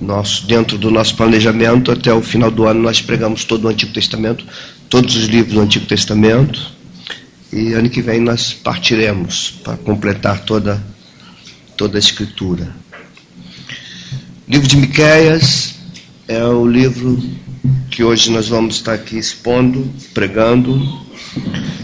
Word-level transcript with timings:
nosso, 0.00 0.46
dentro 0.46 0.78
do 0.78 0.90
nosso 0.90 1.14
planejamento, 1.14 1.90
até 1.92 2.12
o 2.12 2.22
final 2.22 2.50
do 2.50 2.66
ano, 2.66 2.80
nós 2.80 3.00
pregamos 3.00 3.44
todo 3.44 3.64
o 3.64 3.68
Antigo 3.68 3.92
Testamento, 3.92 4.44
todos 4.88 5.16
os 5.16 5.24
livros 5.24 5.54
do 5.54 5.60
Antigo 5.60 5.86
Testamento. 5.86 6.78
E 7.52 7.72
ano 7.72 7.88
que 7.88 8.02
vem 8.02 8.20
nós 8.20 8.52
partiremos 8.52 9.54
para 9.64 9.76
completar 9.76 10.40
toda, 10.40 10.82
toda 11.76 11.96
a 11.96 12.00
Escritura. 12.00 12.74
livro 14.46 14.68
de 14.68 14.76
Miquéias 14.76 15.74
é 16.26 16.44
o 16.44 16.66
livro 16.66 17.18
que 17.90 18.04
hoje 18.04 18.30
nós 18.30 18.48
vamos 18.48 18.76
estar 18.76 18.92
aqui 18.92 19.16
expondo, 19.16 19.90
pregando, 20.12 20.78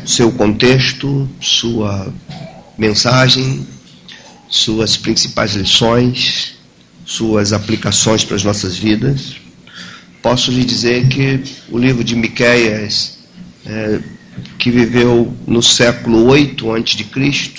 seu 0.04 0.30
contexto, 0.32 1.28
sua 1.40 2.12
mensagem, 2.76 3.66
suas 4.48 4.96
principais 4.96 5.54
lições, 5.54 6.53
suas 7.04 7.52
aplicações 7.52 8.24
para 8.24 8.36
as 8.36 8.44
nossas 8.44 8.76
vidas. 8.76 9.36
Posso 10.22 10.50
lhe 10.50 10.64
dizer 10.64 11.08
que 11.08 11.42
o 11.68 11.78
livro 11.78 12.02
de 12.02 12.16
Miquéias, 12.16 13.18
é, 13.66 14.00
que 14.58 14.70
viveu 14.70 15.36
no 15.46 15.62
século 15.62 16.24
8 16.26 16.72
a.C., 16.72 17.52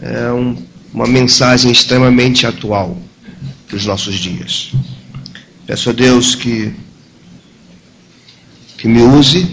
é 0.00 0.32
um, 0.32 0.56
uma 0.92 1.06
mensagem 1.06 1.70
extremamente 1.70 2.46
atual 2.46 2.98
para 3.66 3.76
os 3.76 3.86
nossos 3.86 4.16
dias. 4.16 4.72
Peço 5.66 5.90
a 5.90 5.92
Deus 5.92 6.34
que, 6.34 6.72
que 8.78 8.88
me 8.88 9.02
use 9.02 9.50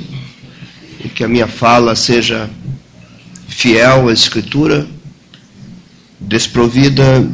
e 1.04 1.10
que 1.10 1.24
a 1.24 1.27
minha 1.27 1.48
fala 1.48 1.96
seja 1.96 2.49
fiel 3.48 4.10
à 4.10 4.13
Escritura, 4.13 4.88
desprovida 6.20 7.26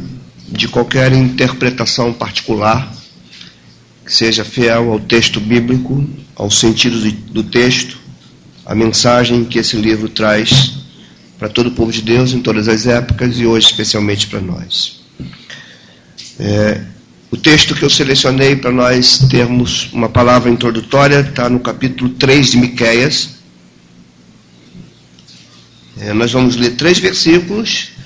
de 0.50 0.66
qualquer 0.68 1.12
interpretação 1.12 2.12
particular, 2.12 2.92
que 4.04 4.14
seja 4.14 4.44
fiel 4.44 4.92
ao 4.92 5.00
texto 5.00 5.38
bíblico, 5.38 6.08
ao 6.34 6.50
sentido 6.50 6.98
do 7.30 7.42
texto, 7.42 7.98
a 8.64 8.74
mensagem 8.74 9.44
que 9.44 9.58
esse 9.58 9.76
livro 9.76 10.08
traz 10.08 10.74
para 11.38 11.48
todo 11.48 11.68
o 11.68 11.72
povo 11.72 11.92
de 11.92 12.02
Deus 12.02 12.32
em 12.32 12.40
todas 12.40 12.68
as 12.68 12.86
épocas 12.86 13.38
e 13.38 13.46
hoje 13.46 13.66
especialmente 13.66 14.26
para 14.26 14.40
nós. 14.40 15.00
É, 16.38 16.80
o 17.30 17.36
texto 17.36 17.74
que 17.74 17.84
eu 17.84 17.90
selecionei 17.90 18.56
para 18.56 18.70
nós 18.70 19.18
termos 19.30 19.88
uma 19.92 20.08
palavra 20.08 20.50
introdutória 20.50 21.20
está 21.20 21.48
no 21.48 21.60
capítulo 21.60 22.10
3 22.10 22.52
de 22.52 22.56
Miquéias. 22.56 23.30
É, 26.00 26.12
nós 26.12 26.32
vamos 26.32 26.56
ler 26.56 26.70
três 26.76 26.98
versículos 26.98 27.97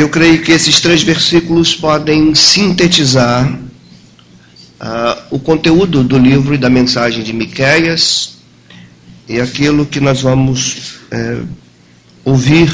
eu 0.00 0.08
creio 0.08 0.40
que 0.40 0.52
esses 0.52 0.80
três 0.80 1.02
versículos 1.02 1.74
podem 1.74 2.34
sintetizar 2.34 3.46
uh, 3.52 5.22
o 5.30 5.38
conteúdo 5.38 6.02
do 6.02 6.18
livro 6.18 6.54
e 6.54 6.58
da 6.58 6.70
mensagem 6.70 7.22
de 7.22 7.30
Miquéias 7.34 8.38
e 9.28 9.38
aquilo 9.38 9.84
que 9.84 10.00
nós 10.00 10.22
vamos 10.22 10.94
uh, 11.12 11.46
ouvir 12.24 12.72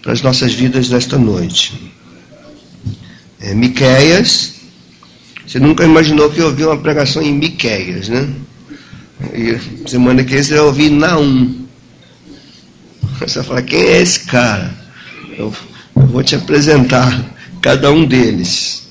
para 0.00 0.12
as 0.12 0.22
nossas 0.22 0.54
vidas 0.54 0.88
nesta 0.88 1.18
noite. 1.18 1.92
É, 3.40 3.52
Miquéias, 3.52 4.60
você 5.44 5.58
nunca 5.58 5.84
imaginou 5.84 6.30
que 6.30 6.38
eu 6.38 6.46
ouvi 6.46 6.64
uma 6.64 6.78
pregação 6.78 7.20
em 7.20 7.34
Miquéias, 7.34 8.08
né? 8.08 8.32
E 9.34 9.88
semana 9.88 10.22
que 10.22 10.34
vem 10.34 10.42
você 10.44 10.54
vai 10.54 10.64
ouvir 10.66 10.90
Naum. 10.90 11.66
Você 13.18 13.40
vai 13.40 13.48
falar, 13.48 13.62
quem 13.62 13.80
é 13.80 14.00
esse 14.00 14.20
cara? 14.20 14.72
Eu 15.36 15.52
eu 16.00 16.06
vou 16.06 16.22
te 16.22 16.34
apresentar 16.34 17.24
cada 17.60 17.90
um 17.92 18.04
deles. 18.04 18.88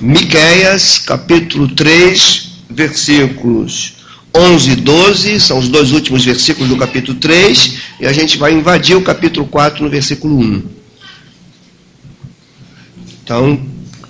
Miqueias, 0.00 0.98
capítulo 0.98 1.68
3, 1.68 2.48
versículos 2.70 3.94
11 4.34 4.70
e 4.70 4.76
12, 4.76 5.40
são 5.40 5.58
os 5.58 5.68
dois 5.68 5.92
últimos 5.92 6.24
versículos 6.24 6.68
do 6.68 6.76
capítulo 6.76 7.18
3, 7.18 7.74
e 8.00 8.06
a 8.06 8.12
gente 8.12 8.38
vai 8.38 8.52
invadir 8.52 8.96
o 8.96 9.02
capítulo 9.02 9.46
4 9.46 9.82
no 9.82 9.90
versículo 9.90 10.38
1. 10.38 10.62
Então, 13.22 13.60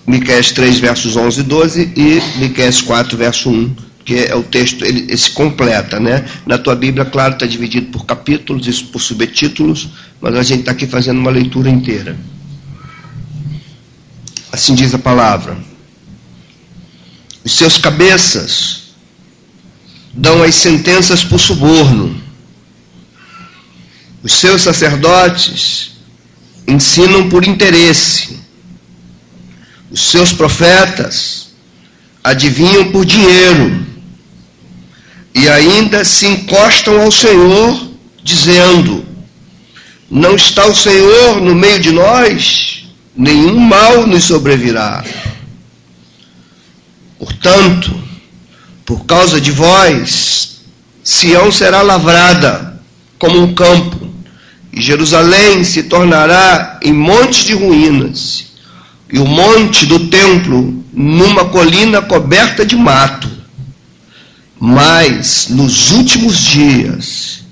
Miqueias 0.07 0.53
3, 0.53 0.79
versos 0.79 1.17
11 1.17 1.41
e 1.41 1.43
12 1.43 1.93
e 1.97 2.39
Miqueias 2.39 2.81
4, 2.81 3.17
verso 3.17 3.51
1 3.51 3.88
que 4.09 4.25
é 4.25 4.35
o 4.35 4.43
texto, 4.43 4.87
ele, 4.87 5.01
ele, 5.01 5.17
se 5.19 5.33
completa, 5.33 6.01
né? 6.01 6.25
Na 6.47 6.57
tua 6.57 6.75
Bíblia, 6.75 7.05
claro, 7.05 7.35
está 7.35 7.45
dividido 7.45 7.89
por 7.89 8.07
capítulos 8.07 8.67
e 8.67 8.85
por 8.85 9.01
subtítulos, 9.01 9.91
mas 10.19 10.35
a 10.35 10.43
gente 10.43 10.61
está 10.61 10.73
aqui 10.73 10.87
fazendo 10.87 11.19
uma 11.19 11.31
leitura 11.31 11.69
inteira. 11.69 12.19
Assim 14.51 14.75
diz 14.75 14.95
a 14.95 14.99
palavra. 14.99 15.59
Os 17.45 17.53
seus 17.53 17.77
cabeças 17.77 18.95
dão 20.15 20.43
as 20.43 20.55
sentenças 20.55 21.23
por 21.23 21.39
suborno. 21.39 22.19
Os 24.23 24.33
seus 24.33 24.63
sacerdotes 24.63 25.99
ensinam 26.67 27.29
por 27.29 27.47
interesse. 27.47 28.39
Os 29.91 30.01
seus 30.01 30.33
profetas 30.33 31.51
adivinham 32.25 32.91
por 32.91 33.05
dinheiro 33.05 33.88
e 35.35 35.49
ainda 35.49 36.05
se 36.05 36.27
encostam 36.27 37.01
ao 37.01 37.11
Senhor, 37.13 37.89
dizendo: 38.23 39.05
Não 40.11 40.35
está 40.35 40.67
o 40.67 40.75
Senhor 40.75 41.41
no 41.41 41.55
meio 41.55 41.81
de 41.81 41.93
nós, 41.93 42.85
nenhum 43.17 43.59
mal 43.59 44.07
nos 44.07 44.25
sobrevirá. 44.25 45.05
Portanto, 47.19 47.95
por 48.85 49.05
causa 49.05 49.41
de 49.41 49.51
vós, 49.51 50.61
Sião 51.03 51.51
será 51.53 51.83
lavrada 51.83 52.81
como 53.19 53.43
um 53.43 53.55
campo, 53.55 54.09
e 54.73 54.81
Jerusalém 54.81 55.65
se 55.65 55.85
tornará 55.85 56.79
em 56.83 56.93
montes 56.93 57.45
de 57.45 57.55
ruínas, 57.55 58.47
e 59.13 59.19
o 59.19 59.25
monte 59.25 59.87
do 59.87 60.09
templo 60.09 60.85
numa 60.93 61.47
colina 61.47 62.03
coberta 62.03 62.65
de 62.65 62.77
mato 62.77 63.38
mas 64.61 65.49
nos 65.49 65.91
últimos 65.91 66.39
dias 66.39 67.45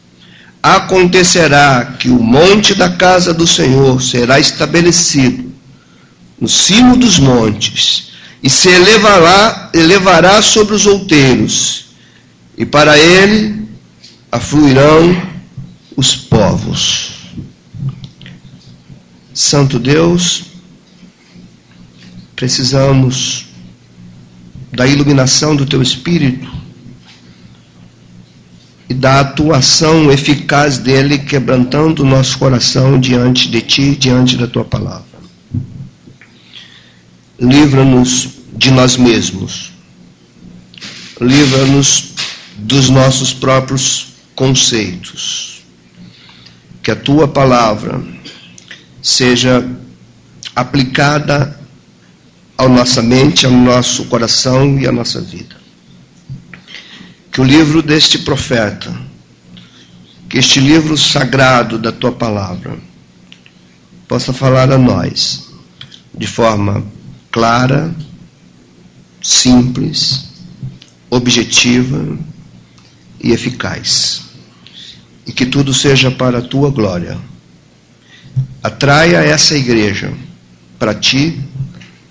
acontecerá 0.62 1.96
que 1.98 2.08
o 2.08 2.20
monte 2.20 2.74
da 2.74 2.90
casa 2.90 3.32
do 3.32 3.46
Senhor 3.46 4.02
será 4.02 4.40
estabelecido 4.40 5.52
no 6.40 6.48
cimo 6.48 6.96
dos 6.96 7.18
montes 7.18 8.08
e 8.42 8.50
se 8.50 8.68
elevará, 8.68 9.70
elevará 9.72 10.42
sobre 10.42 10.74
os 10.74 10.86
outeiros, 10.86 11.86
e 12.56 12.66
para 12.66 12.98
ele 12.98 13.68
afluirão 14.30 15.30
os 15.96 16.14
povos. 16.14 17.10
Santo 19.32 19.78
Deus, 19.78 20.44
precisamos 22.34 23.46
da 24.72 24.86
iluminação 24.86 25.56
do 25.56 25.64
teu 25.64 25.80
Espírito 25.80 26.65
e 28.88 28.94
da 28.94 29.20
atuação 29.20 30.12
eficaz 30.12 30.78
dele, 30.78 31.18
quebrantando 31.18 32.02
o 32.02 32.06
nosso 32.06 32.38
coração 32.38 32.98
diante 32.98 33.48
de 33.48 33.60
ti, 33.60 33.96
diante 33.96 34.36
da 34.36 34.46
tua 34.46 34.64
palavra. 34.64 35.04
Livra-nos 37.38 38.28
de 38.52 38.70
nós 38.70 38.96
mesmos. 38.96 39.72
Livra-nos 41.20 42.12
dos 42.56 42.88
nossos 42.88 43.32
próprios 43.32 44.14
conceitos. 44.34 45.62
Que 46.82 46.92
a 46.92 46.96
tua 46.96 47.26
palavra 47.26 48.00
seja 49.02 49.68
aplicada 50.54 51.58
à 52.56 52.68
nossa 52.68 53.02
mente, 53.02 53.44
ao 53.44 53.52
nosso 53.52 54.04
coração 54.04 54.78
e 54.78 54.86
à 54.86 54.92
nossa 54.92 55.20
vida 55.20 55.65
que 57.36 57.42
o 57.42 57.44
livro 57.44 57.82
deste 57.82 58.20
profeta, 58.20 58.90
que 60.26 60.38
este 60.38 60.58
livro 60.58 60.96
sagrado 60.96 61.76
da 61.76 61.92
tua 61.92 62.10
palavra, 62.10 62.78
possa 64.08 64.32
falar 64.32 64.72
a 64.72 64.78
nós 64.78 65.50
de 66.16 66.26
forma 66.26 66.82
clara, 67.30 67.94
simples, 69.22 70.30
objetiva 71.10 72.18
e 73.22 73.32
eficaz. 73.32 74.22
E 75.26 75.30
que 75.30 75.44
tudo 75.44 75.74
seja 75.74 76.10
para 76.10 76.38
a 76.38 76.42
tua 76.42 76.70
glória. 76.70 77.18
Atraia 78.62 79.18
essa 79.18 79.54
igreja 79.54 80.10
para 80.78 80.94
ti 80.94 81.38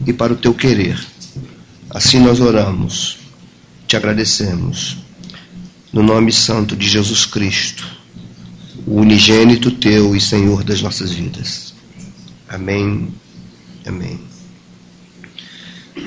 e 0.05 0.13
para 0.13 0.33
o 0.33 0.37
teu 0.37 0.53
querer. 0.53 1.03
Assim 1.89 2.19
nós 2.19 2.39
oramos, 2.39 3.17
te 3.87 3.97
agradecemos 3.97 5.03
no 5.95 6.03
nome 6.03 6.31
santo 6.31 6.75
de 6.75 6.87
Jesus 6.87 7.25
Cristo, 7.25 7.83
o 8.85 8.99
unigênito 8.99 9.71
teu 9.71 10.15
e 10.15 10.21
Senhor 10.21 10.63
das 10.63 10.79
nossas 10.83 11.11
vidas. 11.11 11.73
Amém 12.47 13.11
Amém. 13.85 14.19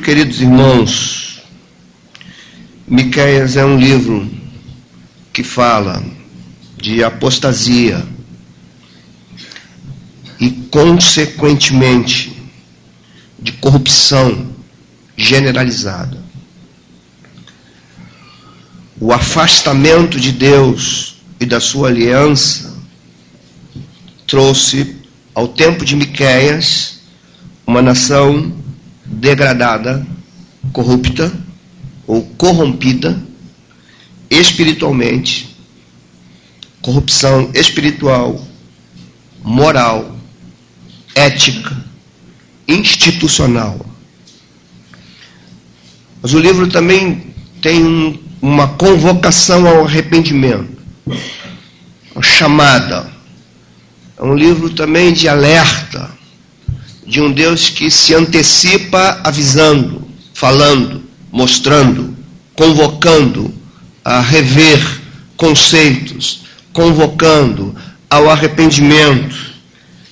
Queridos 0.05 0.41
irmãos, 0.41 1.43
Miqueias 2.89 3.57
é 3.57 3.65
um 3.65 3.79
livro 3.79 4.29
que 5.33 5.45
fala 5.45 6.05
de 6.77 7.05
apostasia 7.05 8.05
e, 10.41 10.51
consequentemente, 10.71 12.37
de 13.39 13.53
corrupção 13.53 14.53
generalizada. 15.17 16.28
O 19.01 19.13
afastamento 19.13 20.19
de 20.19 20.33
Deus 20.33 21.17
e 21.39 21.47
da 21.47 21.61
sua 21.61 21.89
aliança 21.89 22.77
trouxe 24.27 24.97
ao 25.33 25.47
tempo 25.47 25.85
de 25.85 25.95
Miqueias 25.95 26.99
uma 27.65 27.81
nação 27.81 28.53
degradada, 29.05 30.05
corrupta 30.73 31.33
ou 32.09 32.25
corrompida 32.37 33.23
espiritualmente, 34.29 35.57
corrupção 36.83 37.51
espiritual, 37.55 38.45
moral, 39.43 40.17
ética, 41.15 41.77
institucional. 42.67 43.79
Mas 46.21 46.33
o 46.33 46.39
livro 46.41 46.69
também 46.69 47.33
tem 47.63 48.28
uma 48.41 48.69
convocação 48.69 49.67
ao 49.67 49.85
arrependimento, 49.85 50.79
uma 52.15 52.23
chamada. 52.23 53.11
É 54.17 54.23
um 54.23 54.35
livro 54.35 54.71
também 54.71 55.13
de 55.13 55.29
alerta, 55.29 56.11
de 57.07 57.21
um 57.21 57.33
Deus 57.33 57.69
que 57.69 57.91
se 57.91 58.15
antecipa 58.15 59.21
avisando, 59.25 60.07
falando, 60.35 61.03
mostrando, 61.33 62.17
convocando 62.55 63.55
a 64.05 64.21
rever 64.21 65.01
conceitos, 65.37 66.43
convocando 66.73 67.75
ao 68.11 68.29
arrependimento. 68.29 69.49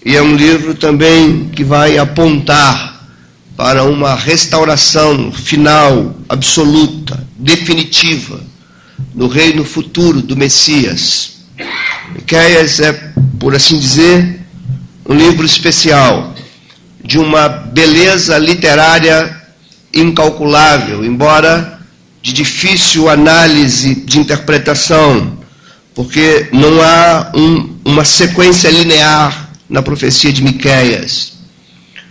E 0.04 0.14
é 0.14 0.22
um 0.22 0.36
livro 0.36 0.74
também 0.74 1.48
que 1.48 1.64
vai 1.64 1.98
apontar 1.98 3.08
para 3.56 3.82
uma 3.84 4.14
restauração 4.14 5.32
final, 5.32 6.14
absoluta, 6.28 6.95
definitiva, 7.36 8.40
no 9.14 9.28
reino 9.28 9.64
futuro 9.64 10.22
do 10.22 10.36
Messias. 10.36 11.36
Miqueias 12.14 12.80
é, 12.80 12.92
por 13.38 13.54
assim 13.54 13.78
dizer, 13.78 14.40
um 15.08 15.14
livro 15.14 15.44
especial 15.44 16.34
de 17.04 17.18
uma 17.18 17.48
beleza 17.48 18.36
literária 18.38 19.42
incalculável, 19.94 21.04
embora 21.04 21.80
de 22.20 22.32
difícil 22.32 23.08
análise 23.08 23.94
de 23.94 24.18
interpretação, 24.18 25.38
porque 25.94 26.48
não 26.52 26.82
há 26.82 27.30
um, 27.34 27.76
uma 27.84 28.04
sequência 28.04 28.68
linear 28.68 29.50
na 29.68 29.80
profecia 29.80 30.32
de 30.32 30.42
Miqueias. 30.42 31.34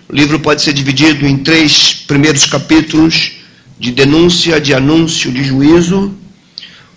O 0.07 0.15
livro 0.15 0.39
pode 0.39 0.62
ser 0.62 0.74
dividido 0.74 1.27
em 1.27 1.38
três 1.38 1.94
primeiros 2.07 2.45
capítulos 2.45 3.34
de 3.80 3.92
denúncia, 3.92 4.60
de 4.60 4.74
anúncio, 4.74 5.31
de 5.31 5.44
juízo. 5.44 6.13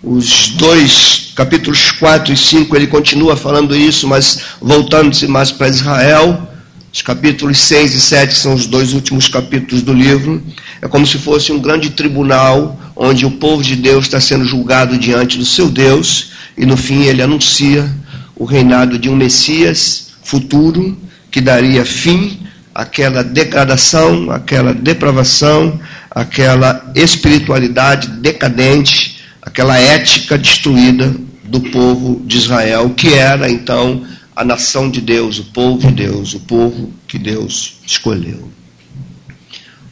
Os 0.01 0.49
dois 0.49 1.33
capítulos 1.35 1.91
4 1.91 2.33
e 2.33 2.37
5 2.37 2.75
ele 2.75 2.87
continua 2.87 3.35
falando 3.35 3.75
isso, 3.75 4.07
mas 4.07 4.41
voltando-se 4.61 5.27
mais 5.27 5.51
para 5.51 5.67
Israel. 5.67 6.47
Os 6.91 7.01
capítulos 7.01 7.59
6 7.59 7.93
e 7.93 8.01
7 8.01 8.35
são 8.35 8.53
os 8.53 8.65
dois 8.65 8.93
últimos 8.93 9.27
capítulos 9.27 9.83
do 9.83 9.93
livro. 9.93 10.41
É 10.81 10.87
como 10.87 11.05
se 11.05 11.17
fosse 11.17 11.51
um 11.51 11.59
grande 11.59 11.91
tribunal 11.91 12.79
onde 12.95 13.25
o 13.25 13.31
povo 13.31 13.61
de 13.61 13.75
Deus 13.75 14.05
está 14.05 14.19
sendo 14.19 14.45
julgado 14.45 14.97
diante 14.97 15.37
do 15.37 15.45
seu 15.45 15.69
Deus 15.69 16.31
e 16.57 16.65
no 16.65 16.75
fim 16.75 17.03
ele 17.03 17.21
anuncia 17.21 17.89
o 18.35 18.45
reinado 18.45 18.97
de 18.97 19.09
um 19.09 19.15
Messias 19.15 20.07
futuro 20.23 20.97
que 21.31 21.41
daria 21.41 21.85
fim 21.85 22.39
àquela 22.73 23.23
degradação, 23.23 24.31
àquela 24.31 24.73
depravação, 24.73 25.79
àquela 26.09 26.91
espiritualidade 26.95 28.07
decadente, 28.07 29.21
aquela 29.41 29.77
ética 29.77 30.37
destruída 30.37 31.13
do 31.43 31.61
povo 31.61 32.21
de 32.25 32.37
Israel, 32.37 32.91
que 32.91 33.13
era 33.13 33.49
então 33.49 34.05
a 34.35 34.43
nação 34.43 34.89
de 34.89 35.01
Deus, 35.01 35.39
o 35.39 35.45
povo 35.45 35.87
de 35.87 36.03
Deus, 36.05 36.33
o 36.33 36.39
povo 36.41 36.93
que 37.07 37.17
Deus 37.17 37.79
escolheu. 37.85 38.49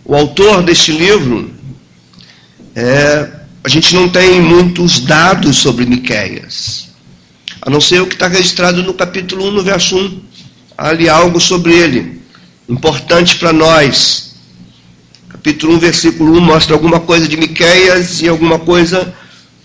O 0.06 0.16
autor 0.16 0.64
deste 0.64 0.92
livro, 0.92 1.52
é, 2.74 3.30
a 3.64 3.68
gente 3.68 3.94
não 3.94 4.08
tem 4.08 4.40
muitos 4.42 5.02
dados 5.02 5.58
sobre 5.58 5.86
Miqueias, 5.86 6.88
a 7.62 7.70
não 7.70 7.82
ser 7.82 8.02
o 8.02 8.08
que 8.08 8.14
está 8.14 8.28
registrado 8.28 8.82
no 8.84 8.94
capítulo 8.94 9.50
1, 9.50 9.52
no 9.52 9.64
verso 9.64 9.98
1. 9.98 10.22
Há 10.78 10.90
ali 10.90 11.10
algo 11.10 11.42
sobre 11.42 11.74
ele, 11.74 12.22
importante 12.70 13.36
para 13.36 13.52
nós. 13.52 14.27
Capítulo 15.48 15.76
1, 15.76 15.80
versículo 15.80 16.38
1 16.40 16.42
mostra 16.42 16.76
alguma 16.76 17.00
coisa 17.00 17.26
de 17.26 17.38
Miqueias 17.38 18.22
e 18.22 18.28
alguma 18.28 18.60
coisa 18.60 19.16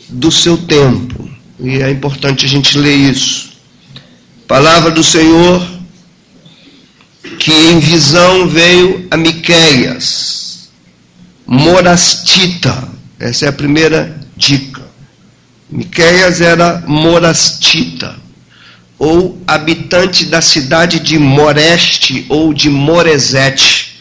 do 0.09 0.31
seu 0.31 0.57
tempo. 0.57 1.29
E 1.59 1.83
é 1.83 1.91
importante 1.91 2.47
a 2.47 2.49
gente 2.49 2.79
ler 2.79 2.95
isso. 2.95 3.51
Palavra 4.47 4.93
do 4.93 5.03
Senhor 5.03 5.61
que 7.37 7.51
em 7.51 7.81
visão 7.81 8.47
veio 8.47 9.09
a 9.11 9.17
Miqueias, 9.17 10.69
morastita. 11.45 12.89
Essa 13.19 13.47
é 13.47 13.49
a 13.49 13.53
primeira 13.53 14.21
dica. 14.37 14.83
Miqueias 15.69 16.41
era 16.41 16.85
morastita, 16.87 18.15
ou 19.01 19.37
habitante 19.49 20.27
da 20.27 20.41
cidade 20.41 21.01
de 21.01 21.19
Moreste 21.19 22.25
ou 22.29 22.55
de 22.55 22.71
Moresete. 22.71 23.92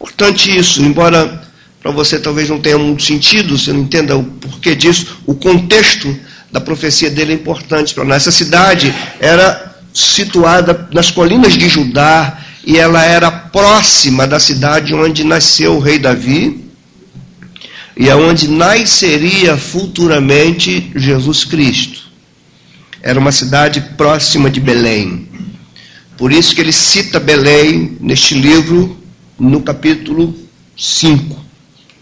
Importante 0.00 0.56
isso, 0.56 0.82
embora 0.82 1.42
para 1.82 1.90
você 1.90 2.18
talvez 2.18 2.48
não 2.48 2.58
tenha 2.58 2.78
muito 2.78 3.02
sentido, 3.02 3.58
você 3.58 3.72
não 3.72 3.80
entenda 3.80 4.16
o 4.16 4.24
porquê 4.24 4.74
disso, 4.74 5.18
o 5.26 5.34
contexto 5.34 6.14
da 6.50 6.60
profecia 6.60 7.10
dele 7.10 7.32
é 7.32 7.34
importante 7.34 7.94
para 7.94 8.04
nós. 8.04 8.22
Essa 8.22 8.32
cidade 8.32 8.94
era 9.18 9.76
situada 9.92 10.88
nas 10.92 11.10
colinas 11.10 11.54
de 11.54 11.68
Judá 11.68 12.38
e 12.64 12.78
ela 12.78 13.04
era 13.04 13.30
próxima 13.30 14.26
da 14.26 14.38
cidade 14.38 14.94
onde 14.94 15.24
nasceu 15.24 15.76
o 15.76 15.80
rei 15.80 15.98
Davi 15.98 16.64
e 17.96 18.08
aonde 18.08 18.48
nasceria 18.48 19.56
futuramente 19.56 20.90
Jesus 20.94 21.44
Cristo. 21.44 22.00
Era 23.02 23.18
uma 23.18 23.32
cidade 23.32 23.80
próxima 23.96 24.50
de 24.50 24.60
Belém. 24.60 25.28
Por 26.16 26.32
isso 26.32 26.54
que 26.54 26.60
ele 26.60 26.72
cita 26.72 27.18
Belém 27.18 27.96
neste 28.00 28.34
livro, 28.34 28.99
no 29.40 29.62
capítulo 29.62 30.34
5. 30.76 31.36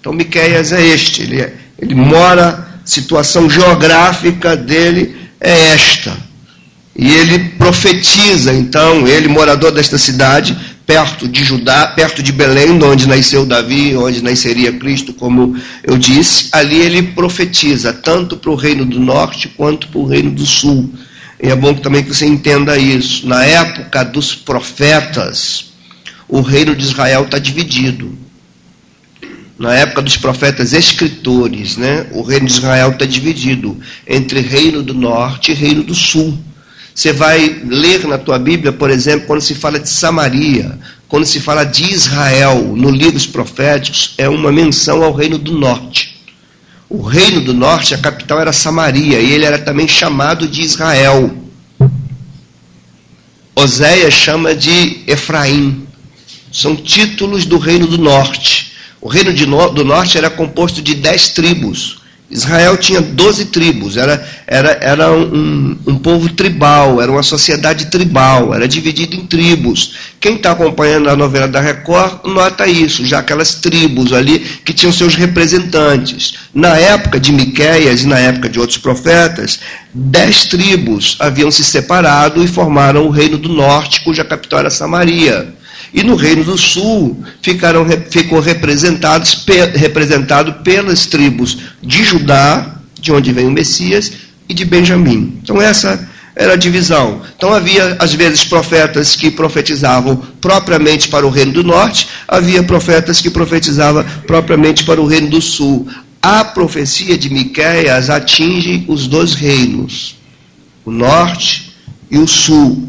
Então 0.01 0.13
Miqueias 0.13 0.73
é 0.73 0.85
este, 0.85 1.23
ele, 1.23 1.41
é, 1.41 1.55
ele 1.79 1.95
mora, 1.95 2.81
situação 2.85 3.49
geográfica 3.49 4.57
dele 4.57 5.17
é 5.41 5.73
esta. 5.73 6.17
E 6.97 7.13
ele 7.13 7.39
profetiza, 7.51 8.53
então, 8.53 9.07
ele, 9.07 9.29
morador 9.29 9.71
desta 9.71 9.97
cidade, 9.97 10.59
perto 10.85 11.29
de 11.29 11.45
Judá, 11.45 11.87
perto 11.87 12.23
de 12.23 12.33
Belém, 12.33 12.83
onde 12.83 13.07
nasceu 13.07 13.47
Davi, 13.47 13.95
onde 13.97 14.21
nasceria 14.21 14.73
Cristo, 14.73 15.13
como 15.13 15.57
eu 15.85 15.97
disse, 15.97 16.49
ali 16.51 16.77
ele 16.77 17.03
profetiza, 17.03 17.93
tanto 17.93 18.37
para 18.37 18.51
o 18.51 18.57
reino 18.57 18.85
do 18.85 18.99
norte 18.99 19.49
quanto 19.49 19.87
para 19.87 20.01
o 20.01 20.07
reino 20.07 20.33
do 20.33 20.45
sul. 20.45 20.93
E 21.41 21.49
é 21.49 21.55
bom 21.55 21.73
também 21.75 22.03
que 22.03 22.13
você 22.13 22.27
entenda 22.27 22.77
isso. 22.77 23.29
Na 23.29 23.45
época 23.45 24.03
dos 24.05 24.35
profetas, 24.35 25.68
o 26.29 26.41
reino 26.41 26.77
de 26.77 26.85
Israel 26.85 27.25
está 27.25 27.39
dividido. 27.39 28.17
Na 29.59 29.75
época 29.75 30.03
dos 30.03 30.17
profetas 30.17 30.73
escritores, 30.73 31.77
né, 31.77 32.07
o 32.13 32.23
reino 32.23 32.47
de 32.47 32.53
Israel 32.53 32.91
está 32.91 33.05
dividido 33.05 33.77
entre 34.07 34.41
reino 34.41 34.83
do 34.83 34.95
norte 34.95 35.51
e 35.51 35.55
reino 35.55 35.83
do 35.83 35.95
sul. 35.95 36.39
Você 36.95 37.13
vai 37.13 37.63
ler 37.65 38.07
na 38.07 38.19
tua 38.19 38.39
Bíblia, 38.39 38.73
por 38.73 38.91
exemplo, 38.91 39.27
quando 39.27 39.41
se 39.41 39.55
fala 39.55 39.81
de 39.81 39.89
Samaria, 39.89 40.79
quando 41.09 41.25
se 41.25 41.41
fala 41.41 41.65
de 41.65 41.85
Israel, 41.93 42.75
no 42.77 42.91
livros 42.91 43.27
proféticos, 43.27 44.15
é 44.19 44.29
uma 44.29 44.53
menção 44.53 45.03
ao 45.03 45.13
reino 45.13 45.39
do 45.39 45.53
norte. 45.53 46.19
O 46.89 47.03
reino 47.03 47.41
do 47.41 47.55
norte, 47.55 47.95
a 47.95 47.99
capital 47.99 48.41
era 48.41 48.53
Samaria, 48.53 49.21
e 49.21 49.33
ele 49.33 49.45
era 49.45 49.59
também 49.59 49.89
chamado 49.89 50.47
de 50.47 50.63
Israel. 50.63 51.35
Oséias 53.55 54.15
chama 54.15 54.55
de 54.55 55.03
Efraim. 55.07 55.88
São 56.53 56.75
títulos 56.75 57.45
do 57.45 57.59
reino 57.59 57.87
do 57.87 57.99
norte. 57.99 58.73
O 59.01 59.09
reino 59.09 59.33
do 59.73 59.85
norte 59.85 60.19
era 60.19 60.29
composto 60.31 60.83
de 60.83 60.95
dez 60.95 61.29
tribos. 61.29 61.99
Israel 62.31 62.77
tinha 62.77 63.01
12 63.01 63.47
tribos, 63.47 63.97
era, 63.97 64.23
era, 64.47 64.79
era 64.83 65.11
um, 65.11 65.79
um, 65.87 65.99
povo 65.99 66.29
tribal, 66.29 67.01
era 67.01 67.11
uma 67.11 67.23
sociedade 67.23 67.87
tribal, 67.87 68.53
era 68.53 68.69
dividido 68.69 69.17
em 69.17 69.25
tribos. 69.25 69.95
Quem 70.21 70.35
está 70.35 70.53
acompanhando 70.53 71.09
a 71.09 71.17
novela 71.17 71.49
da 71.49 71.59
Record 71.59 72.27
nota 72.27 72.67
isso, 72.67 73.07
já 73.07 73.21
aquelas 73.21 73.55
tribos 73.55 74.13
ali 74.13 74.41
que 74.63 74.75
tinham 74.75 74.93
seus 74.93 75.15
representantes. 75.15 76.35
Na 76.53 76.77
época 76.77 77.19
de 77.19 77.33
Miqueias 77.33 78.03
e 78.03 78.07
na 78.07 78.19
época 78.19 78.51
de 78.51 78.61
outros 78.61 78.77
profetas, 78.79 79.61
dez 79.95 80.45
tribos 80.45 81.17
haviam 81.21 81.51
se 81.51 81.65
separado 81.65 82.45
e 82.45 82.47
formaram 82.47 83.07
o 83.07 83.11
Reino 83.11 83.39
do 83.39 83.49
Norte, 83.49 84.03
cuja 84.03 84.23
capital 84.23 84.61
era 84.61 84.71
Samaria. 84.71 85.55
E 85.93 86.03
no 86.03 86.17
Reino 86.17 86.45
do 86.45 86.57
Sul 86.59 87.23
ficaram, 87.43 87.87
ficou 88.11 88.41
representados, 88.41 89.45
representado 89.75 90.55
pelas 90.65 91.07
tribos 91.07 91.59
de 91.83 92.05
Judá, 92.05 92.81
de 93.01 93.13
onde 93.13 93.33
vem 93.33 93.47
o 93.47 93.51
Messias, 93.51 94.13
e 94.49 94.55
de 94.55 94.65
Benjamim. 94.65 95.39
Então 95.43 95.61
essa 95.61 96.09
era 96.39 96.53
a 96.53 96.57
divisão. 96.57 97.21
Então 97.37 97.53
havia, 97.53 97.97
às 97.99 98.15
vezes, 98.15 98.45
profetas 98.45 99.17
que 99.17 99.31
profetizavam 99.31 100.17
propriamente 100.41 101.09
para 101.09 101.27
o 101.27 101.31
reino 101.31 101.53
do 101.53 101.65
norte, 101.65 102.09
havia 102.29 102.63
profetas 102.63 103.21
que 103.21 103.29
profetizavam 103.29 104.05
propriamente 104.27 104.85
para 104.85 105.01
o 105.01 105.07
reino 105.07 105.31
do 105.31 105.43
sul. 105.43 105.89
A 106.23 106.45
profecia 106.45 107.19
de 107.19 107.29
Miqueias 107.29 108.09
atinge 108.09 108.85
os 108.87 109.09
dois 109.09 109.35
reinos, 109.35 110.17
o 110.85 110.93
norte 110.93 111.73
e 112.11 112.19
o 112.19 112.27
sul. 112.27 112.88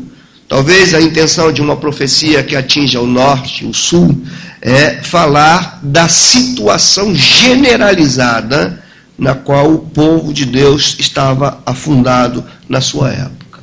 Talvez 0.50 0.96
a 0.96 1.00
intenção 1.00 1.53
de 1.53 1.62
uma 1.62 1.77
profecia 1.77 2.41
que 2.41 2.56
atinja 2.56 3.00
o 3.00 3.06
norte 3.06 3.63
e 3.63 3.68
o 3.68 3.74
sul 3.74 4.20
é 4.60 4.96
falar 5.03 5.79
da 5.84 6.10
situação 6.10 7.13
generalizada 7.13 8.84
na 9.15 9.36
qual 9.36 9.72
o 9.72 9.77
povo 9.77 10.34
de 10.34 10.46
Deus 10.48 10.96
estava 10.98 11.62
afundado 11.63 12.44
na 12.68 12.82
sua 12.82 13.12
época. 13.12 13.60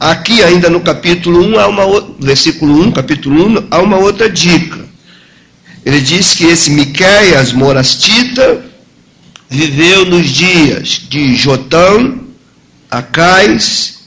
Aqui, 0.00 0.42
ainda 0.42 0.68
no 0.68 0.80
capítulo 0.80 1.40
1, 1.40 1.60
há 1.60 1.68
uma, 1.68 2.16
versículo 2.18 2.82
1, 2.82 2.90
capítulo 2.90 3.60
1, 3.60 3.68
há 3.70 3.78
uma 3.78 3.98
outra 3.98 4.28
dica. 4.28 4.80
Ele 5.86 6.00
diz 6.00 6.34
que 6.34 6.46
esse 6.46 6.72
Miqueias 6.72 7.52
Morastita 7.52 8.64
viveu 9.48 10.04
nos 10.06 10.26
dias 10.30 11.02
de 11.08 11.36
Jotão, 11.36 12.22
Acais 12.90 14.00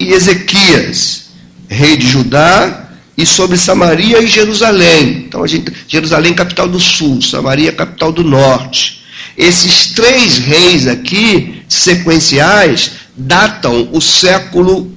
e 0.00 0.12
Ezequias, 0.12 1.25
rei 1.68 1.96
de 1.96 2.06
Judá, 2.06 2.86
e 3.16 3.24
sobre 3.24 3.56
Samaria 3.56 4.22
e 4.22 4.26
Jerusalém. 4.26 5.24
Então, 5.26 5.42
a 5.42 5.46
gente, 5.46 5.72
Jerusalém, 5.88 6.34
capital 6.34 6.68
do 6.68 6.78
sul, 6.78 7.22
Samaria, 7.22 7.72
capital 7.72 8.12
do 8.12 8.22
norte. 8.22 9.02
Esses 9.36 9.92
três 9.92 10.38
reis 10.38 10.86
aqui, 10.86 11.62
sequenciais, 11.68 12.92
datam 13.16 13.88
o 13.92 14.00
século 14.00 14.92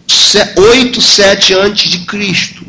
8, 0.56 1.02
7 1.02 1.54
antes 1.54 1.90
de 1.90 2.00
Cristo. 2.00 2.66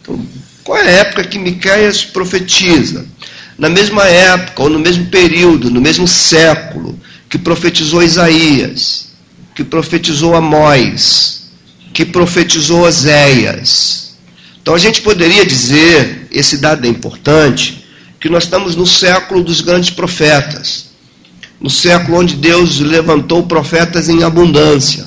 Então, 0.00 0.24
qual 0.62 0.78
é 0.78 0.82
a 0.82 1.00
época 1.00 1.24
que 1.24 1.38
Miqueias 1.38 2.04
profetiza? 2.04 3.04
Na 3.58 3.68
mesma 3.68 4.04
época, 4.04 4.62
ou 4.62 4.70
no 4.70 4.78
mesmo 4.78 5.06
período, 5.06 5.70
no 5.70 5.80
mesmo 5.80 6.06
século, 6.06 6.98
que 7.28 7.38
profetizou 7.38 8.02
Isaías, 8.02 9.08
que 9.54 9.64
profetizou 9.64 10.34
Amós, 10.34 11.41
que 11.92 12.04
profetizou 12.04 12.86
Oséias. 12.86 14.16
Então 14.60 14.74
a 14.74 14.78
gente 14.78 15.02
poderia 15.02 15.44
dizer, 15.44 16.28
esse 16.30 16.58
dado 16.58 16.86
é 16.86 16.88
importante, 16.88 17.84
que 18.20 18.28
nós 18.28 18.44
estamos 18.44 18.76
no 18.76 18.86
século 18.86 19.42
dos 19.42 19.60
grandes 19.60 19.90
profetas, 19.90 20.90
no 21.60 21.68
século 21.68 22.18
onde 22.18 22.36
Deus 22.36 22.78
levantou 22.78 23.42
profetas 23.44 24.08
em 24.08 24.22
abundância. 24.22 25.04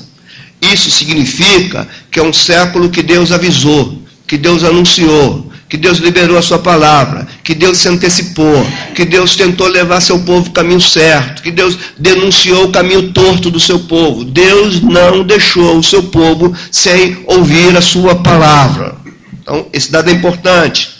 Isso 0.60 0.90
significa 0.90 1.88
que 2.10 2.18
é 2.18 2.22
um 2.22 2.32
século 2.32 2.90
que 2.90 3.02
Deus 3.02 3.32
avisou, 3.32 4.02
que 4.26 4.36
Deus 4.36 4.64
anunciou, 4.64 5.50
que 5.68 5.76
Deus 5.76 5.98
liberou 5.98 6.36
a 6.36 6.42
sua 6.42 6.58
palavra, 6.58 7.26
que 7.46 7.54
Deus 7.54 7.78
se 7.78 7.88
antecipou, 7.88 8.66
que 8.92 9.04
Deus 9.04 9.36
tentou 9.36 9.68
levar 9.68 10.00
seu 10.00 10.18
povo 10.18 10.48
o 10.48 10.52
caminho 10.52 10.80
certo, 10.80 11.42
que 11.42 11.52
Deus 11.52 11.78
denunciou 11.96 12.64
o 12.64 12.72
caminho 12.72 13.12
torto 13.12 13.52
do 13.52 13.60
seu 13.60 13.78
povo. 13.78 14.24
Deus 14.24 14.80
não 14.80 15.22
deixou 15.22 15.78
o 15.78 15.82
seu 15.82 16.02
povo 16.02 16.52
sem 16.72 17.22
ouvir 17.24 17.76
a 17.76 17.80
sua 17.80 18.16
palavra. 18.16 18.96
Então, 19.40 19.64
esse 19.72 19.92
dado 19.92 20.10
é 20.10 20.12
importante. 20.12 20.90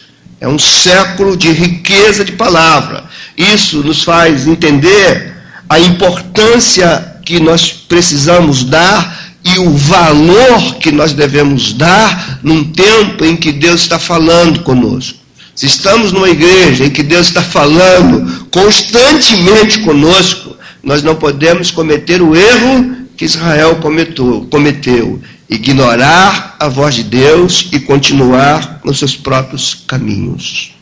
É 0.41 0.47
um 0.47 0.57
século 0.57 1.37
de 1.37 1.51
riqueza 1.51 2.25
de 2.25 2.31
palavra. 2.31 3.03
Isso 3.37 3.79
nos 3.79 4.05
faz 4.05 4.47
entender 4.47 5.35
a 5.69 5.81
importância 5.81 7.17
que 7.25 7.41
nós 7.41 7.73
precisamos 7.73 8.63
dar 8.63 9.35
e 9.43 9.59
o 9.59 9.73
valor 9.73 10.77
que 10.77 10.93
nós 10.93 11.13
devemos 11.13 11.73
dar 11.73 12.39
num 12.41 12.63
tempo 12.63 13.25
em 13.25 13.35
que 13.35 13.51
Deus 13.51 13.81
está 13.81 13.99
falando 13.99 14.63
conosco. 14.63 15.26
Se 15.57 15.65
estamos 15.65 16.13
numa 16.13 16.29
igreja 16.29 16.85
em 16.85 16.91
que 16.91 17.03
Deus 17.03 17.29
está 17.29 17.43
falando 17.43 18.47
constantemente 18.51 19.81
conosco, 19.81 20.55
nós 20.83 21.03
não 21.03 21.15
podemos 21.15 21.71
cometer 21.71 22.21
o 22.21 22.37
erro 22.37 22.95
que 23.17 23.25
Israel 23.25 23.77
cometeu, 23.77 24.47
cometeu 24.51 25.19
ignorar 25.49 26.57
a 26.61 26.69
voz 26.69 26.95
de 26.97 27.05
Deus 27.05 27.71
e 27.73 27.81
continuar 27.81 28.81
nos 28.85 28.99
seus 28.99 29.17
próprios 29.17 29.75
caminhos. 29.87 30.75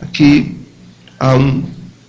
Aqui 0.00 0.56
há 1.20 1.34
um, 1.34 1.62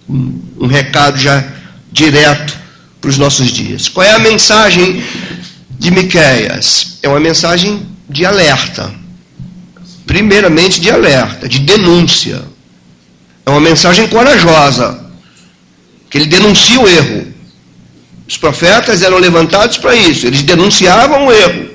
um, 0.10 0.42
um 0.62 0.68
recado 0.68 1.18
já 1.18 1.46
direto 1.92 2.58
para 3.02 3.10
os 3.10 3.18
nossos 3.18 3.48
dias. 3.52 3.90
Qual 3.90 4.06
é 4.06 4.14
a 4.14 4.20
mensagem 4.20 5.04
de 5.78 5.92
Miqueias? 5.92 7.00
É 7.04 7.10
uma 7.10 7.20
mensagem 7.20 7.86
de 8.10 8.26
alerta. 8.26 9.07
Primeiramente 10.08 10.80
de 10.80 10.90
alerta, 10.90 11.48
de 11.48 11.60
denúncia. 11.60 12.42
É 13.46 13.50
uma 13.50 13.60
mensagem 13.60 14.08
corajosa, 14.08 15.06
que 16.10 16.18
ele 16.18 16.26
denuncia 16.26 16.80
o 16.80 16.88
erro. 16.88 17.28
Os 18.28 18.38
profetas 18.38 19.02
eram 19.02 19.20
levantados 19.20 19.78
para 19.78 19.96
isso, 19.96 20.26
eles 20.26 20.42
denunciavam 20.42 21.28
o 21.28 21.32
erro. 21.32 21.70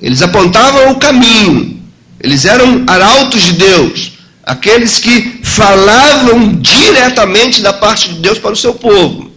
Eles 0.00 0.20
apontavam 0.20 0.90
o 0.90 0.96
caminho. 0.96 1.80
Eles 2.18 2.44
eram 2.44 2.84
arautos 2.86 3.42
de 3.42 3.52
Deus. 3.52 4.12
Aqueles 4.44 4.98
que 4.98 5.40
falavam 5.44 6.56
diretamente 6.56 7.62
da 7.62 7.72
parte 7.72 8.08
de 8.08 8.20
Deus 8.20 8.38
para 8.38 8.52
o 8.52 8.56
seu 8.56 8.74
povo. 8.74 9.30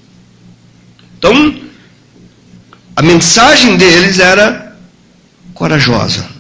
Então, 1.18 1.56
a 2.96 3.02
mensagem 3.02 3.78
deles 3.78 4.20
era 4.20 4.76
corajosa. 5.54 6.35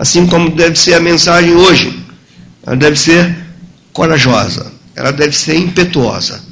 Assim 0.00 0.26
como 0.26 0.48
deve 0.48 0.78
ser 0.78 0.94
a 0.94 1.00
mensagem 1.00 1.52
hoje. 1.52 2.02
Ela 2.66 2.74
deve 2.74 2.98
ser 2.98 3.36
corajosa. 3.92 4.72
Ela 4.96 5.12
deve 5.12 5.36
ser 5.36 5.56
impetuosa. 5.56 6.42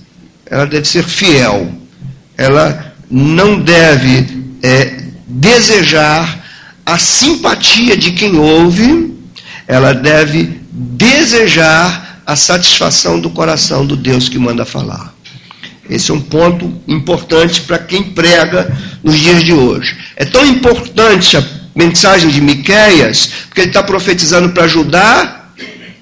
Ela 0.45 0.67
deve 0.67 0.87
ser 0.87 1.02
fiel. 1.02 1.73
Ela 2.37 2.95
não 3.11 3.59
deve 3.59 4.45
é, 4.62 5.02
desejar 5.26 6.45
a 6.85 6.99
simpatia 6.99 7.97
de 7.97 8.12
quem 8.12 8.37
ouve, 8.38 9.14
ela 9.67 9.95
deve 9.95 10.61
desejar 10.71 12.21
a 12.26 12.37
satisfação 12.37 13.19
do 13.19 13.31
coração 13.31 13.87
do 13.87 13.97
Deus 13.97 14.28
que 14.28 14.38
manda 14.38 14.67
falar. 14.67 15.14
Esse 15.88 16.11
é 16.11 16.14
um 16.14 16.21
ponto 16.21 16.83
importante 16.87 17.62
para 17.62 17.78
quem 17.78 18.02
prega 18.02 18.71
nos 19.02 19.19
dias 19.19 19.43
de 19.43 19.55
hoje. 19.55 19.97
É 20.17 20.26
tão 20.26 20.45
importante 20.45 21.35
a 21.38 21.58
mensagem 21.78 22.28
de 22.28 22.40
Miqueias, 22.40 23.30
porque 23.47 23.61
ele 23.61 23.68
está 23.68 23.85
profetizando 23.85 24.49
para 24.49 24.66
Judá 24.66 25.44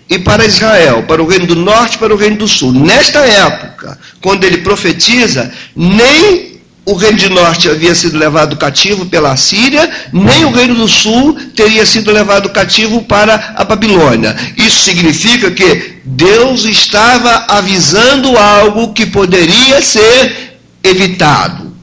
e 0.09 0.18
para 0.18 0.47
Israel, 0.47 1.02
para 1.02 1.23
o 1.23 1.26
reino 1.26 1.47
do 1.47 1.54
norte 1.54 1.97
e 1.97 1.99
para 1.99 2.14
o 2.14 2.16
reino 2.16 2.38
do 2.38 2.49
sul. 2.49 2.73
Nesta 2.73 3.18
época, 3.18 3.99
quando 4.23 4.45
ele 4.45 4.59
profetiza, 4.59 5.52
nem 5.76 6.56
o 6.87 6.95
reino 6.95 7.18
de 7.18 7.28
norte 7.28 7.68
havia 7.68 7.95
sido 7.95 8.16
levado 8.16 8.56
cativo 8.56 9.04
pela 9.04 9.37
Síria, 9.37 9.90
nem 10.12 10.47
o 10.47 10.50
reino 10.50 10.75
do 10.76 10.88
sul 10.88 11.37
teria 11.54 11.85
sido 11.85 12.11
levado 12.11 12.49
cativo 12.50 13.02
para 13.02 13.54
a 13.54 13.64
Babilônia. 13.64 14.35
Isso 14.56 14.83
significa 14.83 15.50
que 15.50 15.97
Deus 16.04 16.64
estava 16.64 17.45
avisando 17.49 18.38
algo 18.38 18.95
que 18.95 19.04
poderia 19.04 19.83
ser 19.83 20.59
evitado. 20.83 21.75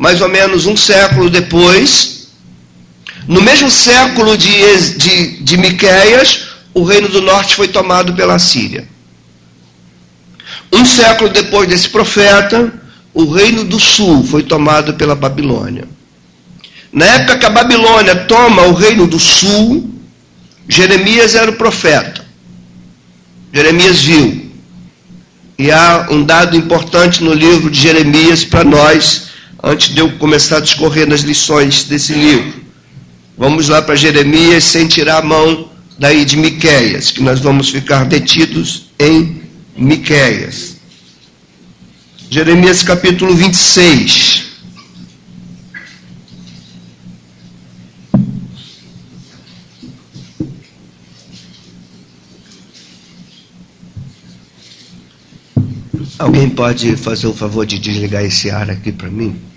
Mais 0.00 0.22
ou 0.22 0.30
menos 0.30 0.64
um 0.64 0.74
século 0.74 1.28
depois, 1.28 2.28
no 3.28 3.42
mesmo 3.42 3.70
século 3.70 4.34
de, 4.34 4.96
de, 4.96 5.42
de 5.42 5.56
Miqueias, 5.58 6.46
o 6.72 6.82
reino 6.82 7.06
do 7.06 7.20
norte 7.20 7.54
foi 7.54 7.68
tomado 7.68 8.14
pela 8.14 8.38
Síria. 8.38 8.88
Um 10.72 10.86
século 10.86 11.28
depois 11.28 11.68
desse 11.68 11.90
profeta, 11.90 12.72
o 13.12 13.30
reino 13.30 13.62
do 13.62 13.78
sul 13.78 14.24
foi 14.24 14.42
tomado 14.42 14.94
pela 14.94 15.14
Babilônia. 15.14 15.86
Na 16.90 17.04
época 17.04 17.36
que 17.36 17.44
a 17.44 17.50
Babilônia 17.50 18.16
toma 18.24 18.62
o 18.62 18.72
reino 18.72 19.06
do 19.06 19.18
sul, 19.18 20.00
Jeremias 20.66 21.34
era 21.34 21.50
o 21.50 21.56
profeta. 21.56 22.24
Jeremias 23.52 24.00
viu. 24.00 24.50
E 25.58 25.70
há 25.70 26.06
um 26.10 26.24
dado 26.24 26.56
importante 26.56 27.22
no 27.22 27.34
livro 27.34 27.68
de 27.68 27.78
Jeremias 27.78 28.44
para 28.46 28.64
nós, 28.64 29.29
antes 29.62 29.94
de 29.94 30.00
eu 30.00 30.10
começar 30.12 30.58
a 30.58 30.60
discorrer 30.60 31.06
nas 31.06 31.20
lições 31.20 31.84
desse 31.84 32.12
livro. 32.12 32.60
Vamos 33.36 33.68
lá 33.68 33.80
para 33.82 33.94
Jeremias 33.94 34.64
sem 34.64 34.86
tirar 34.86 35.18
a 35.18 35.22
mão 35.22 35.70
daí 35.98 36.24
de 36.24 36.36
Miqueias, 36.36 37.10
que 37.10 37.22
nós 37.22 37.40
vamos 37.40 37.68
ficar 37.70 38.04
detidos 38.04 38.90
em 38.98 39.42
Miqueias. 39.76 40.76
Jeremias 42.30 42.82
capítulo 42.82 43.34
26. 43.34 44.50
Alguém 56.18 56.50
pode 56.50 56.96
fazer 56.96 57.26
o 57.26 57.32
favor 57.32 57.64
de 57.64 57.78
desligar 57.78 58.22
esse 58.22 58.50
ar 58.50 58.70
aqui 58.70 58.92
para 58.92 59.08
mim? 59.10 59.49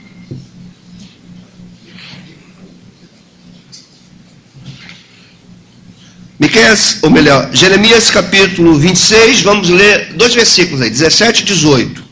Miqueias, 6.44 6.98
ou 7.02 7.10
melhor, 7.10 7.50
Jeremias 7.54 8.12
capítulo 8.12 8.78
26, 8.78 9.44
vamos 9.44 9.70
ler 9.70 10.12
dois 10.16 10.34
versículos 10.34 10.82
aí, 10.82 10.90
17 10.90 11.42
e 11.42 11.46
18. 11.46 12.04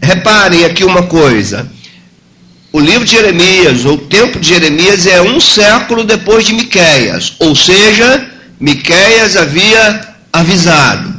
Reparem 0.00 0.64
aqui 0.64 0.84
uma 0.84 1.02
coisa. 1.02 1.68
O 2.72 2.78
livro 2.78 3.04
de 3.04 3.10
Jeremias, 3.10 3.84
ou 3.84 3.94
o 3.94 3.98
tempo 3.98 4.38
de 4.38 4.50
Jeremias, 4.50 5.04
é 5.04 5.20
um 5.20 5.40
século 5.40 6.04
depois 6.04 6.46
de 6.46 6.52
Miqueias. 6.52 7.34
Ou 7.40 7.56
seja, 7.56 8.24
Miqueias 8.60 9.36
havia 9.36 10.00
avisado, 10.32 11.12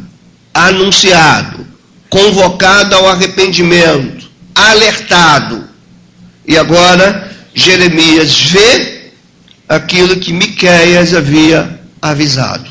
anunciado, 0.53 1.67
convocado 2.09 2.95
ao 2.95 3.09
arrependimento, 3.09 4.31
alertado. 4.55 5.65
E 6.47 6.57
agora 6.57 7.29
Jeremias 7.53 8.39
vê 8.39 9.11
aquilo 9.67 10.15
que 10.15 10.31
Miqueias 10.31 11.13
havia 11.13 11.80
avisado. 12.01 12.69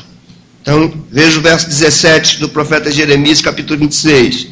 Então, 0.61 0.93
veja 1.11 1.39
o 1.39 1.41
verso 1.41 1.67
17 1.67 2.39
do 2.39 2.49
profeta 2.49 2.91
Jeremias, 2.91 3.41
capítulo 3.41 3.79
26. 3.79 4.47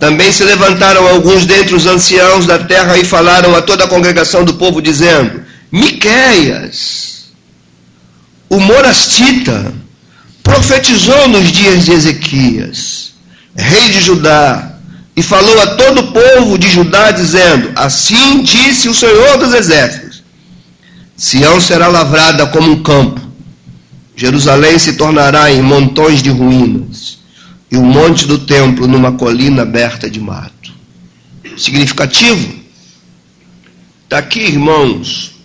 Também 0.00 0.32
se 0.32 0.44
levantaram 0.44 1.06
alguns 1.06 1.44
dentre 1.44 1.74
os 1.74 1.86
anciãos 1.86 2.46
da 2.46 2.58
terra 2.58 2.96
e 2.96 3.04
falaram 3.04 3.54
a 3.54 3.62
toda 3.62 3.84
a 3.84 3.88
congregação 3.88 4.44
do 4.44 4.54
povo, 4.54 4.80
dizendo: 4.80 5.42
Miqueias, 5.70 7.30
o 8.48 8.58
morastita, 8.58 9.72
profetizou 10.42 11.28
nos 11.28 11.50
dias 11.50 11.84
de 11.84 11.92
Ezequias 11.92 13.08
rei 13.58 13.88
de 13.90 14.00
Judá, 14.00 14.72
e 15.16 15.22
falou 15.22 15.60
a 15.60 15.66
todo 15.74 16.00
o 16.00 16.12
povo 16.12 16.56
de 16.56 16.70
Judá, 16.70 17.10
dizendo: 17.10 17.72
Assim 17.74 18.42
disse 18.42 18.88
o 18.88 18.94
Senhor 18.94 19.36
dos 19.38 19.52
Exércitos: 19.52 20.22
Sião 21.16 21.60
será 21.60 21.88
lavrada 21.88 22.46
como 22.46 22.70
um 22.70 22.82
campo, 22.82 23.20
Jerusalém 24.18 24.80
se 24.80 24.94
tornará 24.94 25.48
em 25.52 25.62
montões 25.62 26.20
de 26.20 26.28
ruínas, 26.28 27.18
e 27.70 27.76
o 27.76 27.82
monte 27.84 28.26
do 28.26 28.36
templo 28.36 28.88
numa 28.88 29.12
colina 29.12 29.62
aberta 29.62 30.10
de 30.10 30.18
mato. 30.18 30.72
Significativo? 31.56 32.58
Está 34.02 34.18
aqui, 34.18 34.40
irmãos, 34.40 35.36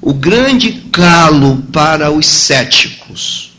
o 0.00 0.12
grande 0.12 0.72
calo 0.90 1.62
para 1.70 2.10
os 2.10 2.26
céticos 2.26 3.52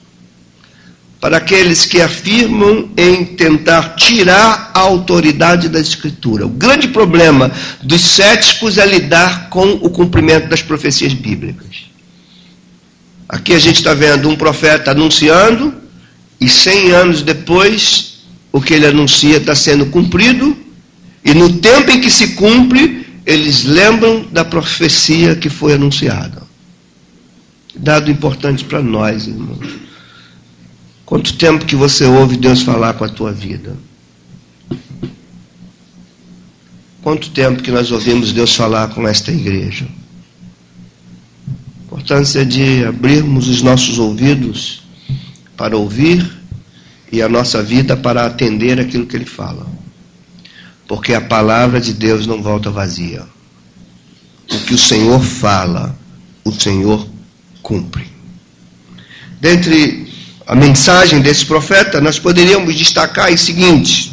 para 1.22 1.38
aqueles 1.38 1.86
que 1.86 2.02
afirmam 2.02 2.90
em 2.98 3.26
tentar 3.26 3.96
tirar 3.96 4.70
a 4.74 4.82
autoridade 4.82 5.70
da 5.70 5.80
Escritura. 5.80 6.46
O 6.46 6.50
grande 6.50 6.90
problema 6.90 7.50
dos 7.82 8.02
céticos 8.02 8.78
é 8.78 8.86
lidar 8.86 9.50
com 9.50 9.72
o 9.82 9.90
cumprimento 9.90 10.50
das 10.50 10.62
profecias 10.62 11.14
bíblicas. 11.14 11.95
Aqui 13.28 13.54
a 13.54 13.60
gente 13.60 13.78
está 13.78 13.94
vendo 13.94 14.30
um 14.30 14.36
profeta 14.36 14.92
anunciando, 14.92 15.74
e 16.40 16.48
cem 16.48 16.92
anos 16.92 17.22
depois, 17.22 18.20
o 18.52 18.62
que 18.62 18.74
ele 18.74 18.86
anuncia 18.86 19.38
está 19.38 19.56
sendo 19.56 19.88
cumprido, 19.88 20.56
e 21.24 21.34
no 21.34 21.52
tempo 21.58 21.90
em 21.92 22.00
que 22.00 22.12
se 22.12 22.30
cumpre, 22.36 23.06
eles 23.26 23.64
lembram 23.64 24.28
da 24.32 24.46
profecia 24.46 25.36
que 25.36 25.50
foi 25.50 25.74
anunciada. 25.74 26.44
Dado 27.76 28.12
importante 28.12 28.64
para 28.64 28.82
nós, 28.82 29.28
irmãos. 29.28 29.68
Quanto 31.06 31.34
tempo 31.34 31.66
que 31.66 31.76
você 31.76 32.06
ouve 32.06 32.38
Deus 32.38 32.62
falar 32.62 32.94
com 32.94 33.04
a 33.04 33.10
tua 33.10 33.32
vida? 33.32 33.76
Quanto 37.02 37.30
tempo 37.32 37.62
que 37.62 37.72
nós 37.72 37.92
ouvimos 37.92 38.32
Deus 38.32 38.56
falar 38.56 38.88
com 38.90 39.08
esta 39.08 39.32
igreja? 39.32 39.88
Importância 41.96 42.46
de 42.46 42.84
abrirmos 42.84 43.48
os 43.48 43.62
nossos 43.62 43.98
ouvidos 44.00 44.84
para 45.56 45.78
ouvir 45.78 46.30
e 47.10 47.22
a 47.22 47.30
nossa 47.30 47.64
vida 47.64 47.96
para 47.96 48.26
atender 48.26 48.82
aquilo 48.82 49.06
que 49.06 49.16
Ele 49.16 49.26
fala. 49.26 49.66
Porque 50.90 51.14
a 51.14 51.22
palavra 51.22 51.80
de 51.80 51.94
Deus 51.94 52.28
não 52.28 52.44
volta 52.44 52.70
vazia. 52.70 53.24
O 54.52 54.58
que 54.66 54.74
o 54.74 54.78
Senhor 54.78 55.24
fala, 55.24 55.98
o 56.44 56.52
Senhor 56.52 57.08
cumpre. 57.64 58.06
Dentre 59.40 60.12
a 60.46 60.54
mensagem 60.54 61.22
desse 61.22 61.46
profeta, 61.46 62.02
nós 62.02 62.20
poderíamos 62.20 62.76
destacar 62.76 63.32
as 63.32 63.40
seguintes, 63.40 64.12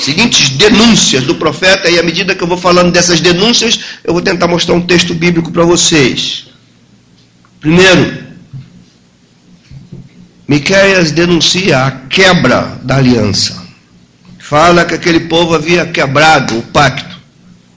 seguintes 0.00 0.48
denúncias 0.48 1.24
do 1.24 1.34
profeta, 1.34 1.90
e 1.90 1.98
à 1.98 2.02
medida 2.02 2.34
que 2.34 2.42
eu 2.42 2.48
vou 2.48 2.56
falando 2.56 2.90
dessas 2.90 3.20
denúncias, 3.20 3.78
eu 4.02 4.14
vou 4.14 4.22
tentar 4.22 4.48
mostrar 4.48 4.74
um 4.74 4.80
texto 4.80 5.12
bíblico 5.12 5.52
para 5.52 5.62
vocês. 5.62 6.53
Primeiro, 7.64 8.22
Miqueias 10.46 11.10
denuncia 11.12 11.86
a 11.86 11.90
quebra 11.90 12.78
da 12.82 12.96
aliança. 12.96 13.66
Fala 14.38 14.84
que 14.84 14.92
aquele 14.92 15.20
povo 15.20 15.54
havia 15.54 15.86
quebrado 15.86 16.58
o 16.58 16.62
pacto, 16.62 17.18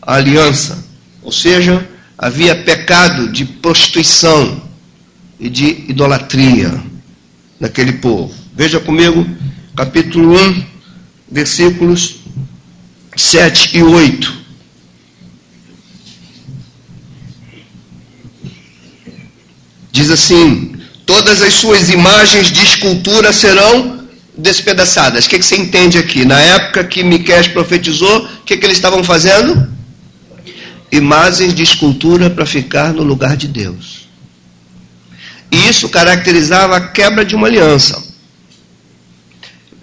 a 0.02 0.16
aliança, 0.16 0.86
ou 1.24 1.32
seja, 1.32 1.88
havia 2.18 2.54
pecado 2.54 3.30
de 3.30 3.46
prostituição 3.46 4.62
e 5.40 5.50
de 5.50 5.86
idolatria 5.88 6.84
daquele 7.58 7.94
povo. 7.94 8.36
Veja 8.54 8.82
comigo, 8.82 9.26
capítulo 9.74 10.38
1, 10.38 10.66
versículos 11.32 12.18
7 13.16 13.78
e 13.78 13.84
8. 13.84 14.47
Diz 19.98 20.12
assim: 20.12 20.76
Todas 21.08 21.42
as 21.42 21.56
suas 21.56 21.90
imagens 21.90 22.52
de 22.52 22.64
escultura 22.64 23.34
serão 23.34 24.06
despedaçadas. 24.38 25.26
O 25.26 25.30
que, 25.30 25.40
que 25.40 25.46
você 25.46 25.58
entende 25.58 25.98
aqui? 25.98 26.24
Na 26.24 26.40
época 26.40 26.84
que 26.84 27.02
Miquel 27.02 27.50
profetizou, 27.50 28.26
o 28.26 28.44
que, 28.46 28.58
que 28.58 28.64
eles 28.64 28.78
estavam 28.78 29.04
fazendo? 29.04 29.68
Imagens 30.92 31.56
de 31.56 31.64
escultura 31.64 32.30
para 32.30 32.46
ficar 32.46 32.94
no 32.94 33.02
lugar 33.02 33.36
de 33.36 33.48
Deus. 33.48 34.08
E 35.52 35.68
isso 35.68 35.90
caracterizava 35.90 36.78
a 36.78 36.82
quebra 36.90 37.26
de 37.26 37.34
uma 37.34 37.48
aliança. 37.48 38.00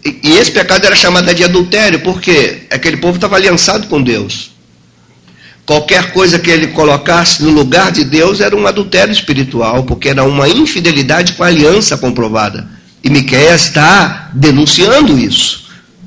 E 0.04 0.30
esse 0.36 0.52
pecado 0.52 0.86
era 0.86 0.94
chamado 0.94 1.34
de 1.34 1.42
adultério, 1.42 1.98
porque 2.02 2.68
aquele 2.70 2.98
povo 2.98 3.16
estava 3.16 3.34
aliançado 3.34 3.88
com 3.88 4.00
Deus. 4.00 4.53
Qualquer 5.66 6.12
coisa 6.12 6.38
que 6.38 6.50
ele 6.50 6.68
colocasse 6.68 7.42
no 7.42 7.50
lugar 7.50 7.90
de 7.90 8.04
Deus 8.04 8.40
era 8.40 8.54
um 8.54 8.66
adultério 8.66 9.12
espiritual, 9.12 9.84
porque 9.84 10.10
era 10.10 10.22
uma 10.22 10.48
infidelidade 10.48 11.32
com 11.32 11.42
a 11.42 11.46
aliança 11.46 11.96
comprovada. 11.96 12.68
E 13.02 13.08
Miqueias 13.08 13.66
está 13.66 14.30
denunciando 14.34 15.18
isso. 15.18 15.64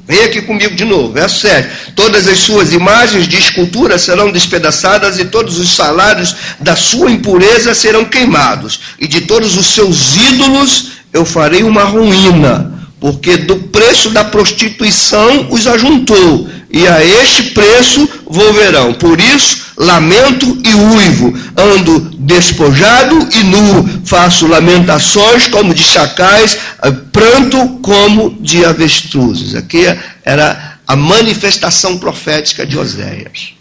Vem 0.07 0.23
aqui 0.23 0.41
comigo 0.41 0.73
de 0.73 0.85
novo, 0.85 1.11
verso 1.11 1.41
7. 1.41 1.91
Todas 1.93 2.27
as 2.27 2.39
suas 2.39 2.71
imagens 2.71 3.27
de 3.27 3.35
escultura 3.35 3.97
serão 3.97 4.31
despedaçadas 4.31 5.19
e 5.19 5.25
todos 5.25 5.59
os 5.59 5.75
salários 5.75 6.33
da 6.61 6.77
sua 6.77 7.11
impureza 7.11 7.75
serão 7.75 8.05
queimados. 8.05 8.79
E 8.99 9.07
de 9.07 9.21
todos 9.21 9.57
os 9.57 9.67
seus 9.67 10.15
ídolos 10.15 10.91
eu 11.11 11.25
farei 11.25 11.63
uma 11.63 11.83
ruína, 11.83 12.76
porque 12.99 13.37
do 13.37 13.55
preço 13.55 14.09
da 14.09 14.23
prostituição 14.23 15.47
os 15.51 15.67
ajuntou 15.67 16.49
e 16.69 16.87
a 16.87 17.03
este 17.03 17.43
preço 17.51 18.07
volverão. 18.25 18.93
Por 18.93 19.19
isso, 19.19 19.67
lamento 19.77 20.45
e 20.65 20.73
uivo, 20.73 21.33
ando 21.55 21.99
despojado 22.19 23.15
e 23.33 23.43
nu, 23.43 24.01
faço 24.05 24.47
lamentações 24.47 25.47
como 25.47 25.73
de 25.73 25.83
chacais, 25.83 26.57
eh, 26.83 26.91
pranto 27.11 27.79
como 27.81 28.37
de 28.41 28.65
avestruzes. 28.65 29.55
Aqui 29.55 29.85
era 30.25 30.79
a 30.85 30.95
manifestação 30.95 31.97
profética 31.97 32.65
de 32.65 32.77
Oséias. 32.77 33.53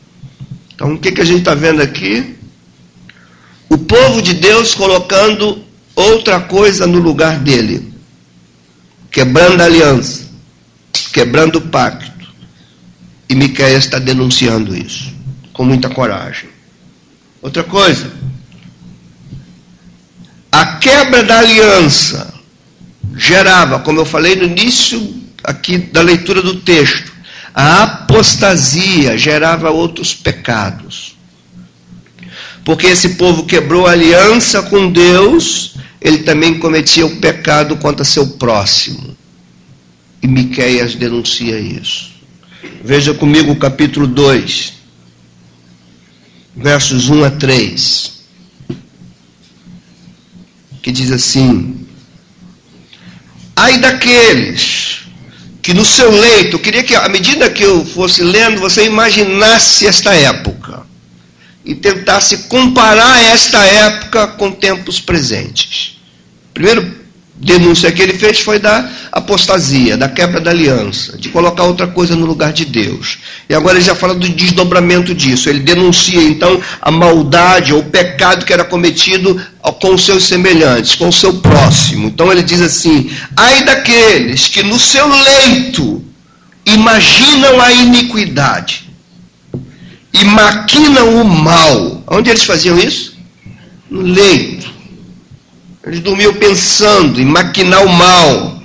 Então, 0.75 0.95
o 0.95 0.99
que, 0.99 1.13
que 1.13 1.21
a 1.21 1.25
gente 1.25 1.41
está 1.41 1.55
vendo 1.55 1.81
aqui? 1.81 2.37
O 3.69 3.79
povo 3.79 4.23
de 4.23 4.35
Deus 4.35 4.75
colocando 4.75 5.59
outra 5.95 6.41
coisa 6.41 6.87
no 6.87 6.99
lugar 6.99 7.39
dele, 7.39 7.93
quebrando 9.17 9.63
a 9.63 9.65
aliança, 9.65 10.29
quebrando 11.11 11.57
o 11.57 11.63
pacto. 11.63 12.29
E 13.27 13.35
Miqueias 13.35 13.87
está 13.87 13.99
denunciando 13.99 14.77
isso, 14.77 15.11
com 15.55 15.65
muita 15.65 15.89
coragem. 15.89 16.51
Outra 17.41 17.65
coisa, 17.65 18.13
A 20.53 20.77
quebra 20.77 21.23
da 21.23 21.39
aliança 21.39 22.35
gerava, 23.17 23.81
como 23.81 24.01
eu 24.01 24.05
falei 24.05 24.37
no 24.37 24.45
início 24.45 25.15
aqui 25.43 25.79
da 25.79 26.03
leitura 26.03 26.43
do 26.43 26.61
texto, 26.61 27.11
a 27.55 27.85
apostasia 27.85 29.17
gerava 29.17 29.71
outros 29.71 30.13
pecados. 30.15 31.17
Porque 32.65 32.87
esse 32.87 33.11
povo 33.11 33.45
quebrou 33.47 33.87
a 33.87 33.93
aliança 33.93 34.63
com 34.63 34.91
Deus, 34.91 35.77
ele 36.01 36.19
também 36.19 36.59
cometia 36.59 37.07
o 37.07 37.17
pecado 37.17 37.77
contra 37.77 38.05
seu 38.05 38.27
próximo. 38.27 39.17
E 40.23 40.27
Miqueias 40.27 40.95
denuncia 40.95 41.59
isso. 41.59 42.11
Veja 42.83 43.15
comigo 43.15 43.53
o 43.53 43.57
capítulo 43.57 44.07
2, 44.07 44.73
versos 46.57 47.09
1 47.09 47.25
a 47.25 47.31
3. 47.31 48.13
Que 50.83 50.93
diz 50.93 51.11
assim: 51.11 51.87
Ai 53.55 53.79
daqueles 53.79 55.01
que 55.63 55.75
no 55.75 55.85
seu 55.85 56.11
leito, 56.11 56.61
queria 56.61 56.85
que 56.85 56.95
à 56.95 57.09
medida 57.09 57.51
que 57.51 57.65
eu 57.65 57.85
fosse 57.85 58.23
lendo, 58.23 58.61
você 58.61 58.87
imaginasse 58.87 59.85
esta 59.87 60.15
época 60.15 60.86
e 61.67 61.75
tentasse 61.75 62.45
comparar 62.45 63.21
esta 63.25 63.59
época 63.59 64.29
com 64.29 64.53
tempos 64.53 65.01
presentes. 65.01 65.99
Primeiro 66.55 67.05
denúncia 67.39 67.93
que 67.93 68.01
ele 68.01 68.15
fez 68.15 68.41
foi 68.41 68.59
da 68.59 68.89
apostasia, 69.13 69.97
da 69.97 70.09
quebra 70.09 70.41
da 70.41 70.51
aliança, 70.51 71.19
de 71.19 71.29
colocar 71.29 71.65
outra 71.65 71.87
coisa 71.87 72.17
no 72.17 72.25
lugar 72.25 72.53
de 72.53 72.65
Deus. 72.65 73.19
E 73.49 73.55
agora 73.55 73.77
ele 73.77 73.85
já 73.85 73.95
fala 73.95 74.15
do 74.15 74.29
desdobramento 74.29 75.15
disso. 75.15 75.51
Ele 75.51 75.59
denuncia 75.59 76.23
então 76.23 76.61
a 76.81 76.91
maldade 76.91 77.75
ou 77.75 77.81
o 77.81 77.85
pecado 77.85 78.47
que 78.47 78.53
era 78.53 78.65
cometido 78.65 79.39
com 79.81 79.95
os 79.95 80.05
seus 80.05 80.25
semelhantes, 80.25 80.95
com 80.95 81.09
o 81.09 81.13
seu 81.13 81.35
próximo. 81.35 82.09
Então 82.09 82.31
ele 82.31 82.43
diz 82.43 82.61
assim: 82.61 83.11
ai 83.37 83.65
daqueles 83.65 84.49
que 84.49 84.63
no 84.63 84.79
seu 84.79 85.07
leito 85.09 86.03
imaginam 86.65 87.61
a 87.61 87.73
iniquidade 87.73 88.86
e 90.21 90.25
maquinam 90.25 91.21
o 91.21 91.25
mal. 91.25 92.03
Onde 92.09 92.31
eles 92.31 92.45
faziam 92.45 92.79
isso? 92.79 93.17
No 93.91 94.03
leito 94.03 94.77
eles 95.87 96.01
dormiam 96.01 96.35
pensando 96.35 97.21
em 97.21 97.25
maquinar 97.25 97.85
o 97.85 97.93
mal. 97.93 98.61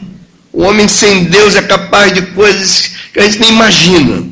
O 0.52 0.64
homem 0.64 0.88
sem 0.88 1.26
Deus 1.26 1.56
é 1.56 1.62
capaz 1.62 2.12
de 2.14 2.24
coisas 2.24 2.92
que 3.14 3.20
a 3.20 3.24
gente 3.24 3.40
nem 3.40 3.52
imagina. 3.52 4.28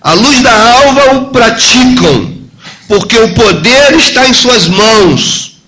A 0.00 0.14
luz 0.14 0.40
da 0.40 0.72
alva 0.78 1.16
o 1.16 1.26
praticam, 1.26 2.38
porque 2.88 3.18
o 3.18 3.34
poder 3.34 3.94
está 3.96 4.26
em 4.26 4.32
suas 4.32 4.66
mãos. 4.66 5.60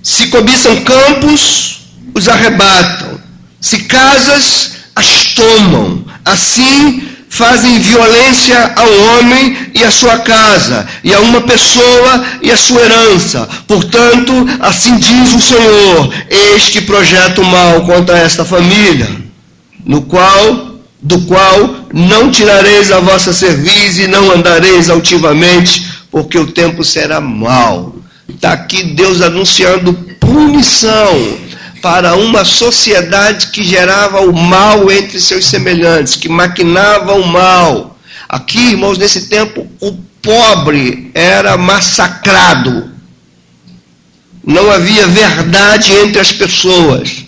Se 0.00 0.28
cobiçam 0.28 0.84
campos, 0.84 1.80
os 2.14 2.28
arrebatam. 2.28 3.20
Se 3.60 3.80
casas, 3.84 4.76
as 4.94 5.34
tomam. 5.34 6.04
Assim 6.24 7.15
fazem 7.28 7.78
violência 7.80 8.72
ao 8.76 9.18
homem 9.18 9.56
e 9.74 9.84
à 9.84 9.90
sua 9.90 10.18
casa, 10.18 10.86
e 11.02 11.12
a 11.12 11.20
uma 11.20 11.40
pessoa 11.42 12.24
e 12.42 12.50
a 12.50 12.56
sua 12.56 12.80
herança. 12.82 13.48
Portanto, 13.66 14.32
assim 14.60 14.96
diz 14.98 15.34
o 15.34 15.40
Senhor: 15.40 16.14
Eis 16.30 16.68
que 16.68 16.80
projeto 16.82 17.44
mal 17.44 17.82
contra 17.82 18.18
esta 18.18 18.44
família, 18.44 19.08
no 19.84 20.02
qual, 20.02 20.76
do 21.02 21.20
qual 21.22 21.76
não 21.92 22.30
tirareis 22.30 22.90
a 22.90 23.00
vossa 23.00 23.32
cerviz 23.32 23.98
e 23.98 24.06
não 24.06 24.30
andareis 24.32 24.88
altivamente, 24.88 25.86
porque 26.10 26.38
o 26.38 26.46
tempo 26.46 26.82
será 26.82 27.20
mau. 27.20 27.96
Está 28.28 28.52
aqui 28.52 28.82
Deus 28.94 29.22
anunciando 29.22 29.92
punição 30.18 31.45
para 31.80 32.16
uma 32.16 32.44
sociedade 32.44 33.48
que 33.48 33.64
gerava 33.64 34.20
o 34.20 34.32
mal 34.32 34.90
entre 34.90 35.20
seus 35.20 35.46
semelhantes, 35.46 36.16
que 36.16 36.28
maquinava 36.28 37.14
o 37.14 37.26
mal. 37.26 37.98
Aqui, 38.28 38.70
irmãos, 38.70 38.98
nesse 38.98 39.28
tempo, 39.28 39.66
o 39.80 39.92
pobre 40.22 41.10
era 41.14 41.56
massacrado. 41.56 42.90
Não 44.44 44.70
havia 44.70 45.06
verdade 45.06 45.92
entre 45.92 46.20
as 46.20 46.32
pessoas. 46.32 47.24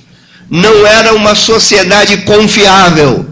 Não 0.50 0.86
era 0.86 1.14
uma 1.14 1.34
sociedade 1.34 2.18
confiável. 2.18 3.26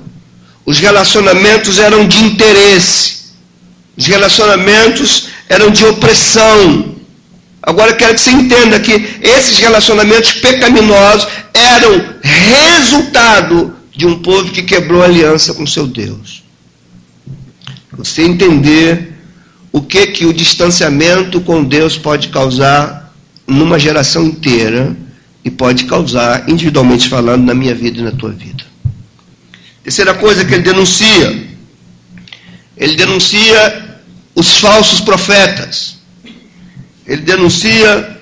Os 0.65 0.79
relacionamentos 0.81 1.79
eram 1.79 2.07
de 2.07 2.19
interesse. 2.25 3.17
Os 3.97 4.07
relacionamentos 4.07 5.29
eram 5.49 5.71
de 5.71 5.85
opressão. 5.85 6.96
Agora 7.67 7.91
eu 7.91 7.97
quero 7.97 8.15
que 8.15 8.21
você 8.21 8.31
entenda 8.31 8.79
que 8.79 8.93
esses 9.21 9.59
relacionamentos 9.59 10.35
pecaminosos 10.35 11.27
eram 11.53 12.15
resultado 12.23 13.75
de 13.91 14.07
um 14.07 14.23
povo 14.23 14.53
que 14.53 14.63
quebrou 14.63 15.03
aliança 15.03 15.53
com 15.53 15.67
seu 15.67 15.85
Deus. 15.85 16.45
Você 17.91 18.23
entender 18.23 19.15
o 19.73 19.83
que 19.83 20.07
que 20.07 20.27
o 20.27 20.33
distanciamento 20.33 21.41
com 21.41 21.65
Deus 21.65 21.99
pode 21.99 22.29
causar 22.29 23.13
numa 23.47 23.81
geração 23.81 24.25
inteira 24.25 24.97
e 25.45 25.51
pode 25.51 25.85
causar 25.85 26.49
individualmente 26.49 27.09
falando 27.09 27.45
na 27.45 27.55
minha 27.55 27.75
vida 27.75 27.99
e 27.99 28.03
na 28.05 28.13
tua 28.13 28.31
vida. 28.31 28.65
Terceira 29.83 30.15
coisa 30.15 30.45
que 30.45 30.55
ele 30.55 30.63
denuncia, 30.63 31.49
ele 32.77 32.95
denuncia 32.95 33.99
os 34.37 34.59
falsos 34.59 35.01
profetas. 35.01 35.96
Ele 37.07 37.23
denuncia 37.23 38.19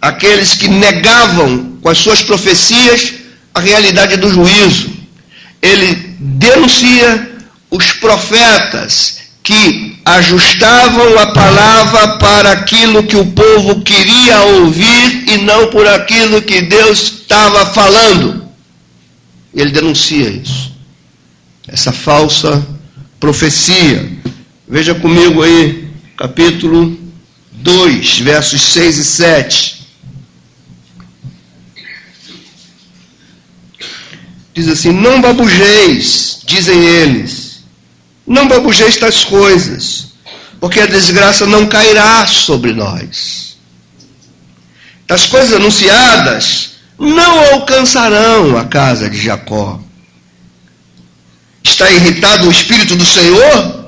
aqueles 0.00 0.54
que 0.54 0.68
negavam 0.68 1.78
com 1.80 1.88
as 1.88 1.98
suas 1.98 2.22
profecias 2.22 3.14
a 3.54 3.60
realidade 3.60 4.16
do 4.16 4.30
juízo. 4.30 4.90
Ele 5.60 5.94
denuncia 6.18 7.30
os 7.70 7.92
profetas 7.92 9.22
que 9.42 9.98
ajustavam 10.04 11.18
a 11.18 11.32
palavra 11.32 12.18
para 12.18 12.52
aquilo 12.52 13.02
que 13.02 13.16
o 13.16 13.26
povo 13.26 13.80
queria 13.82 14.40
ouvir 14.42 15.24
e 15.28 15.38
não 15.38 15.68
por 15.68 15.86
aquilo 15.86 16.42
que 16.42 16.62
Deus 16.62 17.00
estava 17.02 17.66
falando. 17.66 18.46
Ele 19.54 19.70
denuncia 19.70 20.28
isso. 20.28 20.72
Essa 21.66 21.92
falsa 21.92 22.64
profecia. 23.18 24.10
Veja 24.68 24.94
comigo 24.94 25.42
aí, 25.42 25.88
capítulo 26.16 27.01
2, 27.62 28.18
versos 28.18 28.60
6 28.60 28.98
e 28.98 29.04
7. 29.04 29.82
Diz 34.52 34.68
assim: 34.68 34.92
Não 34.92 35.20
babujeis, 35.20 36.40
dizem 36.44 36.84
eles, 36.84 37.62
não 38.26 38.48
babujeis 38.48 38.96
tais 38.96 39.24
coisas, 39.24 40.08
porque 40.60 40.80
a 40.80 40.86
desgraça 40.86 41.46
não 41.46 41.66
cairá 41.66 42.26
sobre 42.26 42.72
nós. 42.72 43.56
As 45.08 45.26
coisas 45.26 45.54
anunciadas 45.54 46.72
não 46.98 47.54
alcançarão 47.54 48.56
a 48.56 48.64
casa 48.64 49.08
de 49.08 49.20
Jacó. 49.20 49.80
Está 51.62 51.90
irritado 51.90 52.48
o 52.48 52.50
Espírito 52.50 52.96
do 52.96 53.04
Senhor? 53.04 53.81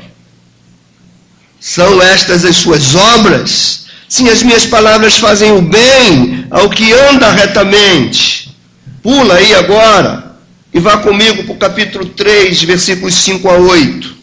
São 1.67 2.03
estas 2.03 2.45
as 2.45 2.57
suas 2.57 2.95
obras? 2.95 3.87
Sim, 4.07 4.29
as 4.29 4.43
minhas 4.43 4.67
palavras 4.67 5.17
fazem 5.17 5.51
o 5.53 5.63
bem 5.63 6.47
ao 6.51 6.69
que 6.69 6.93
anda 6.93 7.31
retamente. 7.31 8.55
Pula 9.03 9.37
aí 9.37 9.55
agora 9.55 10.37
e 10.75 10.79
vá 10.79 10.99
comigo 10.99 11.43
para 11.45 11.55
o 11.55 11.57
capítulo 11.57 12.05
3, 12.05 12.63
versículos 12.65 13.15
5 13.15 13.49
a 13.49 13.55
8. 13.55 14.15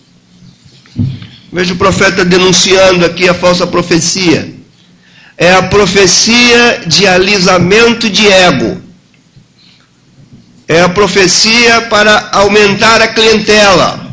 Veja 1.51 1.73
o 1.73 1.77
profeta 1.77 2.23
denunciando 2.23 3.03
aqui 3.03 3.27
a 3.27 3.33
falsa 3.33 3.65
profecia. 3.65 4.53
É 5.35 5.51
a 5.55 5.63
profecia 5.63 6.83
de 6.85 7.07
alisamento 7.07 8.07
de 8.07 8.27
ego. 8.27 8.79
É 10.67 10.83
a 10.83 10.89
profecia 10.89 11.81
para 11.89 12.29
aumentar 12.33 13.01
a 13.01 13.07
clientela 13.07 14.10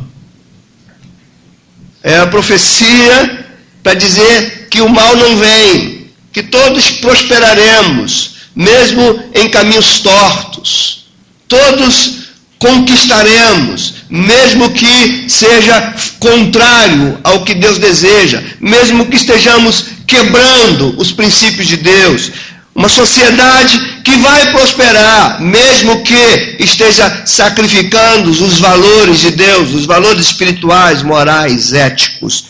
é 2.03 2.17
a 2.17 2.27
profecia 2.27 3.45
para 3.83 3.93
dizer 3.93 4.67
que 4.69 4.81
o 4.81 4.89
mal 4.89 5.15
não 5.15 5.37
vem, 5.37 6.11
que 6.31 6.43
todos 6.43 6.91
prosperaremos, 6.91 8.35
mesmo 8.55 9.23
em 9.33 9.49
caminhos 9.49 9.99
tortos. 9.99 11.05
Todos 11.47 12.29
conquistaremos, 12.59 13.95
mesmo 14.09 14.69
que 14.71 15.29
seja 15.29 15.95
contrário 16.19 17.17
ao 17.23 17.43
que 17.43 17.55
Deus 17.55 17.79
deseja, 17.79 18.43
mesmo 18.59 19.05
que 19.07 19.15
estejamos 19.15 19.85
quebrando 20.05 20.95
os 20.99 21.11
princípios 21.11 21.67
de 21.67 21.77
Deus. 21.77 22.31
Uma 22.79 22.87
sociedade 22.87 23.77
que 24.05 24.15
vai 24.19 24.53
prosperar, 24.53 25.41
mesmo 25.41 26.01
que 26.01 26.55
esteja 26.59 27.25
sacrificando 27.25 28.31
os 28.31 28.57
valores 28.57 29.19
de 29.19 29.31
Deus, 29.31 29.73
os 29.73 29.85
valores 29.85 30.27
espirituais, 30.27 31.03
morais, 31.03 31.73
éticos. 31.73 32.45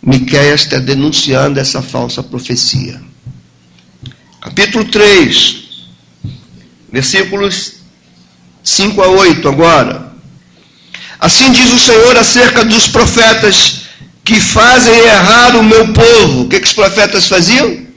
Miqueias 0.00 0.60
está 0.60 0.78
denunciando 0.78 1.58
essa 1.58 1.82
falsa 1.82 2.22
profecia. 2.22 3.02
capítulo 4.40 4.84
3, 4.84 5.56
versículos 6.92 7.72
5 8.62 9.02
a 9.02 9.08
8 9.08 9.48
agora. 9.48 10.12
Assim 11.18 11.50
diz 11.50 11.72
o 11.72 11.78
Senhor 11.80 12.16
acerca 12.16 12.64
dos 12.64 12.86
profetas 12.86 13.80
que 14.24 14.40
fazem 14.40 14.96
errar 14.96 15.56
o 15.56 15.64
meu 15.64 15.92
povo. 15.92 16.42
O 16.42 16.48
que, 16.48 16.60
que 16.60 16.68
os 16.68 16.72
profetas 16.72 17.26
faziam? 17.26 17.89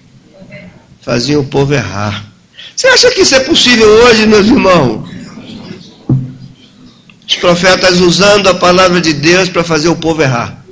Faziam 1.04 1.42
o 1.42 1.46
povo 1.46 1.74
errar. 1.74 2.26
Você 2.76 2.88
acha 2.88 3.12
que 3.12 3.22
isso 3.22 3.36
é 3.36 3.42
possível 3.42 3.88
hoje, 3.88 4.26
meus 4.26 4.48
irmãos? 4.48 5.10
Os 7.28 7.36
profetas 7.36 8.00
usando 8.00 8.48
a 8.48 8.54
palavra 8.54 9.02
de 9.02 9.14
Deus 9.14 9.50
para 9.50 9.64
fazer 9.64 9.90
o 9.90 9.96
povo 9.96 10.22
errar. 10.22 10.64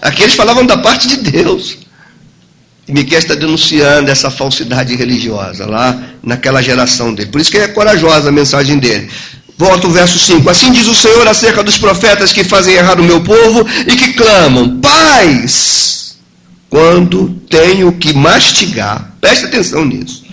Aqui 0.00 0.22
eles 0.22 0.34
falavam 0.34 0.64
da 0.64 0.78
parte 0.78 1.06
de 1.08 1.16
Deus. 1.18 1.78
E 2.88 2.92
Miquel 2.92 3.18
está 3.18 3.34
denunciando 3.34 4.10
essa 4.10 4.30
falsidade 4.30 4.96
religiosa 4.96 5.66
lá 5.66 6.00
naquela 6.22 6.62
geração 6.62 7.14
dele. 7.14 7.30
Por 7.30 7.40
isso 7.40 7.50
que 7.50 7.58
é 7.58 7.68
corajosa 7.68 8.30
a 8.30 8.32
mensagem 8.32 8.78
dele. 8.78 9.10
Volta 9.56 9.86
o 9.86 9.90
verso 9.90 10.18
5. 10.18 10.48
Assim 10.48 10.72
diz 10.72 10.86
o 10.86 10.94
Senhor 10.94 11.28
acerca 11.28 11.62
dos 11.62 11.76
profetas 11.76 12.32
que 12.32 12.42
fazem 12.42 12.74
errar 12.74 12.98
o 12.98 13.04
meu 13.04 13.20
povo 13.20 13.66
e 13.86 13.94
que 13.94 14.14
clamam: 14.14 14.80
Paz, 14.80 15.99
quando 16.70 17.28
tenho 17.50 17.92
que 17.92 18.14
mastigar. 18.14 19.12
Preste 19.20 19.46
atenção 19.46 19.84
nisso. 19.84 20.24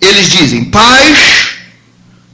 Eles 0.00 0.28
dizem: 0.28 0.66
Paz, 0.66 1.56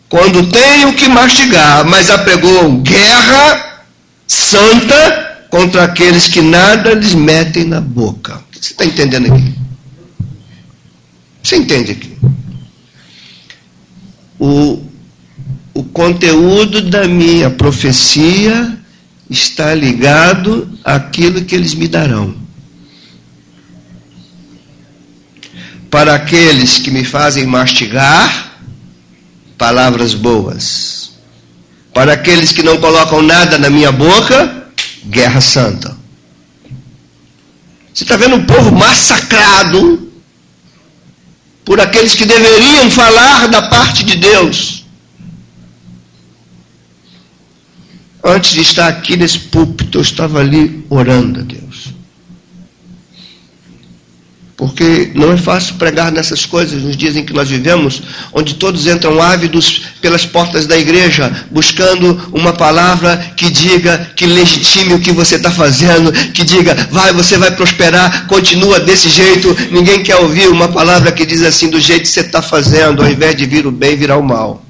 quando 0.08 0.50
tenho 0.50 0.92
que 0.92 1.08
mastigar, 1.08 1.86
mas 1.86 2.10
apregou 2.10 2.78
guerra 2.82 3.84
santa 4.26 5.46
contra 5.48 5.84
aqueles 5.84 6.26
que 6.28 6.42
nada 6.42 6.92
lhes 6.92 7.14
metem 7.14 7.64
na 7.64 7.80
boca. 7.80 8.42
Você 8.52 8.72
está 8.72 8.84
entendendo 8.84 9.32
aqui? 9.32 9.54
Você 11.42 11.56
entende 11.56 11.92
aqui? 11.92 12.16
O, 14.38 14.82
o 15.72 15.84
conteúdo 15.84 16.82
da 16.82 17.06
minha 17.06 17.48
profecia 17.48 18.76
está 19.30 19.72
ligado 19.74 20.78
àquilo 20.84 21.44
que 21.44 21.54
eles 21.54 21.74
me 21.74 21.88
darão. 21.88 22.45
Para 25.90 26.14
aqueles 26.14 26.78
que 26.78 26.90
me 26.90 27.04
fazem 27.04 27.46
mastigar 27.46 28.52
palavras 29.56 30.14
boas. 30.14 31.12
Para 31.94 32.12
aqueles 32.12 32.52
que 32.52 32.62
não 32.62 32.78
colocam 32.78 33.22
nada 33.22 33.58
na 33.58 33.70
minha 33.70 33.90
boca, 33.90 34.68
guerra 35.06 35.40
santa. 35.40 35.96
Você 37.92 38.04
está 38.04 38.16
vendo 38.16 38.36
o 38.36 38.44
povo 38.44 38.72
massacrado 38.72 40.12
por 41.64 41.80
aqueles 41.80 42.14
que 42.14 42.26
deveriam 42.26 42.90
falar 42.90 43.48
da 43.48 43.62
parte 43.62 44.04
de 44.04 44.16
Deus. 44.16 44.84
Antes 48.22 48.52
de 48.52 48.60
estar 48.60 48.88
aqui 48.88 49.16
nesse 49.16 49.38
púlpito, 49.38 49.98
eu 49.98 50.02
estava 50.02 50.40
ali 50.40 50.84
orando 50.90 51.40
a 51.40 51.42
Deus. 51.42 51.65
Porque 54.56 55.10
não 55.14 55.32
é 55.32 55.36
fácil 55.36 55.74
pregar 55.74 56.10
nessas 56.10 56.46
coisas 56.46 56.82
nos 56.82 56.96
dias 56.96 57.14
em 57.14 57.24
que 57.24 57.32
nós 57.34 57.50
vivemos, 57.50 58.02
onde 58.32 58.54
todos 58.54 58.86
entram 58.86 59.20
ávidos 59.20 59.82
pelas 60.00 60.24
portas 60.24 60.64
da 60.64 60.78
igreja, 60.78 61.30
buscando 61.50 62.30
uma 62.32 62.54
palavra 62.54 63.18
que 63.36 63.50
diga, 63.50 64.12
que 64.16 64.24
legitime 64.24 64.94
o 64.94 64.98
que 64.98 65.12
você 65.12 65.34
está 65.34 65.50
fazendo, 65.50 66.10
que 66.32 66.42
diga, 66.42 66.74
vai, 66.90 67.12
você 67.12 67.36
vai 67.36 67.50
prosperar, 67.50 68.26
continua 68.28 68.80
desse 68.80 69.10
jeito. 69.10 69.54
Ninguém 69.70 70.02
quer 70.02 70.16
ouvir 70.16 70.48
uma 70.48 70.68
palavra 70.68 71.12
que 71.12 71.26
diz 71.26 71.42
assim, 71.42 71.68
do 71.68 71.78
jeito 71.78 72.02
que 72.02 72.08
você 72.08 72.20
está 72.20 72.40
fazendo, 72.40 73.02
ao 73.02 73.10
invés 73.10 73.36
de 73.36 73.44
vir 73.44 73.66
o 73.66 73.70
bem, 73.70 73.94
virar 73.94 74.16
o 74.16 74.22
mal. 74.22 74.64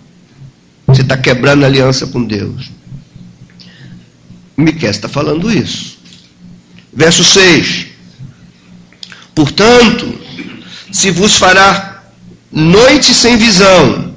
Você 0.89 1.03
está 1.03 1.17
quebrando 1.17 1.63
a 1.63 1.67
aliança 1.67 2.09
com 2.09 2.25
Deus. 2.25 2.71
Miquel 4.57 4.91
está 4.91 5.09
falando 5.09 5.53
isso. 5.53 5.97
Verso 6.93 7.23
6. 7.23 7.86
Portanto, 9.37 10.19
se 10.91 11.11
vos 11.11 11.37
fará 11.37 12.01
noite 12.51 13.13
sem 13.13 13.37
visão, 13.37 14.15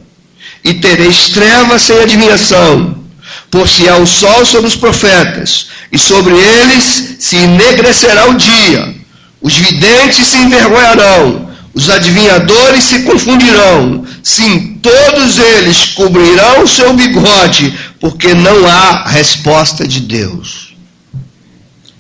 e 0.64 0.76
tereis 0.76 1.28
trevas 1.28 1.82
sem 1.82 2.00
adivinhação, 2.00 3.04
por 3.52 3.68
se 3.68 3.90
há 3.90 3.98
o 3.98 4.08
sol 4.08 4.46
sobre 4.46 4.68
os 4.68 4.78
profetas, 4.78 5.68
e 5.92 6.00
sobre 6.00 6.34
eles 6.36 7.18
se 7.20 7.36
enegrecerá 7.36 8.30
o 8.30 8.36
dia, 8.36 8.96
os 9.42 9.58
videntes 9.58 10.26
se 10.26 10.38
envergonharão, 10.38 11.50
os 11.74 11.90
adivinhadores 11.90 12.86
se 12.86 13.00
confundirão, 13.02 14.06
sim, 14.24 14.80
todos 14.82 15.38
eles 15.38 15.88
cobrirão 15.88 16.64
o 16.64 16.68
seu 16.68 16.94
bigode, 16.94 17.78
porque 18.00 18.34
não 18.34 18.66
há 18.66 19.04
resposta 19.06 19.86
de 19.86 20.00
Deus. 20.00 20.74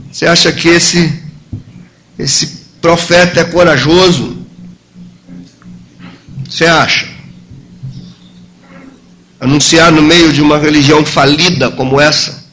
Você 0.09 0.25
acha 0.25 0.53
que 0.53 0.69
esse, 0.69 1.21
esse 2.17 2.58
profeta 2.81 3.41
é 3.41 3.43
corajoso? 3.45 4.37
Você 6.49 6.65
acha? 6.65 7.07
Anunciar 9.39 9.91
no 9.91 10.01
meio 10.01 10.33
de 10.33 10.41
uma 10.41 10.57
religião 10.57 11.05
falida 11.05 11.71
como 11.71 11.99
essa, 11.99 12.43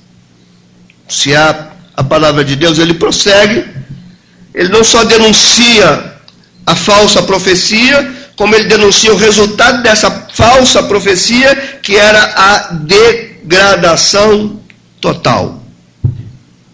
anunciar 1.03 1.77
a 1.97 2.05
palavra 2.05 2.45
de 2.45 2.55
Deus, 2.55 2.79
ele 2.79 2.95
prossegue, 2.95 3.65
ele 4.55 4.69
não 4.69 4.85
só 4.85 5.03
denuncia 5.05 6.15
a 6.65 6.75
falsa 6.75 7.23
profecia, 7.23 8.15
como 8.37 8.55
ele 8.55 8.69
denuncia 8.69 9.12
o 9.12 9.17
resultado 9.17 9.83
dessa 9.83 10.11
falsa 10.33 10.83
profecia, 10.83 11.79
que 11.83 11.97
era 11.97 12.23
a 12.37 12.59
degradação 12.75 14.61
total 15.01 15.62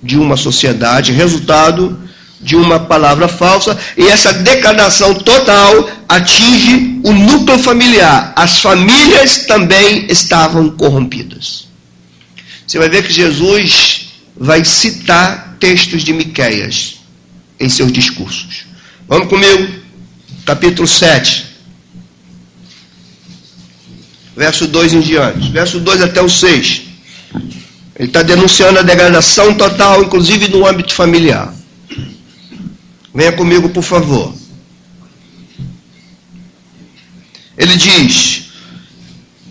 de 0.03 0.19
uma 0.19 0.37
sociedade, 0.37 1.13
resultado 1.13 2.03
de 2.43 2.57
uma 2.57 2.81
palavra 2.81 3.29
falsa, 3.29 3.79
e 3.97 4.09
essa 4.09 4.33
degradação 4.33 5.15
total 5.15 5.89
atinge 6.09 7.01
o 7.05 7.13
núcleo 7.13 7.59
familiar. 7.59 8.33
As 8.37 8.59
famílias 8.59 9.47
também 9.47 10.07
estavam 10.11 10.71
corrompidas. 10.71 11.69
Você 12.67 12.79
vai 12.79 12.89
ver 12.89 13.05
que 13.05 13.13
Jesus 13.13 14.09
vai 14.37 14.65
citar 14.65 15.57
textos 15.61 16.03
de 16.03 16.13
Miqueias 16.13 16.97
em 17.61 17.69
seus 17.69 17.93
discursos. 17.93 18.65
Vamos 19.07 19.29
comigo, 19.29 19.69
capítulo 20.45 20.89
7. 20.89 21.47
Verso 24.37 24.67
2 24.67 24.95
em 24.95 25.01
diante. 25.01 25.51
Verso 25.51 25.79
2 25.79 26.03
até 26.03 26.21
o 26.21 26.29
6. 26.29 26.83
Ele 27.95 28.09
está 28.09 28.23
denunciando 28.23 28.79
a 28.79 28.83
degradação 28.83 29.55
total, 29.55 30.03
inclusive 30.03 30.49
no 30.49 30.67
âmbito 30.67 30.95
familiar. 30.95 31.53
Venha 33.15 33.33
comigo, 33.33 33.69
por 33.69 33.83
favor. 33.83 34.35
Ele 37.57 37.77
diz: 37.77 38.45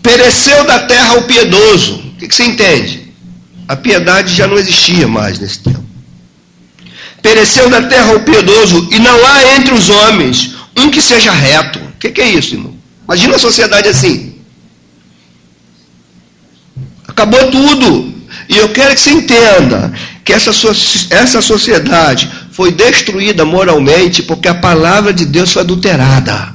Pereceu 0.02 0.64
da 0.64 0.80
terra 0.80 1.14
o 1.14 1.22
piedoso. 1.22 1.94
O 1.94 2.16
que, 2.16 2.28
que 2.28 2.34
você 2.34 2.44
entende? 2.44 3.12
A 3.68 3.76
piedade 3.76 4.34
já 4.34 4.46
não 4.46 4.58
existia 4.58 5.06
mais 5.06 5.38
nesse 5.38 5.60
tempo. 5.60 5.84
Pereceu 7.22 7.70
da 7.70 7.82
terra 7.82 8.14
o 8.14 8.20
piedoso, 8.20 8.88
e 8.90 8.98
não 8.98 9.26
há 9.26 9.54
entre 9.54 9.72
os 9.72 9.88
homens 9.88 10.54
um 10.76 10.90
que 10.90 11.00
seja 11.00 11.30
reto. 11.30 11.78
O 11.78 11.92
que, 12.00 12.10
que 12.10 12.20
é 12.20 12.30
isso, 12.30 12.54
irmão? 12.54 12.76
Imagina 13.04 13.36
a 13.36 13.38
sociedade 13.38 13.88
assim. 13.88 14.34
Acabou 17.06 17.50
tudo. 17.50 18.12
E 18.48 18.56
eu 18.56 18.68
quero 18.70 18.94
que 18.94 19.00
você 19.00 19.10
entenda 19.10 19.92
que 20.24 20.32
essa, 20.32 20.50
essa 21.10 21.40
sociedade 21.40 22.28
foi 22.52 22.70
destruída 22.70 23.46
moralmente 23.46 24.22
porque 24.22 24.46
a 24.46 24.54
palavra 24.54 25.12
de 25.12 25.24
Deus 25.24 25.50
foi 25.50 25.62
adulterada. 25.62 26.54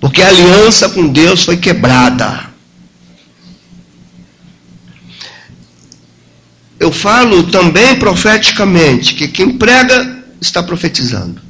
Porque 0.00 0.22
a 0.22 0.28
aliança 0.28 0.88
com 0.88 1.08
Deus 1.08 1.42
foi 1.42 1.56
quebrada. 1.56 2.48
Eu 6.78 6.92
falo 6.92 7.42
também 7.50 7.98
profeticamente 7.98 9.14
que 9.14 9.26
quem 9.26 9.58
prega 9.58 10.22
está 10.40 10.62
profetizando. 10.62 11.42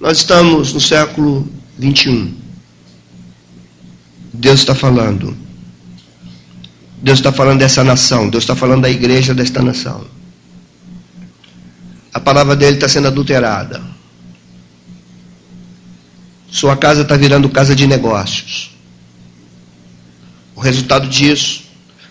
Nós 0.00 0.16
estamos 0.16 0.72
no 0.72 0.80
século 0.80 1.46
21. 1.78 2.34
Deus 4.32 4.60
está 4.60 4.74
falando. 4.74 5.36
Deus 7.02 7.18
está 7.18 7.30
falando 7.30 7.58
dessa 7.58 7.84
nação. 7.84 8.30
Deus 8.30 8.44
está 8.44 8.56
falando 8.56 8.80
da 8.80 8.90
igreja 8.90 9.34
desta 9.34 9.60
nação 9.60 10.11
a 12.12 12.20
palavra 12.20 12.54
dele 12.54 12.76
está 12.76 12.88
sendo 12.88 13.08
adulterada. 13.08 13.82
Sua 16.50 16.76
casa 16.76 17.02
está 17.02 17.16
virando 17.16 17.48
casa 17.48 17.74
de 17.74 17.86
negócios. 17.86 18.70
O 20.54 20.60
resultado 20.60 21.08
disso 21.08 21.62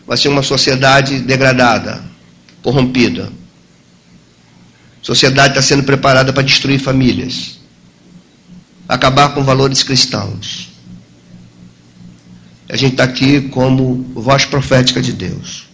vai 0.07 0.17
ser 0.17 0.29
uma 0.29 0.41
sociedade 0.41 1.19
degradada, 1.19 2.03
corrompida. 2.63 3.31
Sociedade 5.01 5.49
está 5.49 5.61
sendo 5.61 5.83
preparada 5.83 6.33
para 6.33 6.43
destruir 6.43 6.79
famílias, 6.79 7.59
acabar 8.87 9.29
com 9.29 9.43
valores 9.43 9.83
cristãos. 9.83 10.69
A 12.67 12.75
gente 12.75 12.93
está 12.93 13.03
aqui 13.03 13.41
como 13.49 14.03
voz 14.15 14.45
profética 14.45 15.01
de 15.01 15.13
Deus, 15.13 15.67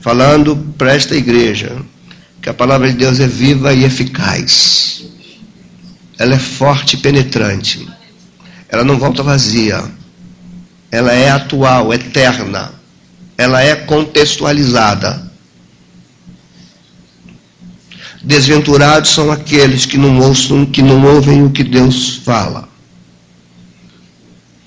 falando 0.00 0.56
para 0.78 0.94
esta 0.94 1.16
igreja 1.16 1.76
que 2.46 2.50
a 2.50 2.54
palavra 2.54 2.88
de 2.88 2.94
Deus 2.96 3.18
é 3.18 3.26
viva 3.26 3.74
e 3.74 3.82
eficaz. 3.82 5.02
Ela 6.16 6.36
é 6.36 6.38
forte 6.38 6.94
e 6.94 6.98
penetrante. 7.00 7.84
Ela 8.68 8.84
não 8.84 9.00
volta 9.00 9.20
vazia. 9.20 9.82
Ela 10.88 11.12
é 11.12 11.28
atual, 11.28 11.92
eterna. 11.92 12.72
Ela 13.36 13.62
é 13.62 13.74
contextualizada. 13.74 15.28
Desventurados 18.22 19.10
são 19.10 19.32
aqueles 19.32 19.84
que 19.84 19.98
não 19.98 20.20
ouçam, 20.20 20.64
que 20.66 20.82
não 20.82 21.04
ouvem 21.04 21.42
o 21.42 21.50
que 21.50 21.64
Deus 21.64 22.20
fala. 22.24 22.68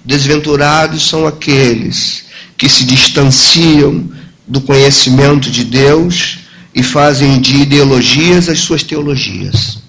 Desventurados 0.04 1.08
são 1.08 1.26
aqueles 1.26 2.26
que 2.58 2.68
se 2.68 2.84
distanciam 2.84 4.12
do 4.46 4.60
conhecimento 4.60 5.50
de 5.50 5.64
Deus 5.64 6.39
e 6.80 6.84
fazem 6.84 7.42
de 7.42 7.58
ideologias 7.58 8.48
as 8.48 8.60
suas 8.60 8.84
teologias. 8.84 9.80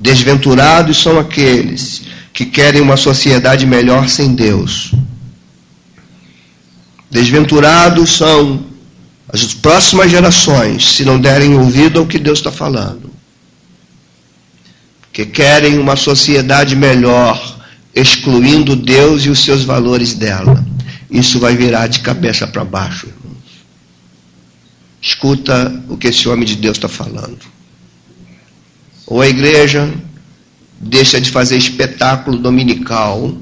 Desventurados 0.00 1.00
são 1.00 1.20
aqueles 1.20 2.02
que 2.32 2.46
querem 2.46 2.80
uma 2.80 2.96
sociedade 2.96 3.64
melhor 3.64 4.08
sem 4.08 4.34
Deus. 4.34 4.92
Desventurados 7.08 8.10
são 8.10 8.66
as 9.32 9.54
próximas 9.54 10.10
gerações, 10.10 10.96
se 10.96 11.04
não 11.04 11.20
derem 11.20 11.54
ouvido 11.54 12.00
ao 12.00 12.06
que 12.06 12.18
Deus 12.18 12.40
está 12.40 12.50
falando. 12.50 13.08
Que 15.12 15.24
querem 15.24 15.78
uma 15.78 15.94
sociedade 15.94 16.74
melhor 16.74 17.60
excluindo 17.94 18.74
Deus 18.74 19.24
e 19.26 19.30
os 19.30 19.44
seus 19.44 19.62
valores 19.62 20.14
dela. 20.14 20.64
Isso 21.08 21.38
vai 21.38 21.54
virar 21.54 21.86
de 21.86 22.00
cabeça 22.00 22.48
para 22.48 22.64
baixo. 22.64 23.21
Escuta 25.02 25.82
o 25.88 25.96
que 25.96 26.08
esse 26.08 26.28
homem 26.28 26.46
de 26.46 26.56
Deus 26.56 26.76
está 26.78 26.88
falando. 26.88 27.40
Ou 29.06 29.20
a 29.20 29.28
igreja 29.28 29.92
deixa 30.80 31.20
de 31.20 31.30
fazer 31.30 31.58
espetáculo 31.58 32.38
dominical, 32.38 33.36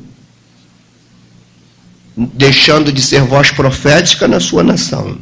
deixando 2.16 2.90
de 2.90 3.02
ser 3.02 3.22
voz 3.22 3.50
profética 3.50 4.26
na 4.26 4.40
sua 4.40 4.64
nação. 4.64 5.18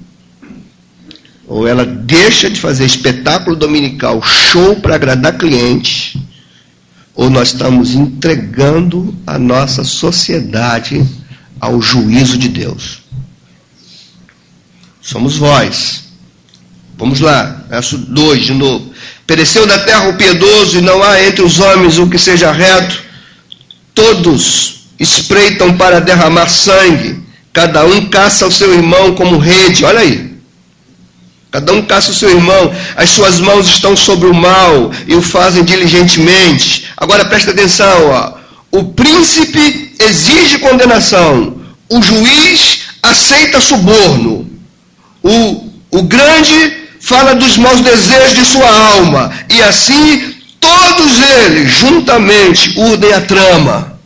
Ou 1.46 1.66
ela 1.66 1.84
deixa 1.84 2.48
de 2.48 2.60
fazer 2.60 2.86
espetáculo 2.86 3.56
dominical, 3.56 4.22
show 4.22 4.76
para 4.76 4.94
agradar 4.94 5.36
clientes 5.36 6.16
ou 7.18 7.28
nós 7.28 7.48
estamos 7.48 7.96
entregando 7.96 9.12
a 9.26 9.40
nossa 9.40 9.82
sociedade 9.82 11.04
ao 11.58 11.82
juízo 11.82 12.38
de 12.38 12.48
Deus. 12.48 13.00
Somos 15.02 15.36
vós. 15.36 16.07
Vamos 16.98 17.20
lá, 17.20 17.62
verso 17.70 17.96
2 17.96 18.46
de 18.46 18.54
novo. 18.54 18.92
Pereceu 19.24 19.66
da 19.66 19.78
terra 19.78 20.08
o 20.08 20.16
piedoso, 20.16 20.78
e 20.78 20.80
não 20.80 21.00
há 21.00 21.22
entre 21.22 21.42
os 21.42 21.60
homens 21.60 21.96
o 21.96 22.08
que 22.08 22.18
seja 22.18 22.50
reto. 22.50 23.00
Todos 23.94 24.80
espreitam 24.98 25.76
para 25.76 26.00
derramar 26.00 26.48
sangue, 26.48 27.22
cada 27.52 27.86
um 27.86 28.06
caça 28.06 28.48
o 28.48 28.52
seu 28.52 28.74
irmão 28.74 29.14
como 29.14 29.38
rede. 29.38 29.84
Olha 29.84 30.00
aí. 30.00 30.28
Cada 31.52 31.72
um 31.72 31.82
caça 31.82 32.10
o 32.10 32.14
seu 32.14 32.30
irmão, 32.30 32.74
as 32.96 33.10
suas 33.10 33.38
mãos 33.38 33.68
estão 33.68 33.96
sobre 33.96 34.28
o 34.28 34.34
mal 34.34 34.90
e 35.06 35.14
o 35.14 35.22
fazem 35.22 35.64
diligentemente. 35.64 36.88
Agora 36.96 37.24
presta 37.24 37.52
atenção, 37.52 38.10
ó. 38.10 38.32
o 38.70 38.84
príncipe 38.92 39.94
exige 39.98 40.58
condenação, 40.58 41.56
o 41.88 42.02
juiz 42.02 42.80
aceita 43.02 43.60
suborno, 43.60 44.46
o, 45.22 45.70
o 45.90 46.02
grande 46.02 46.77
fala 47.00 47.34
dos 47.34 47.56
maus 47.56 47.80
desejos 47.80 48.34
de 48.34 48.44
sua 48.44 48.68
alma, 48.68 49.32
e 49.48 49.62
assim 49.62 50.34
todos 50.60 51.20
eles 51.20 51.70
juntamente 51.72 52.78
urdem 52.78 53.12
a 53.12 53.20
trama. 53.20 53.98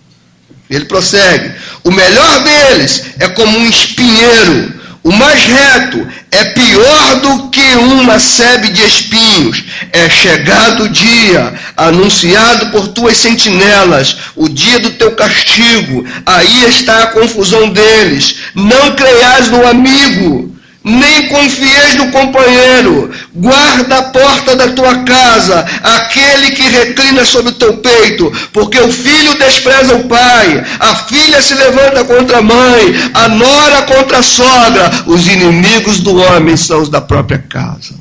Ele 0.68 0.84
prossegue: 0.84 1.52
o 1.84 1.90
melhor 1.90 2.44
deles 2.44 3.04
é 3.18 3.28
como 3.28 3.58
um 3.58 3.68
espinheiro 3.68 4.82
o 5.04 5.10
mais 5.10 5.42
reto 5.42 6.06
é 6.30 6.44
pior 6.44 7.20
do 7.20 7.48
que 7.48 7.74
uma 7.74 8.20
sebe 8.20 8.68
de 8.68 8.82
espinhos. 8.82 9.64
É 9.92 10.08
chegado 10.08 10.84
o 10.84 10.88
dia, 10.88 11.52
anunciado 11.76 12.66
por 12.70 12.88
tuas 12.88 13.16
sentinelas, 13.16 14.16
o 14.36 14.48
dia 14.48 14.78
do 14.78 14.90
teu 14.90 15.12
castigo. 15.16 16.06
Aí 16.24 16.64
está 16.68 17.02
a 17.02 17.06
confusão 17.08 17.68
deles. 17.70 18.36
Não 18.54 18.92
creias 18.94 19.48
no 19.48 19.66
amigo 19.66 20.51
nem 20.84 21.28
confieis 21.28 21.94
no 21.94 22.10
companheiro, 22.10 23.10
guarda 23.34 23.98
a 23.98 24.02
porta 24.02 24.56
da 24.56 24.68
tua 24.72 25.04
casa, 25.04 25.64
aquele 25.82 26.50
que 26.50 26.62
reclina 26.62 27.24
sobre 27.24 27.52
o 27.52 27.54
teu 27.54 27.76
peito, 27.76 28.32
porque 28.52 28.80
o 28.80 28.90
filho 28.90 29.38
despreza 29.38 29.94
o 29.94 30.08
pai, 30.08 30.64
a 30.80 30.96
filha 30.96 31.40
se 31.40 31.54
levanta 31.54 32.04
contra 32.04 32.38
a 32.38 32.42
mãe, 32.42 32.94
a 33.14 33.28
nora 33.28 33.82
contra 33.82 34.18
a 34.18 34.22
sogra, 34.22 34.90
os 35.06 35.26
inimigos 35.28 36.00
do 36.00 36.16
homem 36.16 36.56
são 36.56 36.82
os 36.82 36.88
da 36.88 37.00
própria 37.00 37.38
casa. 37.38 37.94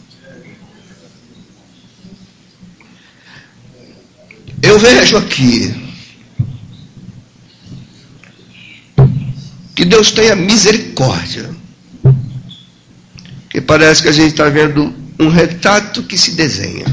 Eu 4.63 4.77
vejo 4.79 5.17
aqui 5.17 5.75
que 9.75 9.85
Deus 9.85 10.11
tenha 10.11 10.35
misericórdia 10.35 11.60
que 13.51 13.59
parece 13.59 14.01
que 14.01 14.07
a 14.07 14.13
gente 14.13 14.29
está 14.29 14.47
vendo 14.47 14.93
um 15.19 15.27
retrato 15.27 16.03
que 16.03 16.17
se 16.17 16.31
desenha. 16.31 16.85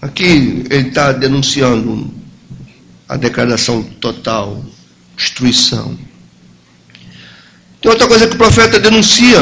Aqui 0.00 0.64
ele 0.70 0.88
está 0.88 1.10
denunciando 1.10 2.14
a 3.08 3.16
declaração 3.16 3.82
total, 3.82 4.64
destruição. 5.16 5.98
Tem 7.82 7.90
outra 7.90 8.06
coisa 8.06 8.28
que 8.28 8.34
o 8.34 8.38
profeta 8.38 8.78
denuncia. 8.78 9.40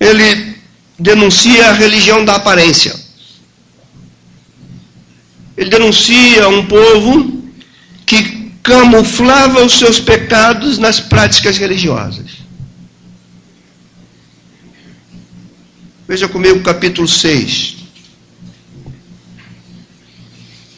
Ele 0.00 0.56
denuncia 0.98 1.70
a 1.70 1.72
religião 1.72 2.24
da 2.24 2.34
aparência. 2.34 3.07
Ele 5.58 5.70
denuncia 5.70 6.48
um 6.48 6.66
povo 6.66 7.42
que 8.06 8.52
camuflava 8.62 9.64
os 9.64 9.76
seus 9.76 9.98
pecados 9.98 10.78
nas 10.78 11.00
práticas 11.00 11.58
religiosas. 11.58 12.30
Veja 16.06 16.28
comigo 16.28 16.60
o 16.60 16.62
capítulo 16.62 17.08
6, 17.08 17.76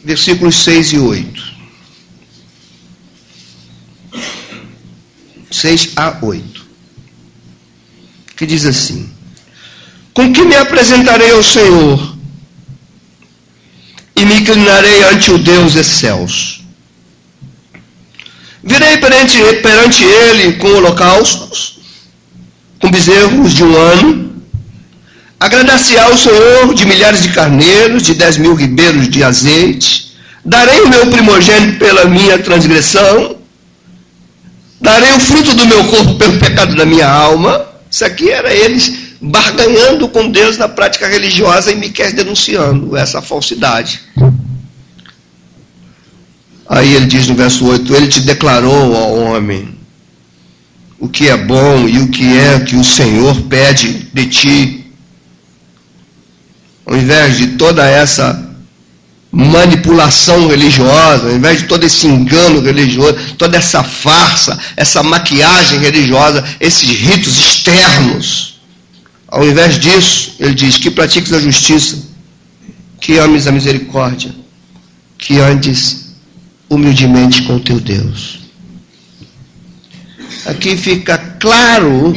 versículos 0.03 0.55
6 0.55 0.93
e 0.93 0.97
8. 0.97 1.51
6 5.51 5.91
a 5.95 6.17
8. 6.23 6.65
Que 8.35 8.47
diz 8.47 8.65
assim: 8.65 9.13
Com 10.11 10.33
que 10.33 10.41
me 10.43 10.55
apresentarei 10.55 11.29
ao 11.29 11.43
Senhor? 11.43 12.10
E 14.21 14.25
me 14.25 14.35
inclinarei 14.35 15.03
ante 15.05 15.31
o 15.31 15.37
Deus 15.39 15.75
excelso. 15.75 16.61
Virei 18.63 18.97
perante, 18.97 19.37
perante 19.63 20.03
ele 20.03 20.53
com 20.53 20.67
holocaustos, 20.67 21.79
com 22.79 22.91
bezerros 22.91 23.51
de 23.51 23.63
um 23.63 23.75
ano, 23.75 24.43
agradar-se-á 25.39 26.03
ao 26.03 26.15
Senhor 26.15 26.71
de 26.75 26.85
milhares 26.85 27.23
de 27.23 27.29
carneiros, 27.29 28.03
de 28.03 28.13
dez 28.13 28.37
mil 28.37 28.53
ribeiros 28.53 29.09
de 29.09 29.23
azeite, 29.23 30.13
darei 30.45 30.81
o 30.81 30.89
meu 30.89 31.07
primogênito 31.07 31.79
pela 31.79 32.05
minha 32.05 32.37
transgressão, 32.37 33.37
darei 34.79 35.13
o 35.13 35.19
fruto 35.19 35.55
do 35.55 35.65
meu 35.65 35.83
corpo 35.85 36.13
pelo 36.13 36.37
pecado 36.37 36.75
da 36.75 36.85
minha 36.85 37.09
alma. 37.09 37.65
Isso 37.89 38.05
aqui 38.05 38.29
era 38.29 38.53
eles 38.53 39.10
barganhando 39.21 40.09
com 40.09 40.29
Deus 40.29 40.57
na 40.57 40.67
prática 40.67 41.07
religiosa 41.07 41.71
e 41.71 41.75
Miquel 41.75 42.13
denunciando 42.13 42.97
essa 42.97 43.21
falsidade. 43.21 44.01
Aí 46.67 46.95
ele 46.95 47.05
diz 47.05 47.27
no 47.27 47.35
verso 47.35 47.65
8: 47.65 47.95
Ele 47.95 48.07
te 48.07 48.21
declarou, 48.21 48.93
ó 48.93 49.13
homem, 49.13 49.77
o 50.99 51.07
que 51.07 51.29
é 51.29 51.37
bom 51.37 51.87
e 51.87 51.99
o 51.99 52.07
que 52.07 52.37
é 52.37 52.59
que 52.61 52.75
o 52.75 52.83
Senhor 52.83 53.39
pede 53.43 54.07
de 54.13 54.25
ti. 54.27 54.77
Ao 56.85 56.97
invés 56.97 57.37
de 57.37 57.47
toda 57.57 57.87
essa 57.87 58.49
manipulação 59.31 60.47
religiosa, 60.47 61.27
ao 61.27 61.35
invés 61.35 61.59
de 61.59 61.67
todo 61.67 61.85
esse 61.85 62.07
engano 62.07 62.59
religioso, 62.59 63.17
toda 63.37 63.57
essa 63.57 63.83
farsa, 63.83 64.59
essa 64.75 65.01
maquiagem 65.03 65.79
religiosa, 65.79 66.43
esses 66.59 66.89
ritos 66.89 67.37
externos. 67.37 68.50
Ao 69.31 69.47
invés 69.47 69.79
disso, 69.79 70.35
ele 70.41 70.53
diz 70.53 70.77
que 70.77 70.91
pratiques 70.91 71.31
a 71.31 71.39
justiça, 71.39 71.97
que 72.99 73.17
ames 73.17 73.47
a 73.47 73.51
misericórdia, 73.51 74.35
que 75.17 75.39
andes 75.39 76.13
humildemente 76.69 77.43
com 77.43 77.55
o 77.55 77.59
teu 77.59 77.79
Deus. 77.79 78.41
Aqui 80.45 80.75
fica 80.75 81.17
claro 81.39 82.13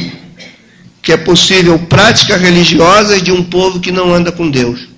que 1.01 1.13
é 1.13 1.17
possível 1.17 1.79
práticas 1.79 2.41
religiosas 2.41 3.21
de 3.21 3.31
um 3.31 3.43
povo 3.43 3.79
que 3.79 3.91
não 3.91 4.13
anda 4.13 4.31
com 4.31 4.49
Deus. 4.51 4.89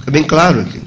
Fica 0.00 0.10
bem 0.10 0.24
claro 0.24 0.60
aqui. 0.60 0.82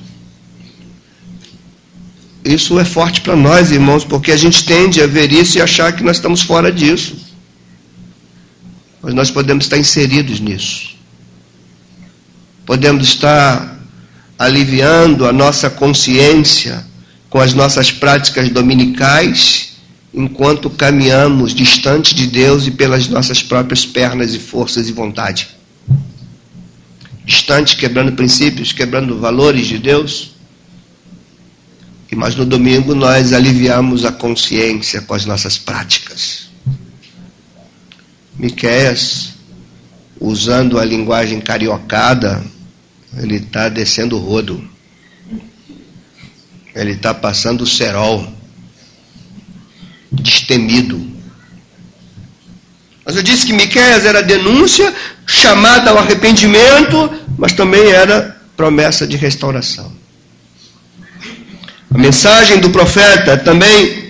Isso 2.46 2.80
é 2.80 2.86
forte 2.86 3.22
para 3.22 3.36
nós, 3.36 3.72
irmãos, 3.72 4.04
porque 4.04 4.32
a 4.32 4.38
gente 4.38 4.64
tende 4.64 5.02
a 5.02 5.08
ver 5.08 5.32
isso 5.32 5.58
e 5.58 5.62
achar 5.62 5.92
que 5.92 6.04
nós 6.04 6.18
estamos 6.18 6.42
fora 6.42 6.72
disso. 6.72 7.27
Mas 9.08 9.16
nós 9.16 9.32
podemos 9.32 9.64
estar 9.64 9.78
inseridos 9.78 10.42
nisso. 10.42 10.98
Podemos 12.66 13.08
estar 13.08 13.80
aliviando 14.38 15.26
a 15.26 15.32
nossa 15.32 15.70
consciência 15.70 16.86
com 17.30 17.40
as 17.40 17.54
nossas 17.54 17.90
práticas 17.90 18.50
dominicais, 18.50 19.78
enquanto 20.14 20.70
caminhamos 20.70 21.56
distante 21.56 22.14
de 22.14 22.28
Deus 22.28 22.68
e 22.68 22.72
pelas 22.72 23.08
nossas 23.08 23.42
próprias 23.42 23.86
pernas 23.86 24.34
e 24.34 24.40
forças 24.40 24.90
e 24.90 24.92
vontade 24.92 25.48
distante, 27.24 27.78
quebrando 27.78 28.12
princípios, 28.12 28.74
quebrando 28.74 29.18
valores 29.22 29.68
de 29.68 29.78
Deus. 29.78 30.32
Mas 32.14 32.36
no 32.36 32.46
domingo 32.46 32.94
nós 32.94 33.32
aliviamos 33.32 34.04
a 34.04 34.12
consciência 34.12 35.00
com 35.00 35.14
as 35.14 35.26
nossas 35.26 35.58
práticas. 35.58 36.47
Miqueias, 38.38 39.34
usando 40.20 40.80
a 40.80 40.86
linguagem 40.86 41.42
cariocada, 41.42 42.44
ele 43.18 43.38
está 43.38 43.68
descendo 43.68 44.16
o 44.16 44.20
rodo. 44.20 44.64
Ele 46.76 46.92
está 46.92 47.14
passando 47.14 47.62
o 47.62 47.68
cerol, 47.68 48.32
destemido. 50.12 51.18
Mas 53.04 53.16
eu 53.16 53.24
disse 53.24 53.48
que 53.48 53.54
Miqueias 53.54 54.06
era 54.06 54.22
denúncia, 54.22 54.94
chamada 55.26 55.90
ao 55.90 55.98
arrependimento, 55.98 57.10
mas 57.38 57.54
também 57.54 57.90
era 57.90 58.40
promessa 58.56 59.08
de 59.08 59.18
restauração. 59.18 59.92
A 61.94 61.98
mensagem 61.98 62.60
do 62.60 62.70
profeta 62.70 63.38
também 63.38 64.07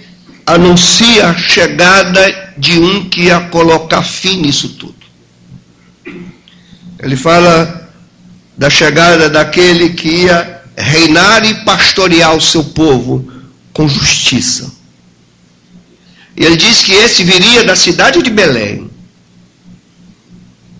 anuncia 0.48 1.28
a 1.28 1.36
chegada 1.36 2.54
de 2.58 2.80
um 2.80 3.10
que 3.10 3.24
ia 3.24 3.42
colocar 3.42 4.02
fim 4.02 4.42
nisso 4.42 4.70
tudo. 4.70 4.96
Ele 7.00 7.18
fala 7.18 7.92
da 8.58 8.70
chegada 8.70 9.30
daquele 9.30 9.90
que 9.90 10.08
ia 10.08 10.62
reinar 10.78 11.46
e 11.46 11.54
pastorear 11.66 12.34
o 12.34 12.42
seu 12.42 12.64
povo 12.64 13.30
com 13.74 13.90
justiça. 13.90 14.74
E 16.36 16.46
ele 16.46 16.56
diz 16.56 16.82
que 16.82 16.94
esse 16.94 17.26
viria 17.26 17.66
da 17.66 17.76
cidade 17.76 18.22
de 18.22 18.30
Belém, 18.30 18.90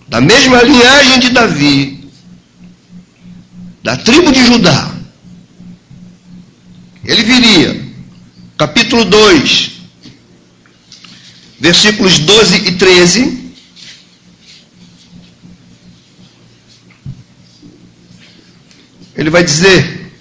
da 0.08 0.20
mesma 0.20 0.62
linhagem 0.62 1.20
de 1.20 1.28
Davi, 1.28 2.10
da 3.84 3.96
tribo 3.96 4.32
de 4.32 4.44
Judá. 4.46 4.90
Ele 7.04 7.22
viria, 7.22 7.87
capítulo 8.58 9.04
2, 9.04 9.70
versículos 11.60 12.18
12 12.18 12.56
e 12.66 12.72
13. 12.72 13.52
Ele 19.16 19.30
vai 19.30 19.44
dizer: 19.44 20.12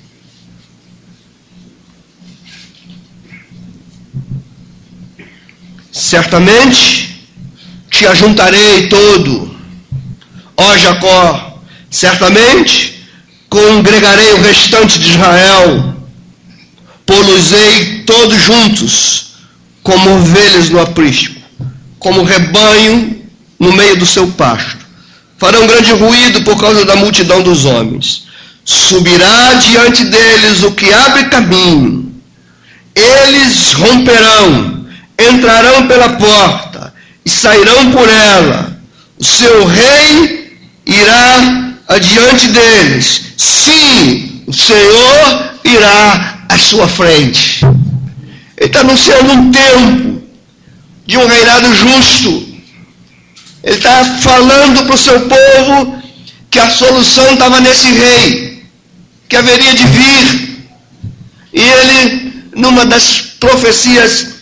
Certamente 5.91 7.27
te 7.89 8.05
ajuntarei 8.05 8.87
todo, 8.87 9.55
ó 10.55 10.77
Jacó, 10.77 11.63
certamente 11.89 13.03
congregarei 13.49 14.33
o 14.33 14.41
restante 14.41 14.99
de 14.99 15.09
Israel, 15.09 15.96
poluizei 17.07 18.03
todos 18.05 18.39
juntos, 18.43 19.27
como 19.81 20.17
ovelhas 20.17 20.69
no 20.69 20.79
aprisco, 20.79 21.41
como 21.97 22.23
rebanho 22.23 23.19
no 23.59 23.73
meio 23.73 23.97
do 23.97 24.05
seu 24.05 24.27
pasto. 24.27 24.85
Farão 25.39 25.65
grande 25.65 25.91
ruído 25.93 26.43
por 26.43 26.59
causa 26.59 26.85
da 26.85 26.95
multidão 26.95 27.41
dos 27.41 27.65
homens. 27.65 28.27
Subirá 28.65 29.53
diante 29.53 30.03
deles 30.03 30.63
o 30.63 30.71
que 30.73 30.91
abre 30.93 31.25
caminho. 31.25 32.11
Eles 32.93 33.73
romperão 33.73 34.85
entrarão 35.17 35.87
pela 35.87 36.09
porta 36.09 36.93
e 37.25 37.29
sairão 37.29 37.91
por 37.91 38.07
ela. 38.07 38.79
O 39.17 39.23
seu 39.23 39.65
rei 39.65 40.57
irá 40.85 41.73
adiante 41.87 42.47
deles. 42.49 43.21
Sim, 43.37 44.43
o 44.45 44.53
Senhor 44.53 45.53
irá 45.63 46.36
sua 46.57 46.87
frente. 46.87 47.65
Ele 48.57 48.67
está 48.67 48.81
anunciando 48.81 49.33
um 49.33 49.51
tempo 49.51 50.21
de 51.05 51.17
um 51.17 51.27
reinado 51.27 51.73
justo. 51.75 52.29
Ele 53.63 53.75
está 53.75 54.03
falando 54.21 54.85
para 54.85 54.95
o 54.95 54.97
seu 54.97 55.21
povo 55.21 56.01
que 56.49 56.59
a 56.59 56.69
solução 56.69 57.33
estava 57.33 57.59
nesse 57.59 57.89
rei, 57.89 58.63
que 59.27 59.35
haveria 59.35 59.73
de 59.73 59.85
vir. 59.87 60.67
E 61.53 61.61
ele, 61.61 62.43
numa 62.55 62.85
das 62.85 63.21
profecias 63.39 64.35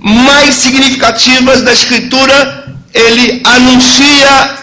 mais 0.00 0.54
significativas 0.54 1.62
da 1.62 1.72
Escritura, 1.72 2.76
ele 2.94 3.40
anuncia 3.44 4.58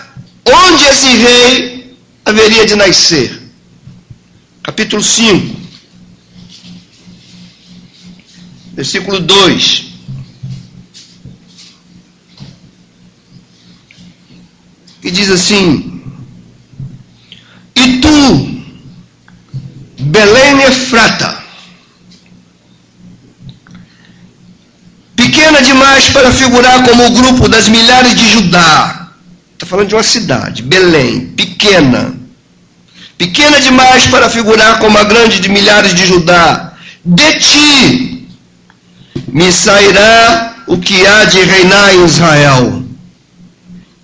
onde 0.45 0.83
esse 0.85 1.07
rei 1.07 1.95
haveria 2.25 2.65
de 2.65 2.75
nascer. 2.75 3.41
Capítulo 4.63 5.01
5, 5.01 5.55
versículo 8.77 9.19
2. 9.19 9.85
Que 15.01 15.11
diz 15.11 15.31
assim: 15.31 16.01
E 17.75 17.97
tu, 17.97 18.63
Belém 19.99 20.61
Efrata, 20.63 21.43
pequena 25.15 25.61
demais 25.61 26.09
para 26.09 26.31
figurar 26.31 26.83
como 26.83 27.07
o 27.07 27.11
grupo 27.11 27.49
das 27.49 27.67
milhares 27.67 28.15
de 28.15 28.29
Judá. 28.29 29.11
Está 29.53 29.65
falando 29.65 29.87
de 29.87 29.95
uma 29.95 30.03
cidade, 30.03 30.61
Belém, 30.61 31.27
pequena. 31.29 32.15
Pequena 33.17 33.59
demais 33.59 34.05
para 34.05 34.29
figurar 34.29 34.77
como 34.77 34.95
a 34.99 35.03
grande 35.03 35.39
de 35.39 35.49
milhares 35.49 35.95
de 35.95 36.05
Judá. 36.05 36.73
De 37.03 37.39
ti 37.39 38.16
me 39.37 39.51
sairá 39.51 40.63
o 40.67 40.77
que 40.77 41.05
há 41.05 41.25
de 41.25 41.39
reinar 41.39 41.95
em 41.95 42.05
Israel, 42.05 42.83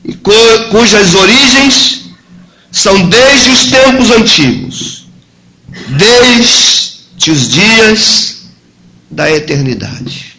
e 0.05 0.13
cujas 0.13 1.15
origens 1.15 2.05
são 2.71 3.09
desde 3.09 3.49
os 3.49 3.65
tempos 3.65 4.11
antigos, 4.11 5.07
desde 5.97 7.31
os 7.31 7.47
dias 7.49 8.37
da 9.09 9.29
eternidade 9.31 10.33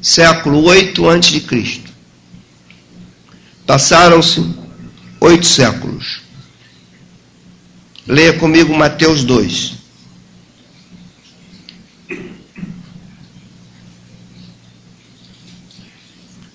século 0.00 0.64
8 0.64 1.08
a.C. 1.08 1.80
Passaram-se 3.66 4.44
oito 5.20 5.46
séculos. 5.46 6.22
Leia 8.06 8.32
comigo 8.32 8.74
Mateus 8.74 9.22
2. 9.24 9.79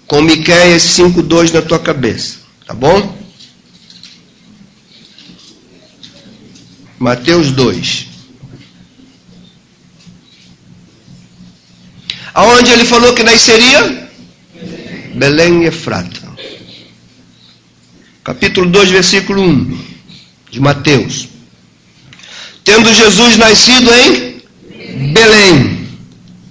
Com 0.08 0.22
Miqueias 0.22 0.84
5:2 0.84 1.51
na 1.51 1.62
tua 1.62 1.80
cabeça, 1.80 2.38
tá 2.66 2.74
bom? 2.74 3.18
Mateus 6.99 7.51
2. 7.51 8.08
Aonde 12.34 12.72
ele 12.72 12.86
falou 12.86 13.14
que 13.14 13.24
nasceria? 13.24 14.10
Belém 15.16 15.64
e 15.64 15.68
Efrata. 15.68 16.26
Capítulo 18.24 18.70
2, 18.70 18.89
versículo 18.89 19.41
1 19.41 19.78
de 20.51 20.60
Mateus. 20.60 21.30
Tendo 22.64 22.93
Jesus 22.93 23.38
nascido 23.38 23.93
em 23.93 24.41
Belém, 25.14 25.88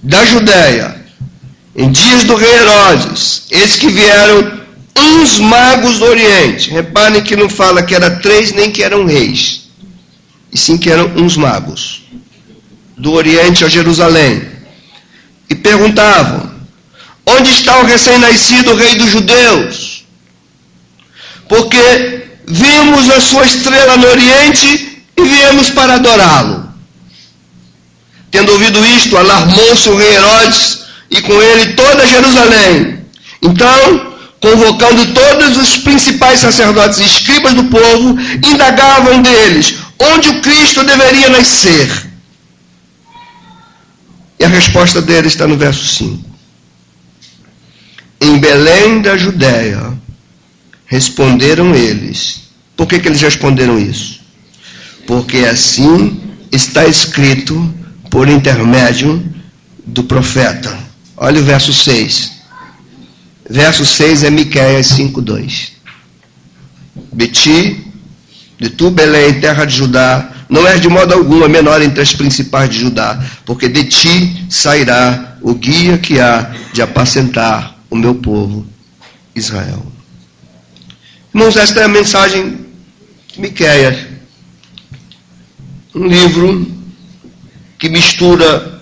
da 0.02 0.24
Judéia, 0.24 0.93
em 1.76 1.90
dias 1.90 2.24
do 2.24 2.36
rei 2.36 2.54
Herodes, 2.54 3.42
eles 3.50 3.76
que 3.76 3.88
vieram 3.88 4.62
uns 4.96 5.38
magos 5.38 5.98
do 5.98 6.04
Oriente. 6.04 6.70
Reparem 6.70 7.22
que 7.22 7.34
não 7.34 7.48
fala 7.48 7.82
que 7.82 7.94
era 7.94 8.10
três 8.20 8.52
nem 8.52 8.70
que 8.70 8.82
eram 8.82 9.04
reis, 9.04 9.68
e 10.52 10.58
sim 10.58 10.78
que 10.78 10.90
eram 10.90 11.06
uns 11.16 11.36
magos 11.36 12.02
do 12.96 13.12
Oriente 13.12 13.64
a 13.64 13.68
Jerusalém. 13.68 14.46
E 15.50 15.54
perguntavam: 15.54 16.50
Onde 17.26 17.50
está 17.50 17.78
o 17.78 17.86
recém-nascido 17.86 18.74
rei 18.76 18.94
dos 18.94 19.10
judeus? 19.10 20.04
Porque 21.48 22.24
vimos 22.46 23.10
a 23.10 23.20
sua 23.20 23.44
estrela 23.44 23.96
no 23.96 24.06
Oriente 24.06 25.02
e 25.16 25.22
viemos 25.22 25.70
para 25.70 25.94
adorá-lo. 25.94 26.72
Tendo 28.30 28.52
ouvido 28.52 28.84
isto, 28.86 29.16
alarmou-se 29.16 29.88
o 29.88 29.96
rei 29.96 30.14
Herodes 30.14 30.83
e 31.14 31.22
com 31.22 31.40
ele 31.40 31.74
toda 31.74 32.06
Jerusalém. 32.06 32.98
Então, 33.40 34.14
convocando 34.40 35.06
todos 35.14 35.56
os 35.56 35.76
principais 35.76 36.40
sacerdotes 36.40 36.98
e 36.98 37.04
escribas 37.04 37.54
do 37.54 37.64
povo, 37.64 38.18
indagavam 38.44 39.22
deles 39.22 39.76
onde 39.98 40.28
o 40.28 40.40
Cristo 40.40 40.82
deveria 40.82 41.28
nascer. 41.28 41.88
E 44.40 44.44
a 44.44 44.48
resposta 44.48 45.00
deles 45.00 45.32
está 45.32 45.46
no 45.46 45.56
verso 45.56 45.86
5. 45.86 46.34
Em 48.20 48.38
Belém 48.38 49.00
da 49.00 49.16
Judéia, 49.16 49.92
responderam 50.86 51.74
eles. 51.74 52.48
Por 52.76 52.88
que, 52.88 52.98
que 52.98 53.06
eles 53.06 53.20
responderam 53.20 53.78
isso? 53.78 54.20
Porque 55.06 55.38
assim 55.38 56.20
está 56.50 56.84
escrito 56.86 57.72
por 58.10 58.28
intermédio 58.28 59.22
do 59.86 60.02
profeta. 60.02 60.83
Olha 61.16 61.40
o 61.40 61.44
verso 61.44 61.72
6. 61.72 62.32
Verso 63.48 63.84
6 63.84 64.24
é 64.24 64.30
Miqueias 64.30 64.86
5:2. 64.88 65.72
Beti, 67.12 67.84
de 68.58 68.70
tu, 68.70 68.90
Belém, 68.90 69.40
terra 69.40 69.64
de 69.64 69.76
Judá, 69.76 70.30
não 70.48 70.66
és 70.66 70.80
de 70.80 70.88
modo 70.88 71.12
algum 71.12 71.44
a 71.44 71.48
menor 71.48 71.82
entre 71.82 72.02
as 72.02 72.12
principais 72.12 72.70
de 72.70 72.78
Judá, 72.78 73.22
porque 73.44 73.68
de 73.68 73.84
ti 73.84 74.46
sairá 74.48 75.36
o 75.42 75.54
guia 75.54 75.98
que 75.98 76.20
há 76.20 76.50
de 76.72 76.82
apacentar 76.82 77.78
o 77.90 77.96
meu 77.96 78.14
povo 78.14 78.66
Israel. 79.34 79.84
Irmãos, 81.34 81.56
esta 81.56 81.80
é 81.80 81.84
a 81.84 81.88
mensagem 81.88 82.58
de 83.32 83.40
Miqueias. 83.40 84.06
Um 85.94 86.06
livro 86.06 86.66
que 87.78 87.88
mistura, 87.88 88.73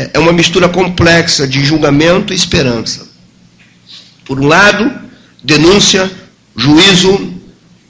é, 0.00 0.10
é 0.14 0.18
uma 0.18 0.32
mistura 0.32 0.68
complexa 0.68 1.46
de 1.46 1.62
julgamento 1.62 2.32
e 2.32 2.36
esperança. 2.36 3.06
Por 4.24 4.40
um 4.40 4.46
lado, 4.46 4.90
denúncia, 5.44 6.10
juízo, 6.56 7.34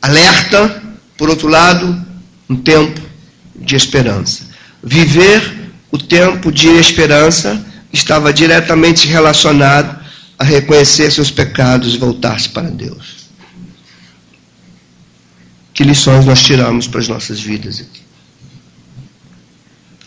alerta. 0.02 0.82
Por 1.16 1.28
outro 1.28 1.46
lado, 1.46 2.04
um 2.48 2.56
tempo 2.56 3.00
de 3.54 3.76
esperança. 3.76 4.48
Viver 4.82 5.70
o 5.92 5.98
tempo 5.98 6.50
de 6.50 6.68
esperança 6.68 7.64
estava 7.92 8.32
diretamente 8.32 9.06
relacionado 9.06 10.00
a 10.38 10.44
reconhecer 10.44 11.10
seus 11.12 11.30
pecados 11.30 11.94
e 11.94 11.98
voltar-se 11.98 12.48
para 12.48 12.70
Deus. 12.70 13.28
Que 15.74 15.84
lições 15.84 16.24
nós 16.24 16.42
tiramos 16.42 16.88
para 16.88 17.00
as 17.00 17.08
nossas 17.08 17.40
vidas 17.40 17.80
aqui? 17.80 18.09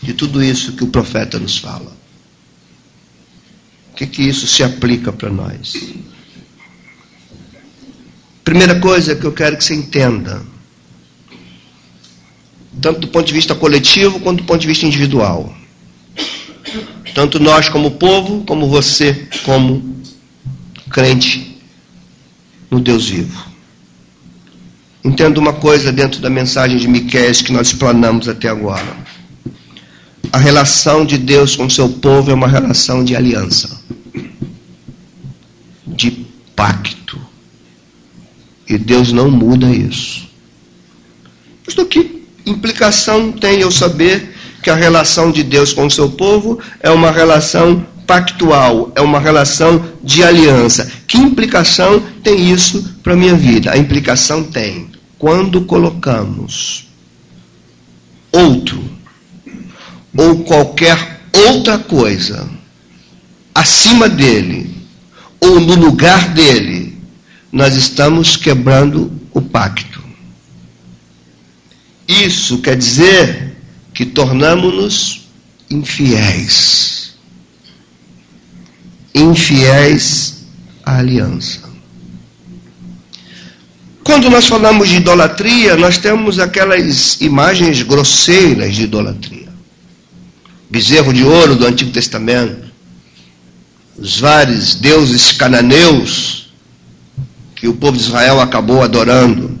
De 0.04 0.12
tudo 0.12 0.42
isso 0.42 0.72
que 0.72 0.84
o 0.84 0.88
profeta 0.88 1.38
nos 1.38 1.56
fala. 1.56 1.96
O 3.90 3.96
que, 3.96 4.06
que 4.06 4.22
isso 4.22 4.46
se 4.46 4.62
aplica 4.62 5.10
para 5.10 5.30
nós? 5.30 5.72
Primeira 8.44 8.78
coisa 8.78 9.16
que 9.16 9.24
eu 9.24 9.32
quero 9.32 9.56
que 9.56 9.64
você 9.64 9.74
entenda, 9.74 10.44
tanto 12.82 13.00
do 13.00 13.08
ponto 13.08 13.26
de 13.26 13.32
vista 13.32 13.54
coletivo 13.54 14.20
quanto 14.20 14.42
do 14.42 14.44
ponto 14.44 14.60
de 14.60 14.66
vista 14.66 14.84
individual. 14.84 15.56
Tanto 17.14 17.40
nós 17.40 17.70
como 17.70 17.92
povo, 17.92 18.44
como 18.44 18.68
você 18.68 19.26
como 19.44 20.04
crente 20.90 21.58
no 22.70 22.80
Deus 22.80 23.08
vivo. 23.08 23.54
Entenda 25.02 25.40
uma 25.40 25.54
coisa 25.54 25.90
dentro 25.92 26.20
da 26.20 26.28
mensagem 26.28 26.76
de 26.76 26.88
Miqueias 26.88 27.40
que 27.40 27.52
nós 27.52 27.68
explanamos 27.68 28.28
até 28.28 28.48
agora. 28.48 29.03
A 30.34 30.36
relação 30.36 31.06
de 31.06 31.16
Deus 31.16 31.54
com 31.54 31.66
o 31.66 31.70
seu 31.70 31.88
povo 31.88 32.28
é 32.28 32.34
uma 32.34 32.48
relação 32.48 33.04
de 33.04 33.14
aliança, 33.14 33.80
de 35.86 36.10
pacto. 36.56 37.20
E 38.68 38.76
Deus 38.76 39.12
não 39.12 39.30
muda 39.30 39.70
isso. 39.70 40.28
Mas 41.64 41.76
que 41.86 42.26
implicação 42.44 43.30
tem 43.30 43.60
eu 43.60 43.70
saber 43.70 44.34
que 44.60 44.70
a 44.70 44.74
relação 44.74 45.30
de 45.30 45.44
Deus 45.44 45.72
com 45.72 45.86
o 45.86 45.90
seu 45.90 46.10
povo 46.10 46.58
é 46.80 46.90
uma 46.90 47.12
relação 47.12 47.86
pactual, 48.04 48.90
é 48.96 49.00
uma 49.00 49.20
relação 49.20 49.88
de 50.02 50.24
aliança. 50.24 50.90
Que 51.06 51.16
implicação 51.16 52.02
tem 52.24 52.50
isso 52.50 52.96
para 53.04 53.12
a 53.12 53.16
minha 53.16 53.36
vida? 53.36 53.70
A 53.70 53.78
implicação 53.78 54.42
tem 54.42 54.90
quando 55.16 55.60
colocamos 55.60 56.88
outro 58.32 58.93
ou 60.16 60.44
qualquer 60.44 61.20
outra 61.48 61.78
coisa 61.78 62.48
acima 63.54 64.08
dele 64.08 64.74
ou 65.40 65.60
no 65.60 65.74
lugar 65.74 66.32
dele, 66.32 66.96
nós 67.52 67.74
estamos 67.74 68.36
quebrando 68.36 69.12
o 69.32 69.40
pacto. 69.40 70.02
Isso 72.08 72.58
quer 72.58 72.76
dizer 72.76 73.56
que 73.92 74.04
tornamos-nos 74.04 75.28
infiéis. 75.70 77.14
Infiéis 79.14 80.44
à 80.84 80.98
aliança. 80.98 81.62
Quando 84.02 84.28
nós 84.28 84.46
falamos 84.46 84.88
de 84.88 84.96
idolatria, 84.96 85.76
nós 85.76 85.96
temos 85.96 86.38
aquelas 86.38 87.20
imagens 87.20 87.82
grosseiras 87.82 88.74
de 88.74 88.82
idolatria. 88.84 89.33
Bezerro 90.74 91.12
de 91.12 91.22
ouro 91.22 91.54
do 91.54 91.68
Antigo 91.68 91.92
Testamento, 91.92 92.64
os 93.96 94.18
vários 94.18 94.74
deuses 94.74 95.30
cananeus 95.30 96.48
que 97.54 97.68
o 97.68 97.74
povo 97.74 97.96
de 97.96 98.02
Israel 98.02 98.40
acabou 98.40 98.82
adorando. 98.82 99.56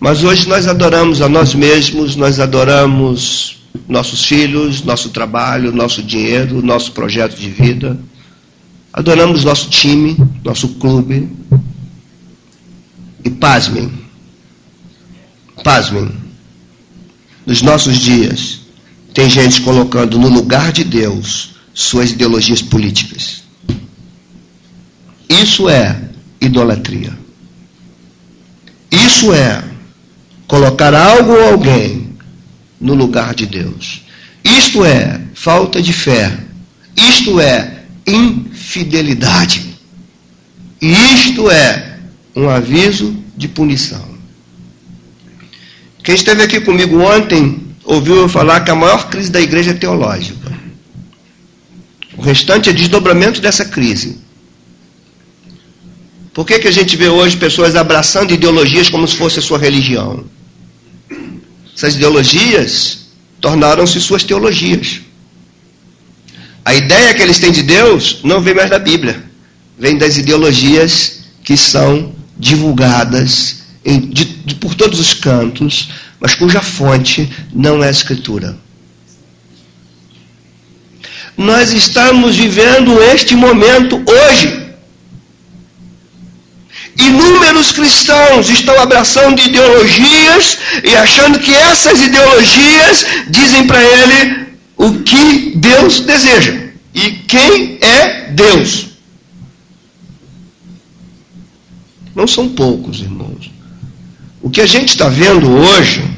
Mas 0.00 0.24
hoje 0.24 0.48
nós 0.48 0.66
adoramos 0.66 1.20
a 1.20 1.28
nós 1.28 1.54
mesmos, 1.54 2.16
nós 2.16 2.40
adoramos 2.40 3.58
nossos 3.86 4.24
filhos, 4.24 4.82
nosso 4.82 5.10
trabalho, 5.10 5.70
nosso 5.70 6.02
dinheiro, 6.02 6.62
nosso 6.62 6.92
projeto 6.92 7.36
de 7.36 7.50
vida. 7.50 8.00
Adoramos 8.90 9.44
nosso 9.44 9.68
time, 9.68 10.16
nosso 10.42 10.66
clube, 10.76 11.28
e 13.22 13.28
pasmem, 13.28 13.92
pasmem, 15.62 16.10
nos 17.44 17.60
nossos 17.60 17.98
dias, 17.98 18.64
tem 19.16 19.30
gente 19.30 19.62
colocando 19.62 20.18
no 20.18 20.28
lugar 20.28 20.70
de 20.70 20.84
Deus 20.84 21.54
suas 21.72 22.10
ideologias 22.10 22.60
políticas. 22.60 23.44
Isso 25.26 25.70
é 25.70 25.98
idolatria. 26.38 27.18
Isso 28.90 29.32
é 29.32 29.64
colocar 30.46 30.92
algo 30.94 31.32
ou 31.32 31.52
alguém 31.52 32.14
no 32.78 32.92
lugar 32.92 33.34
de 33.34 33.46
Deus. 33.46 34.02
Isto 34.44 34.84
é 34.84 35.18
falta 35.34 35.80
de 35.80 35.94
fé. 35.94 36.38
Isto 36.94 37.40
é 37.40 37.84
infidelidade. 38.06 39.64
E 40.78 40.92
isto 40.92 41.50
é 41.50 42.00
um 42.36 42.50
aviso 42.50 43.16
de 43.34 43.48
punição. 43.48 44.06
Quem 46.04 46.14
esteve 46.14 46.42
aqui 46.42 46.60
comigo 46.60 47.00
ontem 47.00 47.65
ouviu 47.86 48.16
eu 48.16 48.28
falar 48.28 48.60
que 48.60 48.70
a 48.70 48.74
maior 48.74 49.08
crise 49.08 49.30
da 49.30 49.40
igreja 49.40 49.70
é 49.70 49.74
teológica. 49.74 50.52
O 52.16 52.22
restante 52.22 52.68
é 52.68 52.72
desdobramento 52.72 53.40
dessa 53.40 53.64
crise. 53.64 54.18
Por 56.34 56.44
que, 56.44 56.58
que 56.58 56.68
a 56.68 56.72
gente 56.72 56.96
vê 56.96 57.08
hoje 57.08 57.36
pessoas 57.36 57.76
abraçando 57.76 58.34
ideologias 58.34 58.90
como 58.90 59.06
se 59.08 59.16
fosse 59.16 59.38
a 59.38 59.42
sua 59.42 59.58
religião? 59.58 60.24
Essas 61.74 61.94
ideologias 61.94 63.06
tornaram-se 63.40 64.00
suas 64.00 64.24
teologias. 64.24 65.00
A 66.64 66.74
ideia 66.74 67.14
que 67.14 67.22
eles 67.22 67.38
têm 67.38 67.52
de 67.52 67.62
Deus 67.62 68.20
não 68.24 68.40
vem 68.40 68.54
mais 68.54 68.68
da 68.68 68.78
Bíblia, 68.78 69.24
vem 69.78 69.96
das 69.96 70.16
ideologias 70.18 71.20
que 71.44 71.56
são 71.56 72.14
divulgadas 72.36 73.62
em, 73.84 74.00
de, 74.00 74.24
de, 74.24 74.54
por 74.56 74.74
todos 74.74 74.98
os 74.98 75.14
cantos, 75.14 75.90
mas 76.20 76.34
cuja 76.34 76.60
fonte 76.60 77.30
não 77.52 77.82
é 77.82 77.88
a 77.88 77.90
Escritura. 77.90 78.58
Nós 81.36 81.72
estamos 81.72 82.36
vivendo 82.36 83.00
este 83.02 83.34
momento 83.34 84.02
hoje. 84.08 84.66
Inúmeros 86.98 87.72
cristãos 87.72 88.48
estão 88.48 88.80
abraçando 88.80 89.38
ideologias 89.40 90.58
e 90.82 90.96
achando 90.96 91.38
que 91.38 91.54
essas 91.54 92.00
ideologias 92.00 93.06
dizem 93.28 93.66
para 93.66 93.82
ele 93.82 94.46
o 94.76 95.02
que 95.02 95.52
Deus 95.56 96.00
deseja 96.00 96.54
e 96.94 97.10
quem 97.10 97.78
é 97.82 98.30
Deus. 98.30 98.86
Não 102.14 102.26
são 102.26 102.48
poucos, 102.48 103.00
irmãos. 103.00 103.15
O 104.46 104.48
que 104.48 104.60
a 104.60 104.66
gente 104.66 104.90
está 104.90 105.08
vendo 105.08 105.50
hoje 105.50 106.08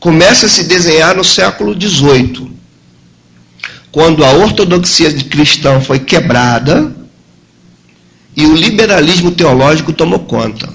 começa 0.00 0.46
a 0.46 0.48
se 0.48 0.64
desenhar 0.64 1.14
no 1.14 1.22
século 1.22 1.72
XVIII, 1.72 2.50
quando 3.92 4.24
a 4.24 4.32
ortodoxia 4.32 5.12
cristã 5.30 5.80
foi 5.80 6.00
quebrada 6.00 6.92
e 8.36 8.44
o 8.44 8.56
liberalismo 8.56 9.30
teológico 9.30 9.92
tomou 9.92 10.18
conta. 10.18 10.68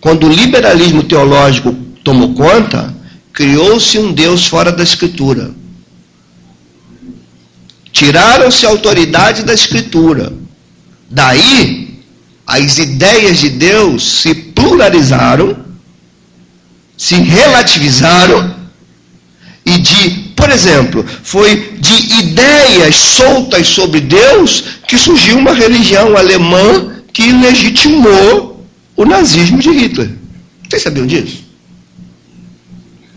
Quando 0.00 0.28
o 0.28 0.32
liberalismo 0.32 1.02
teológico 1.02 1.72
tomou 2.04 2.34
conta, 2.34 2.94
criou-se 3.32 3.98
um 3.98 4.12
Deus 4.12 4.46
fora 4.46 4.70
da 4.70 4.84
Escritura. 4.84 5.50
Tiraram-se 7.90 8.64
a 8.64 8.68
autoridade 8.68 9.42
da 9.42 9.54
Escritura. 9.54 10.32
Daí 11.10 11.88
as 12.46 12.78
ideias 12.78 13.40
de 13.40 13.50
Deus 13.50 14.20
se 14.22 14.47
pluralizaram, 14.68 15.56
se 16.96 17.14
relativizaram, 17.14 18.56
e 19.64 19.78
de, 19.78 20.10
por 20.34 20.50
exemplo, 20.50 21.04
foi 21.22 21.76
de 21.78 22.20
ideias 22.20 22.96
soltas 22.96 23.68
sobre 23.68 24.00
Deus 24.00 24.64
que 24.86 24.96
surgiu 24.96 25.38
uma 25.38 25.52
religião 25.52 26.16
alemã 26.16 27.02
que 27.12 27.32
legitimou 27.32 28.66
o 28.96 29.04
nazismo 29.04 29.58
de 29.58 29.70
Hitler. 29.70 30.10
Vocês 30.68 30.82
sabiam 30.82 31.06
disso? 31.06 31.44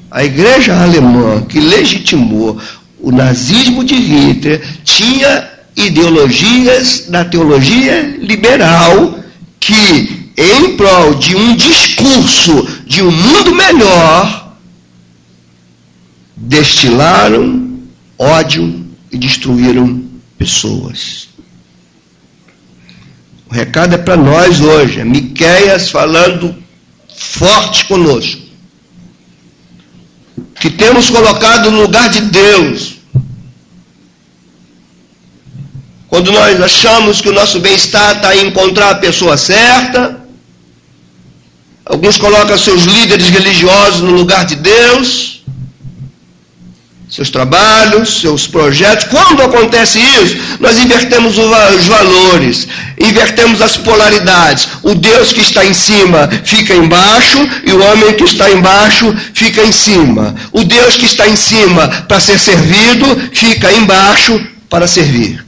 A 0.10 0.24
igreja 0.26 0.76
alemã 0.76 1.42
que 1.44 1.60
legitimou 1.60 2.60
o 3.00 3.12
nazismo 3.12 3.84
de 3.84 3.96
Hitler 3.96 4.62
tinha 4.84 5.50
ideologias 5.76 7.06
da 7.08 7.24
teologia 7.24 8.16
liberal 8.20 9.20
que, 9.60 10.21
em 10.38 10.76
prol 10.76 11.16
de 11.16 11.36
um 11.36 11.56
discurso 11.56 12.68
de 12.86 13.02
um 13.02 13.12
mundo 13.12 13.54
melhor, 13.54 14.56
destilaram 16.36 17.80
ódio 18.18 18.86
e 19.12 19.18
destruíram 19.18 20.04
pessoas. 20.38 21.30
O 23.50 23.54
recado 23.54 23.96
é 23.96 23.98
para 23.98 24.16
nós 24.16 24.62
hoje, 24.62 25.00
é 25.00 25.04
Miqueias 25.04 25.90
falando 25.90 26.56
forte 27.10 27.86
conosco. 27.86 28.42
Que 30.60 30.70
temos 30.70 31.10
colocado 31.10 31.72
no 31.72 31.82
lugar 31.82 32.10
de 32.10 32.22
Deus 32.22 33.02
Quando 36.12 36.30
nós 36.34 36.62
achamos 36.62 37.22
que 37.22 37.30
o 37.30 37.34
nosso 37.34 37.62
bem-estar 37.62 38.18
está 38.18 38.36
em 38.36 38.48
encontrar 38.48 38.90
a 38.90 38.96
pessoa 38.96 39.38
certa, 39.38 40.21
alguns 41.92 42.18
colocam 42.18 42.58
seus 42.58 42.84
líderes 42.84 43.28
religiosos 43.28 44.00
no 44.00 44.12
lugar 44.12 44.46
de 44.46 44.56
Deus, 44.56 45.44
seus 47.10 47.30
trabalhos, 47.30 48.22
seus 48.22 48.48
projetos. 48.48 49.08
Quando 49.10 49.44
acontece 49.44 50.00
isso, 50.00 50.38
nós 50.62 50.80
invertemos 50.80 51.38
os 51.38 51.88
valores, 51.88 52.66
invertemos 52.98 53.62
as 53.62 53.76
polaridades. 53.76 54.70
O 54.82 54.96
Deus 54.96 55.34
que 55.34 55.42
está 55.42 55.66
em 55.66 55.74
cima 55.74 56.30
fica 56.46 56.74
embaixo 56.74 57.38
e 57.66 57.74
o 57.74 57.84
homem 57.84 58.14
que 58.14 58.24
está 58.24 58.50
embaixo 58.50 59.14
fica 59.34 59.62
em 59.62 59.74
cima. 59.74 60.34
O 60.54 60.64
Deus 60.64 60.96
que 60.96 61.06
está 61.06 61.28
em 61.28 61.36
cima 61.36 61.90
para 62.08 62.22
ser 62.22 62.40
servido 62.40 63.06
fica 63.34 63.70
embaixo 63.74 64.40
para 64.70 64.88
servir. 64.88 65.46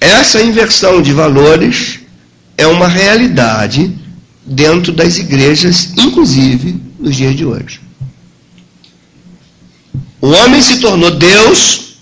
Essa 0.00 0.42
inversão 0.42 1.00
de 1.00 1.12
valores 1.12 2.00
é 2.58 2.66
uma 2.66 2.88
realidade 2.88 4.01
dentro 4.44 4.92
das 4.92 5.18
igrejas, 5.18 5.92
inclusive 5.96 6.80
nos 6.98 7.16
dias 7.16 7.36
de 7.36 7.44
hoje. 7.44 7.80
O 10.20 10.28
homem 10.28 10.62
se 10.62 10.78
tornou 10.78 11.10
Deus 11.10 11.96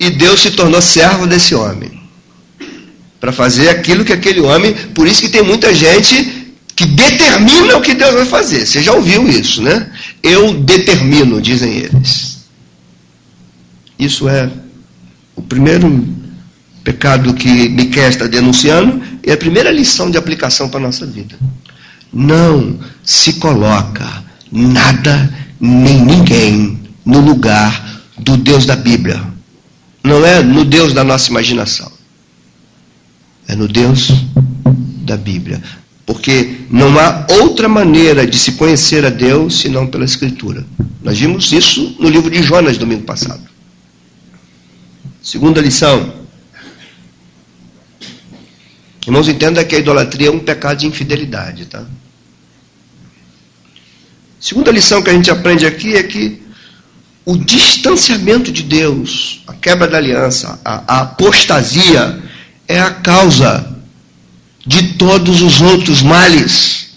e 0.00 0.10
Deus 0.10 0.40
se 0.40 0.50
tornou 0.52 0.82
servo 0.82 1.26
desse 1.26 1.54
homem. 1.54 1.90
Para 3.20 3.32
fazer 3.32 3.68
aquilo 3.68 4.04
que 4.04 4.12
aquele 4.12 4.40
homem. 4.40 4.74
Por 4.94 5.06
isso 5.06 5.22
que 5.22 5.28
tem 5.28 5.42
muita 5.42 5.74
gente 5.74 6.54
que 6.74 6.86
determina 6.86 7.76
o 7.76 7.80
que 7.80 7.94
Deus 7.94 8.14
vai 8.14 8.24
fazer. 8.24 8.64
Você 8.64 8.82
já 8.82 8.92
ouviu 8.92 9.28
isso, 9.28 9.62
né? 9.62 9.90
Eu 10.22 10.54
determino, 10.54 11.40
dizem 11.40 11.72
eles. 11.72 12.38
Isso 13.98 14.28
é 14.28 14.48
o 15.34 15.42
primeiro 15.42 16.06
pecado 16.84 17.34
que 17.34 17.68
Miquel 17.68 18.08
está 18.08 18.26
denunciando, 18.26 19.02
é 19.22 19.32
a 19.32 19.36
primeira 19.36 19.70
lição 19.70 20.10
de 20.10 20.18
aplicação 20.18 20.68
para 20.68 20.80
a 20.80 20.82
nossa 20.82 21.06
vida. 21.06 21.36
Não 22.12 22.78
se 23.04 23.34
coloca 23.34 24.24
nada 24.50 25.32
nem 25.60 26.00
ninguém 26.02 26.78
no 27.04 27.20
lugar 27.20 28.02
do 28.18 28.36
Deus 28.36 28.66
da 28.66 28.76
Bíblia. 28.76 29.22
Não 30.02 30.24
é 30.24 30.42
no 30.42 30.64
Deus 30.64 30.92
da 30.92 31.04
nossa 31.04 31.30
imaginação. 31.30 31.90
É 33.46 33.54
no 33.54 33.68
Deus 33.68 34.10
da 35.04 35.16
Bíblia. 35.16 35.62
Porque 36.06 36.60
não 36.70 36.98
há 36.98 37.26
outra 37.30 37.68
maneira 37.68 38.26
de 38.26 38.38
se 38.38 38.52
conhecer 38.52 39.04
a 39.04 39.10
Deus 39.10 39.60
senão 39.60 39.86
pela 39.86 40.04
Escritura. 40.04 40.64
Nós 41.02 41.18
vimos 41.18 41.52
isso 41.52 41.96
no 41.98 42.08
livro 42.08 42.30
de 42.30 42.42
Jonas 42.42 42.78
domingo 42.78 43.02
passado. 43.02 43.42
Segunda 45.22 45.60
lição: 45.60 46.14
Irmãos, 49.08 49.26
entenda 49.26 49.64
que 49.64 49.74
a 49.74 49.78
idolatria 49.78 50.28
é 50.28 50.30
um 50.30 50.38
pecado 50.38 50.80
de 50.80 50.86
infidelidade, 50.86 51.64
tá? 51.64 51.82
Segunda 54.38 54.70
lição 54.70 55.00
que 55.00 55.08
a 55.08 55.14
gente 55.14 55.30
aprende 55.30 55.64
aqui 55.64 55.96
é 55.96 56.02
que 56.02 56.42
o 57.24 57.34
distanciamento 57.34 58.52
de 58.52 58.62
Deus, 58.62 59.42
a 59.46 59.54
quebra 59.54 59.88
da 59.88 59.96
aliança, 59.96 60.60
a, 60.62 60.82
a 60.86 61.00
apostasia, 61.00 62.22
é 62.68 62.78
a 62.78 62.90
causa 62.90 63.78
de 64.66 64.88
todos 64.98 65.40
os 65.40 65.62
outros 65.62 66.02
males. 66.02 66.90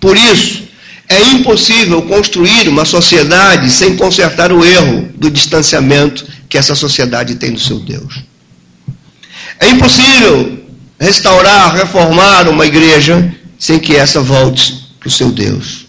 Por 0.00 0.16
isso, 0.16 0.62
é 1.06 1.22
impossível 1.32 2.00
construir 2.00 2.66
uma 2.66 2.86
sociedade 2.86 3.70
sem 3.70 3.94
consertar 3.94 4.54
o 4.54 4.64
erro 4.64 5.10
do 5.16 5.30
distanciamento 5.30 6.26
que 6.48 6.56
essa 6.56 6.74
sociedade 6.74 7.34
tem 7.34 7.52
do 7.52 7.60
seu 7.60 7.78
Deus. 7.78 8.22
É 9.58 9.68
impossível 9.68 10.59
restaurar, 11.00 11.74
reformar 11.74 12.48
uma 12.48 12.66
igreja 12.66 13.34
sem 13.58 13.78
que 13.78 13.96
essa 13.96 14.20
volte 14.20 14.86
para 15.00 15.08
o 15.08 15.10
seu 15.10 15.30
Deus? 15.32 15.86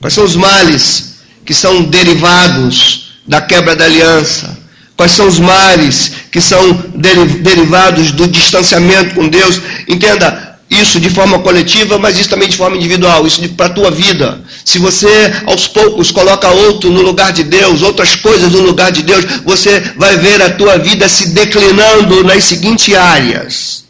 Quais 0.00 0.14
são 0.14 0.24
os 0.24 0.36
males 0.36 1.16
que 1.44 1.52
são 1.52 1.82
derivados 1.82 3.18
da 3.26 3.40
quebra 3.40 3.74
da 3.74 3.84
aliança? 3.84 4.56
Quais 4.96 5.12
são 5.12 5.26
os 5.26 5.38
males 5.38 6.12
que 6.30 6.40
são 6.40 6.72
derivados 6.94 8.12
do 8.12 8.26
distanciamento 8.28 9.14
com 9.14 9.28
Deus? 9.28 9.60
Entenda, 9.88 10.58
isso 10.70 11.00
de 11.00 11.08
forma 11.08 11.38
coletiva, 11.38 11.98
mas 11.98 12.18
isso 12.18 12.28
também 12.28 12.48
de 12.48 12.56
forma 12.56 12.76
individual, 12.76 13.26
isso 13.26 13.48
para 13.50 13.66
a 13.66 13.70
tua 13.70 13.90
vida. 13.90 14.40
Se 14.64 14.78
você 14.78 15.32
aos 15.46 15.66
poucos 15.66 16.10
coloca 16.10 16.48
outro 16.48 16.90
no 16.90 17.02
lugar 17.02 17.32
de 17.32 17.42
Deus, 17.44 17.82
outras 17.82 18.16
coisas 18.16 18.52
no 18.52 18.60
lugar 18.60 18.92
de 18.92 19.02
Deus, 19.02 19.24
você 19.44 19.80
vai 19.96 20.16
ver 20.18 20.42
a 20.42 20.50
tua 20.50 20.78
vida 20.78 21.08
se 21.08 21.28
declinando 21.28 22.22
nas 22.24 22.44
seguintes 22.44 22.94
áreas. 22.94 23.87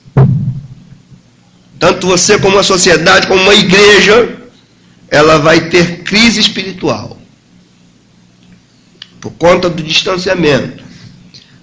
Tanto 1.79 2.07
você 2.07 2.39
como 2.39 2.59
a 2.59 2.63
sociedade, 2.63 3.27
como 3.27 3.43
uma 3.43 3.55
igreja, 3.55 4.37
ela 5.09 5.39
vai 5.39 5.69
ter 5.69 6.03
crise 6.03 6.41
espiritual. 6.41 7.17
Por 9.21 9.33
conta 9.33 9.69
do 9.71 9.83
distanciamento. 9.83 10.85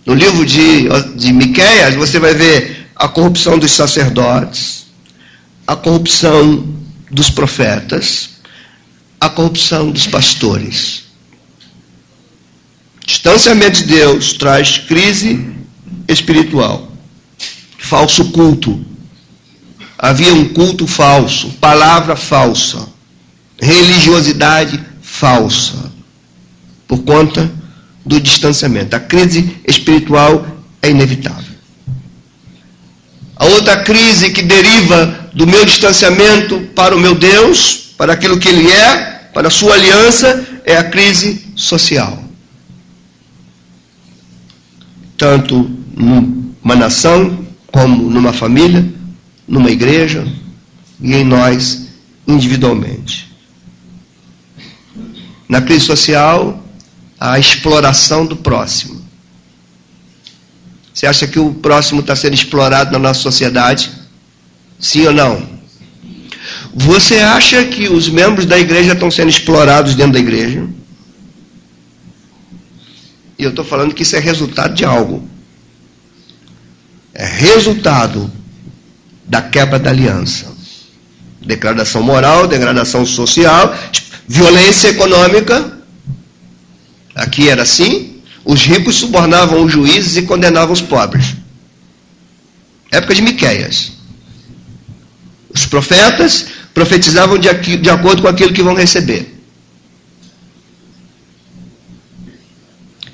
No 0.06 0.14
livro 0.14 0.46
de, 0.46 0.88
de 1.16 1.34
Miqueias, 1.34 1.96
você 1.96 2.20
vai 2.20 2.34
ver 2.34 2.88
a 2.96 3.08
corrupção 3.08 3.58
dos 3.58 3.72
sacerdotes, 3.72 4.86
a 5.66 5.76
corrupção 5.76 6.76
dos 7.10 7.30
profetas, 7.30 8.30
a 9.20 9.30
corrupção 9.30 9.92
dos 9.92 10.08
pastores. 10.08 11.04
Distanciamento 13.06 13.78
de 13.80 13.86
Deus 13.86 14.34
traz 14.34 14.78
crise 14.78 15.56
espiritual, 16.08 16.92
falso 17.86 18.32
culto, 18.32 18.84
havia 19.98 20.34
um 20.34 20.50
culto 20.50 20.88
falso, 20.88 21.52
palavra 21.62 22.16
falsa. 22.16 22.94
religiosidade 23.62 24.84
falsa, 25.02 25.92
por 26.88 27.04
conta 27.04 27.50
do 28.06 28.20
distanciamento. 28.20 28.96
A 28.96 29.00
crise 29.00 29.58
espiritual 29.66 30.46
é 30.82 30.90
inevitável. 30.90 31.56
A 33.38 33.46
outra 33.46 33.78
crise 33.84 34.32
que 34.32 34.42
deriva 34.42 35.30
do 35.34 35.48
meu 35.48 35.64
distanciamento 35.64 36.60
para 36.76 36.96
o 36.96 37.00
meu 37.00 37.16
Deus, 37.16 37.94
para 37.98 38.14
aquilo 38.14 38.40
que 38.40 38.50
Ele 38.50 38.70
é, 38.70 39.30
para 39.34 39.48
a 39.48 39.52
sua 39.52 39.74
aliança, 39.76 40.46
é 40.66 40.76
a 40.76 40.90
crise 40.90 41.46
social. 41.56 42.24
Tanto 45.18 45.70
numa 45.96 46.76
nação, 46.76 47.45
como 47.76 48.10
numa 48.10 48.32
família, 48.32 48.88
numa 49.46 49.70
igreja 49.70 50.26
e 51.02 51.14
em 51.14 51.26
nós 51.26 51.90
individualmente. 52.26 53.30
Na 55.50 55.62
crise 55.62 55.86
social, 55.86 56.64
a 57.20 57.38
exploração 57.38 58.26
do 58.26 58.38
próximo. 58.38 59.04
Você 60.94 61.06
acha 61.06 61.28
que 61.28 61.38
o 61.38 61.54
próximo 61.56 62.00
está 62.00 62.16
sendo 62.16 62.34
explorado 62.34 62.94
na 62.94 63.00
nossa 63.00 63.20
sociedade? 63.20 63.92
Sim 64.80 65.08
ou 65.08 65.14
não? 65.14 65.46
Você 66.74 67.16
acha 67.16 67.66
que 67.66 67.90
os 67.90 68.08
membros 68.08 68.46
da 68.46 68.58
igreja 68.58 68.94
estão 68.94 69.12
sendo 69.12 69.28
explorados 69.30 69.96
dentro 69.96 70.14
da 70.14 70.20
igreja? 70.20 70.66
E 73.38 73.44
eu 73.44 73.50
estou 73.50 73.66
falando 73.66 73.94
que 73.94 74.04
isso 74.04 74.16
é 74.16 74.20
resultado 74.20 74.74
de 74.74 74.86
algo. 74.86 75.35
É 77.16 77.26
resultado 77.26 78.30
da 79.26 79.42
quebra 79.42 79.80
da 79.80 79.90
aliança. 79.90 80.54
Degradação 81.42 82.04
moral, 82.04 82.46
degradação 82.46 83.06
social, 83.06 83.74
violência 84.28 84.90
econômica. 84.90 85.80
Aqui 87.16 87.48
era 87.48 87.64
assim. 87.64 88.22
Os 88.44 88.64
ricos 88.64 88.96
subornavam 88.98 89.64
os 89.64 89.72
juízes 89.72 90.18
e 90.18 90.24
condenavam 90.24 90.74
os 90.74 90.82
pobres. 90.82 91.36
Época 92.92 93.16
de 93.16 93.22
Miqueias. 93.22 93.94
Os 95.50 95.66
profetas 95.66 96.48
profetizavam 96.74 97.38
de, 97.38 97.78
de 97.78 97.90
acordo 97.90 98.22
com 98.22 98.28
aquilo 98.28 98.54
que 98.54 98.62
vão 98.62 98.76
receber. 98.76 99.34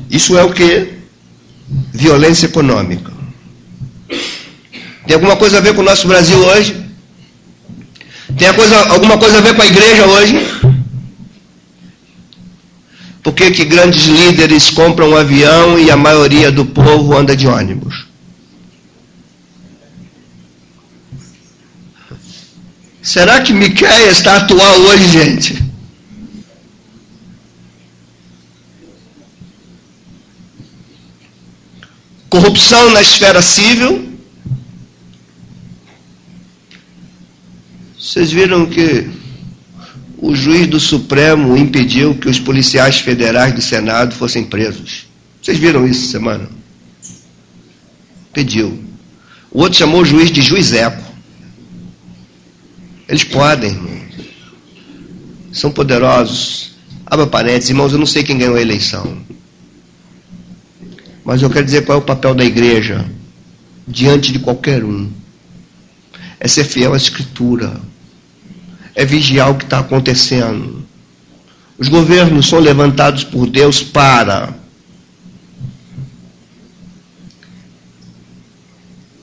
Isso 0.09 0.35
é 0.37 0.43
o 0.43 0.51
que? 0.51 0.93
Violência 1.93 2.47
econômica. 2.47 3.10
Tem 5.05 5.15
alguma 5.15 5.35
coisa 5.35 5.57
a 5.57 5.61
ver 5.61 5.73
com 5.73 5.81
o 5.81 5.85
nosso 5.85 6.07
Brasil 6.07 6.37
hoje? 6.37 6.75
Tem 8.37 8.53
coisa, 8.53 8.77
alguma 8.91 9.17
coisa 9.17 9.37
a 9.37 9.41
ver 9.41 9.55
com 9.55 9.61
a 9.61 9.67
igreja 9.67 10.05
hoje? 10.05 10.35
Por 13.23 13.33
que, 13.33 13.51
que 13.51 13.65
grandes 13.65 14.05
líderes 14.05 14.69
compram 14.71 15.11
um 15.11 15.15
avião 15.15 15.77
e 15.77 15.91
a 15.91 15.97
maioria 15.97 16.51
do 16.51 16.65
povo 16.65 17.15
anda 17.15 17.35
de 17.35 17.47
ônibus? 17.47 18.07
Será 23.01 23.41
que 23.41 23.53
Miquéia 23.53 24.09
está 24.09 24.37
atual 24.37 24.79
hoje, 24.81 25.07
gente? 25.07 25.60
Corrupção 32.31 32.91
na 32.91 33.01
esfera 33.01 33.41
civil. 33.41 34.09
Vocês 37.99 38.31
viram 38.31 38.65
que 38.65 39.09
o 40.17 40.33
juiz 40.33 40.65
do 40.65 40.79
Supremo 40.79 41.57
impediu 41.57 42.15
que 42.15 42.29
os 42.29 42.39
policiais 42.39 42.99
federais 42.99 43.53
do 43.53 43.61
Senado 43.61 44.15
fossem 44.15 44.45
presos. 44.45 45.07
Vocês 45.41 45.57
viram 45.57 45.85
isso 45.85 46.09
semana? 46.09 46.47
Pediu. 48.31 48.81
O 49.51 49.63
outro 49.63 49.79
chamou 49.79 49.99
o 49.99 50.05
juiz 50.05 50.31
de 50.31 50.41
juizeco. 50.41 51.03
Eles 53.09 53.25
podem, 53.25 53.77
São 55.51 55.69
poderosos. 55.69 56.71
Abra 57.05 57.27
parênteses, 57.27 57.71
irmãos, 57.71 57.91
eu 57.91 57.99
não 57.99 58.05
sei 58.05 58.23
quem 58.23 58.37
ganhou 58.37 58.55
a 58.55 58.61
eleição. 58.61 59.21
Mas 61.23 61.41
eu 61.41 61.49
quero 61.49 61.65
dizer 61.65 61.85
qual 61.85 61.99
é 61.99 62.01
o 62.01 62.05
papel 62.05 62.33
da 62.33 62.43
igreja 62.43 63.05
diante 63.87 64.31
de 64.31 64.39
qualquer 64.39 64.83
um. 64.83 65.09
É 66.39 66.47
ser 66.47 66.63
fiel 66.63 66.93
à 66.93 66.97
Escritura. 66.97 67.79
É 68.95 69.05
vigiar 69.05 69.51
o 69.51 69.55
que 69.55 69.63
está 69.63 69.79
acontecendo. 69.79 70.85
Os 71.77 71.87
governos 71.87 72.47
são 72.47 72.59
levantados 72.59 73.23
por 73.23 73.47
Deus 73.47 73.81
para 73.81 74.53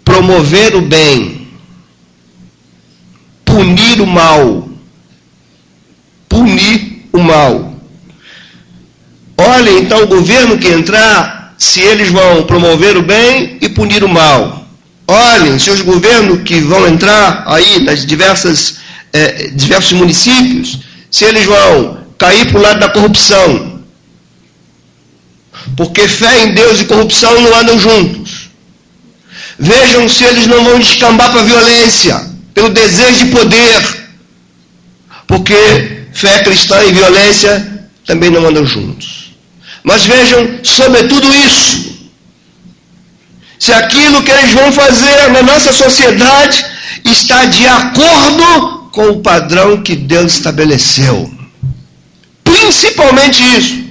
promover 0.05 0.75
o 0.75 0.83
bem 0.83 1.39
punir 3.59 4.01
o 4.01 4.07
mal. 4.07 4.69
Punir 6.29 7.09
o 7.13 7.19
mal. 7.19 7.75
Olha 9.37 9.71
então 9.71 10.03
o 10.03 10.07
governo 10.07 10.59
que 10.59 10.69
entrar, 10.69 11.38
se 11.59 11.81
eles 11.81 12.11
vão 12.11 12.45
promover 12.45 12.97
o 12.97 13.03
bem 13.03 13.59
e 13.61 13.69
punir 13.69 14.05
o 14.05 14.09
mal. 14.09 14.67
Olhem 15.07 15.59
se 15.59 15.71
os 15.71 15.81
governos 15.81 16.43
que 16.43 16.61
vão 16.61 16.87
entrar 16.87 17.43
aí 17.47 17.81
nas 17.81 18.07
diversas 18.07 18.77
eh, 19.13 19.51
diversos 19.55 19.93
municípios, 19.93 20.79
se 21.11 21.25
eles 21.25 21.45
vão 21.45 21.99
cair 22.17 22.49
para 22.51 22.59
o 22.59 22.63
lado 22.63 22.81
da 22.81 22.89
corrupção. 22.91 23.81
Porque 25.77 26.07
fé 26.07 26.45
em 26.45 26.53
Deus 26.53 26.81
e 26.81 26.85
corrupção 26.85 27.41
não 27.41 27.55
andam 27.59 27.79
juntos. 27.79 28.51
Vejam 29.59 30.09
se 30.09 30.25
eles 30.25 30.47
não 30.47 30.63
vão 30.63 30.79
descambar 30.79 31.31
para 31.33 31.41
a 31.41 31.45
violência 31.45 32.29
pelo 32.55 32.71
desejo 32.71 33.25
de 33.25 33.31
poder, 33.33 34.09
porque 35.27 36.07
fé 36.13 36.43
cristã 36.43 36.83
e 36.85 36.93
violência 36.93 37.87
também 38.05 38.31
não 38.31 38.47
andam 38.47 38.67
juntos. 38.67 39.18
Mas 39.89 40.05
vejam, 40.05 40.61
sobretudo 40.63 41.27
isso, 41.35 41.97
se 43.59 43.73
aquilo 43.73 44.23
que 44.23 44.31
eles 44.31 44.53
vão 44.53 44.71
fazer 44.71 45.31
na 45.31 45.43
nossa 45.43 45.73
sociedade 45.73 46.63
está 47.07 47.47
de 47.47 47.67
acordo 47.67 48.91
com 48.93 49.09
o 49.09 49.23
padrão 49.23 49.83
que 49.83 49.97
Deus 49.97 50.35
estabeleceu. 50.35 51.33
Principalmente 52.45 53.43
isso. 53.59 53.88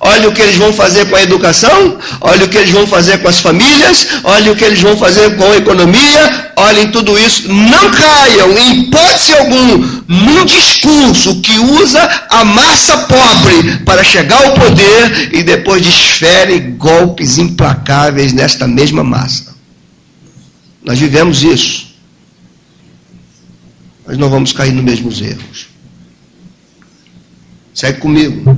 Olha 0.00 0.28
o 0.28 0.32
que 0.32 0.40
eles 0.40 0.56
vão 0.56 0.72
fazer 0.72 1.06
com 1.06 1.16
a 1.16 1.22
educação, 1.22 1.98
olha 2.20 2.44
o 2.44 2.48
que 2.48 2.56
eles 2.56 2.70
vão 2.70 2.86
fazer 2.86 3.18
com 3.18 3.28
as 3.28 3.40
famílias, 3.40 4.06
olha 4.22 4.52
o 4.52 4.56
que 4.56 4.64
eles 4.64 4.80
vão 4.80 4.96
fazer 4.96 5.36
com 5.36 5.50
a 5.50 5.56
economia, 5.56 6.52
olhem 6.54 6.88
tudo 6.92 7.18
isso. 7.18 7.48
Não 7.52 7.90
caiam, 7.90 8.56
em 8.56 8.82
hipótese 8.82 9.34
algum, 9.34 9.78
num 10.06 10.44
discurso 10.44 11.40
que 11.40 11.58
usa 11.58 12.00
a 12.30 12.44
massa 12.44 12.96
pobre 12.98 13.78
para 13.84 14.04
chegar 14.04 14.40
ao 14.44 14.54
poder 14.54 15.34
e 15.34 15.42
depois 15.42 15.82
desfere 15.82 16.60
golpes 16.60 17.38
implacáveis 17.38 18.32
nesta 18.32 18.68
mesma 18.68 19.02
massa. 19.02 19.56
Nós 20.84 20.98
vivemos 20.98 21.42
isso. 21.42 21.88
Mas 24.06 24.16
não 24.16 24.30
vamos 24.30 24.52
cair 24.52 24.72
nos 24.72 24.84
mesmos 24.84 25.20
erros. 25.20 25.66
Segue 27.74 27.98
comigo 28.00 28.56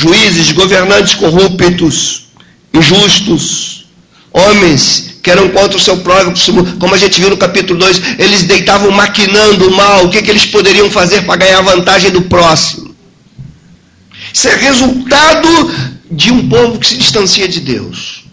juízes, 0.00 0.52
governantes 0.52 1.14
corruptos, 1.14 2.28
injustos, 2.72 3.86
homens 4.32 5.10
que 5.22 5.30
eram 5.30 5.48
contra 5.50 5.76
o 5.76 5.80
seu 5.80 5.98
próximo, 5.98 6.64
como 6.78 6.94
a 6.94 6.98
gente 6.98 7.20
viu 7.20 7.30
no 7.30 7.36
capítulo 7.36 7.78
2, 7.78 8.18
eles 8.18 8.44
deitavam 8.44 8.90
maquinando 8.90 9.68
o 9.68 9.76
mal, 9.76 10.06
o 10.06 10.10
que, 10.10 10.22
que 10.22 10.30
eles 10.30 10.46
poderiam 10.46 10.90
fazer 10.90 11.26
para 11.26 11.36
ganhar 11.36 11.60
vantagem 11.60 12.10
do 12.10 12.22
próximo. 12.22 12.94
Isso 14.32 14.48
é 14.48 14.56
resultado 14.56 15.48
de 16.10 16.30
um 16.30 16.48
povo 16.48 16.78
que 16.78 16.86
se 16.86 16.96
distancia 16.96 17.46
de 17.46 17.60
Deus. 17.60 18.24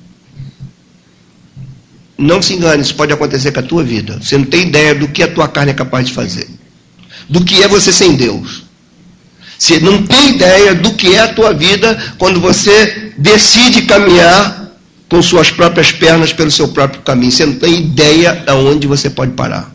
Não 2.17 2.41
se 2.41 2.53
engane, 2.53 2.81
isso 2.81 2.95
pode 2.95 3.13
acontecer 3.13 3.51
com 3.51 3.59
a 3.59 3.63
tua 3.63 3.83
vida. 3.83 4.19
Você 4.21 4.37
não 4.37 4.45
tem 4.45 4.67
ideia 4.67 4.95
do 4.95 5.07
que 5.07 5.21
a 5.21 5.27
tua 5.27 5.47
carne 5.47 5.71
é 5.71 5.75
capaz 5.75 6.07
de 6.07 6.13
fazer. 6.13 6.47
Do 7.29 7.43
que 7.43 7.61
é 7.61 7.67
você 7.67 7.91
sem 7.91 8.15
Deus. 8.15 8.66
Você 9.57 9.79
não 9.79 10.03
tem 10.03 10.35
ideia 10.35 10.75
do 10.75 10.93
que 10.93 11.15
é 11.15 11.21
a 11.21 11.33
tua 11.33 11.53
vida 11.53 11.97
quando 12.17 12.39
você 12.39 13.13
decide 13.17 13.83
caminhar 13.83 14.71
com 15.09 15.21
suas 15.21 15.49
próprias 15.49 15.91
pernas 15.91 16.31
pelo 16.31 16.51
seu 16.51 16.67
próprio 16.67 17.01
caminho. 17.01 17.31
Você 17.31 17.45
não 17.45 17.55
tem 17.55 17.79
ideia 17.79 18.43
aonde 18.47 18.87
você 18.87 19.09
pode 19.09 19.31
parar. 19.31 19.73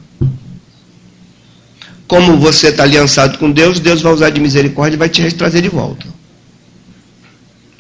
Como 2.07 2.37
você 2.37 2.69
está 2.69 2.83
aliançado 2.83 3.39
com 3.39 3.51
Deus, 3.51 3.81
Deus 3.81 4.03
vai 4.03 4.13
usar 4.13 4.31
de 4.31 4.41
misericórdia 4.41 4.97
e 4.97 4.99
vai 4.99 5.09
te 5.09 5.31
trazer 5.33 5.63
de 5.63 5.69
volta. 5.69 6.07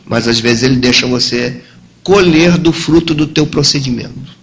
Mas 0.04 0.26
às 0.26 0.40
vezes 0.40 0.62
ele 0.62 0.76
deixa 0.76 1.06
você 1.06 1.60
colher 2.02 2.58
do 2.58 2.72
fruto 2.72 3.14
do 3.14 3.26
teu 3.26 3.46
procedimento. 3.46 4.42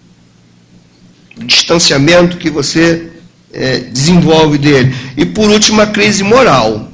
O 1.36 1.44
distanciamento 1.44 2.36
que 2.36 2.48
você 2.48 3.10
é, 3.52 3.80
desenvolve 3.80 4.58
dele. 4.58 4.94
E 5.16 5.26
por 5.26 5.50
último, 5.50 5.80
a 5.80 5.86
crise 5.86 6.22
moral. 6.22 6.89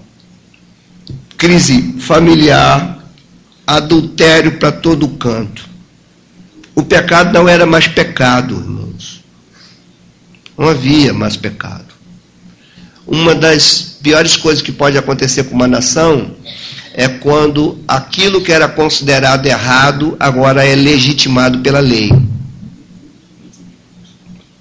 Crise 1.36 1.96
familiar, 2.00 2.98
adultério 3.66 4.58
para 4.58 4.72
todo 4.72 5.08
canto. 5.08 5.68
O 6.74 6.82
pecado 6.82 7.32
não 7.32 7.48
era 7.48 7.66
mais 7.66 7.86
pecado, 7.88 8.54
irmãos. 8.54 9.24
Não 10.56 10.68
havia 10.68 11.12
mais 11.12 11.36
pecado. 11.36 11.94
Uma 13.06 13.34
das 13.34 13.98
piores 14.02 14.36
coisas 14.36 14.62
que 14.62 14.72
pode 14.72 14.96
acontecer 14.98 15.44
com 15.44 15.54
uma 15.54 15.68
nação 15.68 16.34
é 16.92 17.08
quando 17.08 17.78
aquilo 17.86 18.42
que 18.42 18.50
era 18.50 18.68
considerado 18.68 19.46
errado 19.46 20.16
agora 20.18 20.64
é 20.64 20.74
legitimado 20.74 21.58
pela 21.58 21.78
lei. 21.80 22.10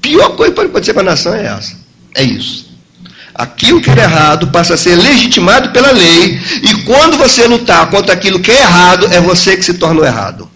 Pior 0.01 0.35
coisa 0.35 0.51
que 0.51 0.55
pode 0.55 0.69
acontecer 0.69 0.93
com 0.93 0.99
a 0.99 1.03
nação 1.03 1.33
é 1.33 1.45
essa. 1.45 1.77
É 2.13 2.23
isso. 2.23 2.64
Aquilo 3.35 3.81
que 3.81 3.89
era 3.89 4.03
errado 4.03 4.47
passa 4.47 4.75
a 4.75 4.77
ser 4.77 4.95
legitimado 4.95 5.71
pela 5.71 5.91
lei, 5.91 6.39
e 6.63 6.83
quando 6.83 7.17
você 7.17 7.45
lutar 7.45 7.89
contra 7.89 8.13
aquilo 8.13 8.39
que 8.39 8.49
é 8.49 8.61
errado, 8.61 9.07
é 9.07 9.19
você 9.19 9.57
que 9.57 9.65
se 9.65 9.73
torna 9.73 10.01
o 10.01 10.05
errado. 10.05 10.49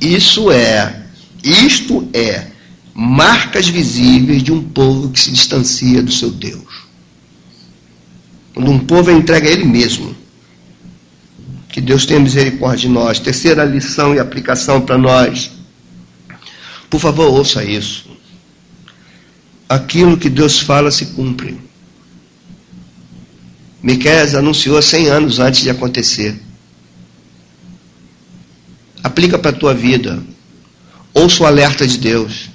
Isso 0.00 0.52
é, 0.52 1.02
isto 1.42 2.08
é, 2.14 2.46
marcas 2.94 3.68
visíveis 3.68 4.42
de 4.42 4.52
um 4.52 4.62
povo 4.62 5.10
que 5.10 5.18
se 5.18 5.32
distancia 5.32 6.00
do 6.00 6.12
seu 6.12 6.30
Deus. 6.30 6.88
Quando 8.54 8.70
um 8.70 8.78
povo 8.78 9.10
é 9.10 9.14
entregue 9.14 9.48
a 9.48 9.50
ele 9.50 9.64
mesmo. 9.64 10.14
Que 11.68 11.80
Deus 11.80 12.04
tenha 12.04 12.20
misericórdia 12.20 12.88
de 12.88 12.88
nós. 12.88 13.18
Terceira 13.18 13.64
lição 13.64 14.14
e 14.14 14.18
aplicação 14.18 14.80
para 14.80 14.98
nós. 14.98 15.50
Por 16.88 17.00
favor, 17.00 17.28
ouça 17.32 17.64
isso. 17.64 18.09
Aquilo 19.70 20.16
que 20.16 20.28
Deus 20.28 20.58
fala 20.58 20.90
se 20.90 21.06
cumpre. 21.06 21.56
Miqueias 23.80 24.34
anunciou 24.34 24.82
100 24.82 25.06
anos 25.06 25.38
antes 25.38 25.62
de 25.62 25.70
acontecer. 25.70 26.36
Aplica 29.00 29.38
para 29.38 29.52
a 29.52 29.54
tua 29.54 29.72
vida. 29.72 30.20
Ouça 31.14 31.44
o 31.44 31.46
alerta 31.46 31.86
de 31.86 31.98
Deus. 31.98 32.50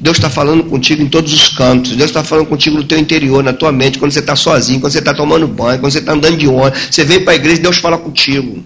Deus 0.00 0.16
está 0.16 0.28
falando 0.28 0.64
contigo 0.64 1.00
em 1.00 1.08
todos 1.08 1.32
os 1.32 1.50
cantos. 1.50 1.94
Deus 1.94 2.10
está 2.10 2.24
falando 2.24 2.46
contigo 2.46 2.76
no 2.76 2.82
teu 2.82 2.98
interior, 2.98 3.44
na 3.44 3.52
tua 3.52 3.70
mente, 3.70 4.00
quando 4.00 4.10
você 4.10 4.18
está 4.18 4.34
sozinho, 4.34 4.80
quando 4.80 4.92
você 4.92 4.98
está 4.98 5.14
tomando 5.14 5.46
banho, 5.46 5.78
quando 5.78 5.92
você 5.92 6.00
está 6.00 6.12
andando 6.12 6.38
de 6.38 6.48
ônibus. 6.48 6.88
Você 6.90 7.04
vem 7.04 7.22
para 7.22 7.34
a 7.34 7.36
igreja 7.36 7.60
e 7.60 7.62
Deus 7.62 7.78
fala 7.78 7.96
contigo. 7.96 8.64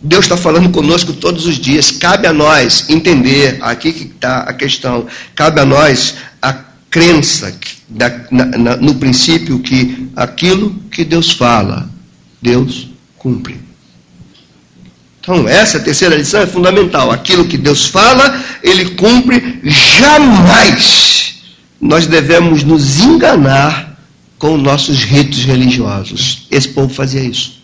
Deus 0.00 0.26
está 0.26 0.36
falando 0.36 0.70
conosco 0.70 1.12
todos 1.12 1.46
os 1.46 1.56
dias. 1.56 1.90
Cabe 1.90 2.26
a 2.26 2.32
nós 2.32 2.88
entender, 2.88 3.58
aqui 3.60 3.92
que 3.92 4.04
está 4.04 4.40
a 4.40 4.52
questão, 4.52 5.06
cabe 5.34 5.60
a 5.60 5.64
nós 5.64 6.14
a 6.40 6.52
crença 6.90 7.52
da, 7.88 8.08
na, 8.30 8.44
na, 8.44 8.76
no 8.76 8.94
princípio 8.94 9.58
que 9.58 10.08
aquilo 10.14 10.74
que 10.90 11.04
Deus 11.04 11.32
fala, 11.32 11.88
Deus 12.40 12.88
cumpre. 13.16 13.60
Então, 15.20 15.46
essa 15.46 15.80
terceira 15.80 16.16
lição 16.16 16.40
é 16.40 16.46
fundamental. 16.46 17.10
Aquilo 17.10 17.44
que 17.44 17.58
Deus 17.58 17.86
fala, 17.86 18.42
Ele 18.62 18.90
cumpre. 18.90 19.60
Jamais 19.62 21.34
nós 21.80 22.06
devemos 22.06 22.62
nos 22.62 23.00
enganar 23.00 23.98
com 24.38 24.56
nossos 24.56 25.02
ritos 25.02 25.44
religiosos. 25.44 26.46
Esse 26.50 26.68
povo 26.68 26.92
fazia 26.94 27.20
isso. 27.20 27.57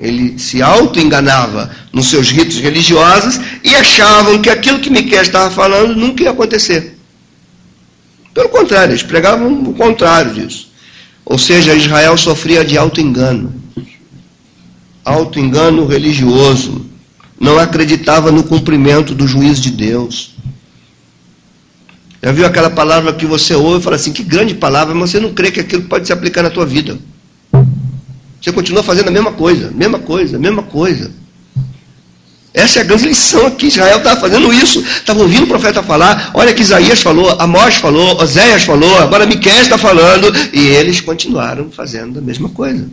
Ele 0.00 0.38
se 0.38 0.62
auto-enganava 0.62 1.70
nos 1.92 2.06
seus 2.06 2.30
ritos 2.30 2.58
religiosos 2.58 3.38
e 3.62 3.74
achavam 3.76 4.40
que 4.40 4.48
aquilo 4.48 4.80
que 4.80 4.88
Miquel 4.88 5.20
estava 5.20 5.50
falando 5.50 5.94
nunca 5.94 6.22
ia 6.22 6.30
acontecer. 6.30 6.96
Pelo 8.32 8.48
contrário, 8.48 8.92
eles 8.92 9.02
pregavam 9.02 9.62
o 9.64 9.74
contrário 9.74 10.32
disso. 10.32 10.70
Ou 11.24 11.36
seja, 11.36 11.74
Israel 11.74 12.16
sofria 12.16 12.64
de 12.64 12.78
auto-engano 12.78 13.60
auto-engano 15.04 15.86
religioso, 15.86 16.86
não 17.38 17.58
acreditava 17.58 18.30
no 18.30 18.44
cumprimento 18.44 19.14
do 19.14 19.26
juízo 19.26 19.62
de 19.62 19.70
Deus. 19.70 20.34
Já 22.22 22.32
viu 22.32 22.46
aquela 22.46 22.70
palavra 22.70 23.14
que 23.14 23.24
você 23.24 23.54
ouve 23.54 23.80
e 23.80 23.82
fala 23.82 23.96
assim, 23.96 24.12
que 24.12 24.22
grande 24.22 24.54
palavra, 24.54 24.94
mas 24.94 25.10
você 25.10 25.20
não 25.20 25.32
crê 25.32 25.50
que 25.50 25.60
aquilo 25.60 25.84
pode 25.84 26.06
se 26.06 26.12
aplicar 26.12 26.42
na 26.42 26.50
tua 26.50 26.66
vida. 26.66 26.98
Você 28.40 28.52
continua 28.52 28.82
fazendo 28.82 29.08
a 29.08 29.10
mesma 29.10 29.32
coisa, 29.32 29.70
mesma 29.70 29.98
coisa, 29.98 30.38
mesma 30.38 30.62
coisa. 30.62 31.12
Essa 32.52 32.80
é 32.80 32.82
a 32.82 32.84
grande 32.84 33.06
lição 33.06 33.46
aqui. 33.46 33.66
Israel 33.66 33.98
estava 33.98 34.20
fazendo 34.20 34.52
isso, 34.52 34.80
estava 34.80 35.20
ouvindo 35.20 35.44
o 35.44 35.48
profeta 35.48 35.82
falar. 35.82 36.30
Olha 36.34 36.52
que 36.52 36.62
Isaías 36.62 37.00
falou, 37.00 37.30
Amós 37.38 37.76
falou, 37.76 38.20
Oséias 38.20 38.64
falou, 38.64 38.98
agora 38.98 39.26
Miquel 39.26 39.60
está 39.60 39.78
falando, 39.78 40.32
e 40.52 40.60
eles 40.60 41.00
continuaram 41.00 41.70
fazendo 41.70 42.18
a 42.18 42.22
mesma 42.22 42.48
coisa. 42.48 42.88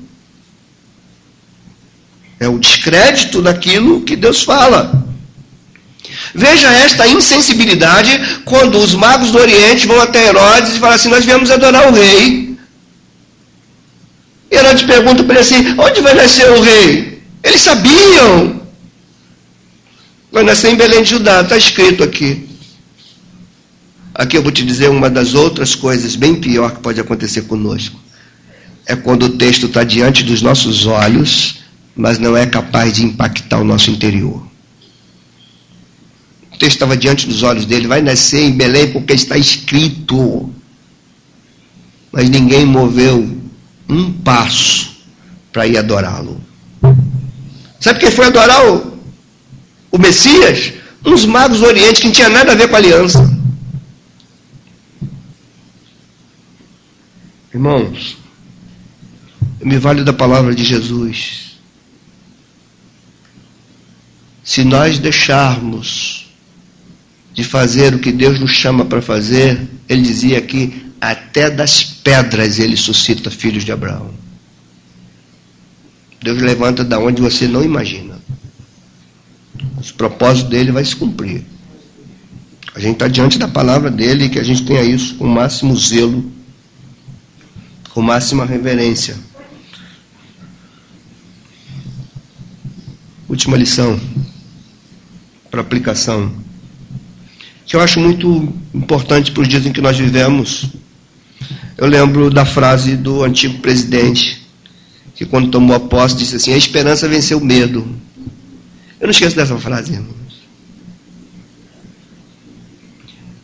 É 2.39 2.47
o 2.47 2.59
descrédito 2.59 3.41
daquilo 3.41 4.01
que 4.01 4.15
Deus 4.15 4.43
fala. 4.43 5.07
Veja 6.35 6.71
esta 6.71 7.07
insensibilidade 7.07 8.41
quando 8.45 8.77
os 8.77 8.93
magos 8.93 9.31
do 9.31 9.39
Oriente 9.39 9.87
vão 9.87 9.99
até 9.99 10.27
Herodes 10.27 10.75
e 10.75 10.79
falam 10.79 10.95
assim: 10.95 11.09
Nós 11.09 11.25
viemos 11.25 11.49
adorar 11.49 11.89
o 11.89 11.93
rei. 11.93 12.56
Herodes 14.51 14.83
pergunta 14.83 15.23
para 15.23 15.35
ele 15.35 15.41
assim: 15.41 15.79
Onde 15.79 16.01
vai 16.01 16.13
nascer 16.13 16.49
o 16.51 16.61
rei? 16.61 17.21
Eles 17.43 17.61
sabiam. 17.61 18.61
Vai 20.31 20.43
nascer 20.43 20.71
em 20.71 20.75
Belém 20.75 21.03
de 21.03 21.11
Judá, 21.11 21.41
está 21.41 21.57
escrito 21.57 22.03
aqui. 22.03 22.47
Aqui 24.13 24.37
eu 24.37 24.43
vou 24.43 24.51
te 24.51 24.65
dizer 24.65 24.89
uma 24.89 25.09
das 25.09 25.33
outras 25.33 25.75
coisas 25.75 26.15
bem 26.15 26.35
pior 26.35 26.71
que 26.71 26.81
pode 26.81 26.99
acontecer 26.99 27.43
conosco. 27.43 27.99
É 28.85 28.95
quando 28.95 29.23
o 29.23 29.37
texto 29.37 29.67
está 29.67 29.83
diante 29.83 30.23
dos 30.23 30.41
nossos 30.41 30.85
olhos 30.85 31.57
mas 31.97 32.19
não 32.19 32.37
é 32.37 32.45
capaz 32.45 32.93
de 32.93 33.03
impactar 33.03 33.59
o 33.59 33.63
nosso 33.63 33.89
interior. 33.89 34.45
O 36.53 36.57
texto 36.57 36.73
estava 36.73 36.95
diante 36.95 37.27
dos 37.27 37.41
olhos 37.41 37.65
dele, 37.65 37.87
vai 37.87 38.01
nascer 38.01 38.43
em 38.43 38.51
Belém 38.51 38.91
porque 38.91 39.13
está 39.13 39.35
escrito. 39.35 40.53
Mas 42.11 42.29
ninguém 42.29 42.65
moveu 42.65 43.36
um 43.89 44.11
passo 44.21 44.97
para 45.51 45.67
ir 45.67 45.77
adorá-lo. 45.77 46.41
Sabe 47.79 47.99
quem 47.99 48.11
foi 48.11 48.25
adorar 48.25 48.65
o, 48.69 48.99
o 49.91 49.97
Messias? 49.97 50.73
Uns 51.05 51.25
magos 51.25 51.59
do 51.59 51.65
Oriente 51.65 52.01
que 52.01 52.07
não 52.07 52.13
tinha 52.13 52.29
nada 52.29 52.51
a 52.51 52.55
ver 52.55 52.67
com 52.67 52.75
a 52.75 52.79
aliança. 52.79 53.37
Irmãos, 57.53 58.17
eu 59.59 59.67
me 59.67 59.77
vale 59.77 60.03
da 60.03 60.13
palavra 60.13 60.53
de 60.53 60.63
Jesus. 60.63 61.47
se 64.47 64.63
nós 64.63 64.97
deixarmos 64.97 66.25
de 67.33 67.43
fazer 67.43 67.93
o 67.93 67.99
que 67.99 68.13
Deus 68.13 68.39
nos 68.39 68.51
chama 68.51 68.85
para 68.85 69.01
fazer, 69.01 69.59
ele 69.89 70.01
dizia 70.01 70.39
que 70.41 70.86
até 70.99 71.49
das 71.49 71.83
pedras 71.83 72.59
ele 72.59 72.75
suscita 72.75 73.29
filhos 73.29 73.63
de 73.63 73.71
Abraão. 73.71 74.11
Deus 76.21 76.41
levanta 76.41 76.83
da 76.83 76.99
onde 76.99 77.21
você 77.21 77.47
não 77.47 77.63
imagina. 77.63 78.19
Os 79.79 79.91
propósitos 79.91 80.49
dele 80.49 80.71
vai 80.71 80.83
se 80.83 80.95
cumprir. 80.95 81.45
A 82.73 82.79
gente 82.79 82.93
está 82.93 83.07
diante 83.07 83.39
da 83.39 83.47
palavra 83.47 83.89
dele 83.89 84.25
e 84.25 84.29
que 84.29 84.39
a 84.39 84.43
gente 84.43 84.65
tenha 84.65 84.83
isso 84.83 85.15
com 85.15 85.25
o 85.25 85.29
máximo 85.29 85.75
zelo, 85.75 86.31
com 87.93 88.01
máxima 88.01 88.45
reverência. 88.45 89.17
Última 93.27 93.57
lição 93.57 93.99
para 95.49 95.61
aplicação, 95.61 96.31
que 97.65 97.75
eu 97.75 97.81
acho 97.81 97.99
muito 97.99 98.53
importante 98.73 99.31
para 99.31 99.41
os 99.41 99.47
dias 99.47 99.65
em 99.65 99.73
que 99.73 99.81
nós 99.81 99.97
vivemos. 99.97 100.67
Eu 101.77 101.87
lembro 101.87 102.31
da 102.31 102.43
frase 102.43 102.97
do 102.97 103.23
antigo 103.23 103.59
presidente, 103.59 104.41
que 105.13 105.25
quando 105.25 105.51
tomou 105.51 105.75
a 105.75 105.79
posse 105.79 106.15
disse 106.15 106.37
assim: 106.37 106.53
a 106.53 106.57
esperança 106.57 107.07
venceu 107.07 107.37
o 107.37 107.45
medo. 107.45 107.87
Eu 108.99 109.05
não 109.05 109.11
esqueço 109.11 109.35
dessa 109.35 109.55
frase, 109.57 109.93
irmãos. 109.93 110.17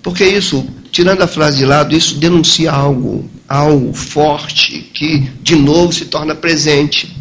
Porque 0.01 0.25
isso, 0.25 0.67
tirando 0.91 1.21
a 1.21 1.27
frase 1.27 1.57
de 1.59 1.65
lado, 1.65 1.95
isso 1.95 2.15
denuncia 2.15 2.71
algo, 2.71 3.29
algo 3.47 3.93
forte 3.93 4.89
que 4.93 5.19
de 5.41 5.55
novo 5.55 5.93
se 5.93 6.05
torna 6.05 6.33
presente 6.33 7.15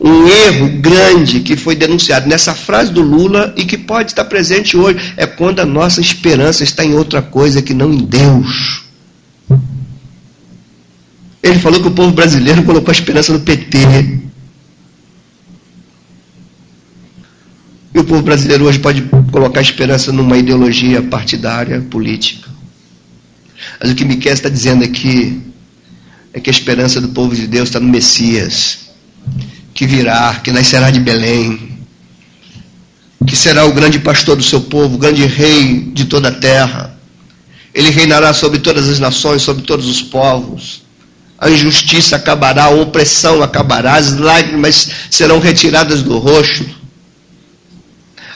um 0.00 0.26
erro 0.26 0.80
grande 0.80 1.40
que 1.40 1.56
foi 1.56 1.76
denunciado 1.76 2.28
nessa 2.28 2.54
frase 2.54 2.90
do 2.90 3.02
Lula 3.02 3.54
e 3.56 3.64
que 3.64 3.78
pode 3.78 4.12
estar 4.12 4.24
presente 4.24 4.76
hoje 4.76 5.14
é 5.16 5.26
quando 5.26 5.60
a 5.60 5.66
nossa 5.66 6.00
esperança 6.00 6.64
está 6.64 6.84
em 6.84 6.94
outra 6.94 7.22
coisa 7.22 7.62
que 7.62 7.74
não 7.74 7.92
em 7.92 7.98
Deus. 7.98 8.89
Ele 11.42 11.58
falou 11.58 11.80
que 11.80 11.88
o 11.88 11.92
povo 11.92 12.12
brasileiro 12.12 12.62
colocou 12.62 12.90
a 12.90 12.92
esperança 12.92 13.32
no 13.32 13.40
PT. 13.40 13.78
E 17.94 17.98
o 17.98 18.04
povo 18.04 18.22
brasileiro 18.22 18.66
hoje 18.66 18.78
pode 18.78 19.02
colocar 19.32 19.60
esperança 19.60 20.12
numa 20.12 20.36
ideologia 20.36 21.02
partidária, 21.02 21.80
política. 21.80 22.48
Mas 23.80 23.90
o 23.90 23.94
que 23.94 24.04
Miquel 24.04 24.32
está 24.32 24.48
dizendo 24.48 24.84
aqui 24.84 25.40
é 26.32 26.40
que 26.40 26.50
a 26.50 26.52
esperança 26.52 27.00
do 27.00 27.08
povo 27.08 27.34
de 27.34 27.46
Deus 27.46 27.68
está 27.68 27.80
no 27.80 27.88
Messias, 27.88 28.90
que 29.74 29.86
virá, 29.86 30.40
que 30.44 30.52
nascerá 30.52 30.90
de 30.90 31.00
Belém, 31.00 31.78
que 33.26 33.34
será 33.34 33.64
o 33.64 33.72
grande 33.72 33.98
pastor 33.98 34.36
do 34.36 34.42
seu 34.42 34.60
povo, 34.60 34.94
o 34.94 34.98
grande 34.98 35.24
rei 35.24 35.90
de 35.92 36.04
toda 36.04 36.28
a 36.28 36.32
terra. 36.32 36.98
Ele 37.74 37.90
reinará 37.90 38.32
sobre 38.32 38.58
todas 38.58 38.88
as 38.88 38.98
nações, 38.98 39.42
sobre 39.42 39.62
todos 39.62 39.86
os 39.86 40.02
povos. 40.02 40.82
A 41.40 41.48
injustiça 41.48 42.16
acabará, 42.16 42.64
a 42.64 42.70
opressão 42.70 43.42
acabará, 43.42 43.94
as 43.94 44.18
lágrimas 44.18 44.90
serão 45.10 45.38
retiradas 45.40 46.02
do 46.02 46.18
rosto 46.18 46.79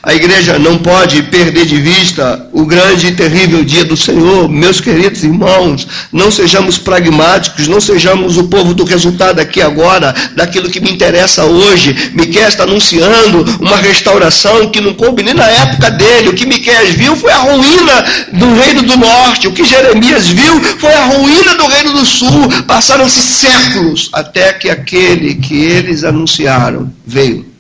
a 0.05 0.15
igreja 0.15 0.59
não 0.59 0.77
pode 0.77 1.23
perder 1.25 1.65
de 1.65 1.81
vista 1.81 2.47
o 2.53 2.67
grande 2.67 3.07
e 3.07 3.13
terrível 3.13 3.65
dia 3.65 3.85
do 3.85 3.97
Senhor. 3.97 4.49
Meus 4.51 4.79
queridos 4.79 5.25
irmãos, 5.25 5.89
não 6.13 6.31
sejamos 6.31 6.77
pragmáticos, 6.77 7.69
não 7.69 7.81
sejamos 7.81 8.37
o 8.37 8.45
povo 8.45 8.75
do 8.75 8.85
resultado 8.85 9.41
aqui 9.41 9.63
agora, 9.63 10.15
daquilo 10.37 10.69
que 10.69 10.81
me 10.81 10.91
interessa 10.91 11.47
hoje. 11.47 12.13
Miquel 12.13 12.47
está 12.47 12.65
anunciando 12.65 13.45
uma 13.61 13.77
restauração 13.77 14.71
que 14.71 14.81
não 14.81 14.93
coube 14.93 15.23
nem 15.23 15.33
na 15.33 15.49
época 15.49 15.91
dele. 15.91 16.29
O 16.29 16.35
que 16.35 16.45
Miquel 16.45 16.93
viu 16.93 17.17
foi 17.17 17.33
a 17.33 17.39
ruína 17.39 18.05
do 18.35 18.55
reino 18.55 18.83
do 18.83 18.99
norte. 18.99 19.49
O 19.49 19.53
que 19.53 19.65
Jeremias 19.65 20.29
viu 20.29 20.61
foi 20.79 20.93
a 20.93 21.07
ruína 21.07 21.55
do 21.55 21.67
reino 21.67 21.95
do 21.95 22.05
sul. 22.05 22.53
Passaram-se 22.67 23.21
séculos 23.21 24.11
até 24.13 24.53
que 24.53 24.69
aquele 24.69 25.37
que 25.37 25.55
eles 25.55 26.05
anunciaram 26.05 26.93
veio. 27.07 27.54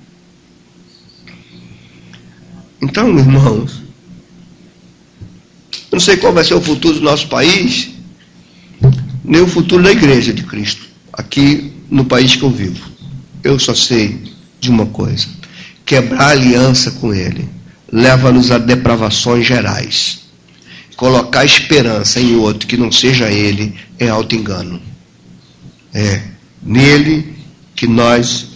Então, 2.84 3.18
irmãos, 3.18 3.82
eu 5.72 5.92
não 5.92 6.00
sei 6.00 6.18
qual 6.18 6.34
vai 6.34 6.44
ser 6.44 6.54
o 6.54 6.60
futuro 6.60 6.98
do 6.98 7.04
nosso 7.04 7.28
país, 7.28 7.88
nem 9.24 9.40
o 9.40 9.46
futuro 9.46 9.82
da 9.82 9.90
igreja 9.90 10.34
de 10.34 10.42
Cristo, 10.42 10.82
aqui 11.10 11.72
no 11.90 12.04
país 12.04 12.36
que 12.36 12.42
eu 12.42 12.50
vivo. 12.50 12.84
Eu 13.42 13.58
só 13.58 13.74
sei 13.74 14.20
de 14.60 14.68
uma 14.68 14.84
coisa: 14.84 15.26
quebrar 15.86 16.28
aliança 16.28 16.90
com 16.90 17.14
Ele 17.14 17.48
leva-nos 17.90 18.50
a 18.50 18.58
depravações 18.58 19.46
gerais. 19.46 20.20
Colocar 20.94 21.44
esperança 21.44 22.20
em 22.20 22.36
outro 22.36 22.68
que 22.68 22.76
não 22.76 22.92
seja 22.92 23.30
Ele 23.30 23.74
é 23.98 24.08
auto-engano. 24.08 24.80
É 25.92 26.22
nele 26.62 27.34
que 27.74 27.86
nós 27.86 28.46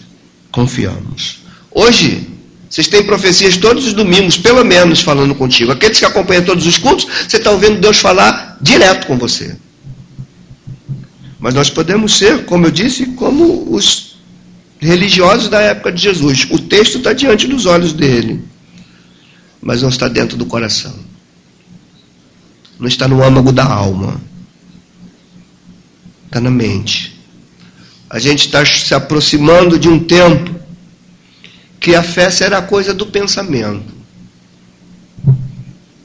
confiamos. 0.51 1.39
Hoje, 1.71 2.38
vocês 2.69 2.87
têm 2.87 3.03
profecias 3.03 3.57
todos 3.57 3.87
os 3.87 3.93
domingos, 3.93 4.37
pelo 4.37 4.63
menos, 4.63 5.01
falando 5.01 5.33
contigo. 5.33 5.71
Aqueles 5.71 5.97
que 5.97 6.05
acompanham 6.05 6.43
todos 6.43 6.67
os 6.67 6.77
cultos, 6.77 7.07
você 7.27 7.37
está 7.37 7.49
ouvindo 7.49 7.81
Deus 7.81 7.97
falar 7.97 8.57
direto 8.61 9.07
com 9.07 9.17
você. 9.17 9.57
Mas 11.39 11.55
nós 11.55 11.69
podemos 11.69 12.13
ser, 12.13 12.45
como 12.45 12.67
eu 12.67 12.71
disse, 12.71 13.07
como 13.07 13.73
os 13.73 14.17
religiosos 14.79 15.49
da 15.49 15.59
época 15.61 15.91
de 15.91 16.03
Jesus. 16.03 16.47
O 16.51 16.59
texto 16.59 16.99
está 16.99 17.11
diante 17.11 17.47
dos 17.47 17.65
olhos 17.65 17.91
dele, 17.91 18.43
mas 19.59 19.81
não 19.81 19.89
está 19.89 20.07
dentro 20.07 20.37
do 20.37 20.45
coração. 20.45 20.93
Não 22.79 22.87
está 22.87 23.07
no 23.07 23.23
âmago 23.23 23.51
da 23.51 23.65
alma. 23.65 24.21
Está 26.27 26.39
na 26.39 26.51
mente. 26.51 27.19
A 28.09 28.19
gente 28.19 28.45
está 28.45 28.63
se 28.63 28.93
aproximando 28.93 29.77
de 29.79 29.89
um 29.89 29.99
tempo 29.99 30.58
que 31.79 31.95
a 31.95 32.03
fé 32.03 32.29
será 32.29 32.61
coisa 32.61 32.93
do 32.93 33.05
pensamento, 33.05 33.93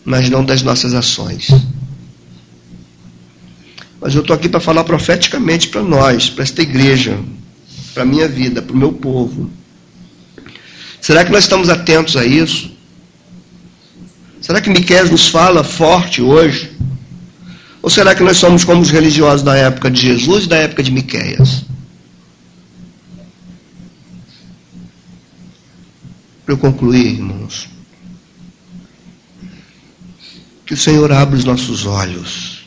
mas 0.05 0.31
não 0.31 0.45
das 0.45 0.63
nossas 0.63 0.95
ações. 0.95 1.49
Mas 4.01 4.15
eu 4.15 4.21
estou 4.21 4.37
aqui 4.37 4.49
para 4.49 4.61
falar 4.61 4.85
profeticamente 4.85 5.69
para 5.69 5.83
nós, 5.83 6.29
para 6.29 6.45
esta 6.45 6.63
igreja, 6.63 7.19
para 7.93 8.03
a 8.03 8.07
minha 8.07 8.29
vida, 8.29 8.61
para 8.63 8.75
o 8.75 8.79
meu 8.79 8.93
povo. 8.93 9.51
Será 11.01 11.25
que 11.25 11.33
nós 11.33 11.45
estamos 11.45 11.69
atentos 11.69 12.17
a 12.17 12.25
isso? 12.25 12.71
Será 14.41 14.61
que 14.61 14.69
Miquel 14.69 15.11
nos 15.11 15.29
fala 15.29 15.65
forte 15.65 16.21
hoje? 16.21 16.71
Ou 17.83 17.91
será 17.91 18.15
que 18.15 18.23
nós 18.23 18.37
somos 18.37 18.63
como 18.63 18.83
os 18.83 18.91
religiosos 18.91 19.43
da 19.43 19.57
época 19.57 19.91
de 19.91 20.01
Jesus 20.01 20.45
e 20.45 20.49
da 20.49 20.57
época 20.57 20.83
de 20.83 20.91
Miqueias? 20.91 21.65
Para 26.45 26.55
eu 26.55 26.59
concluir, 26.59 27.15
irmãos, 27.15 27.69
que 30.67 30.75
o 30.75 30.77
Senhor 30.77 31.11
abra 31.11 31.37
os 31.37 31.45
nossos 31.45 31.87
olhos 31.87 32.65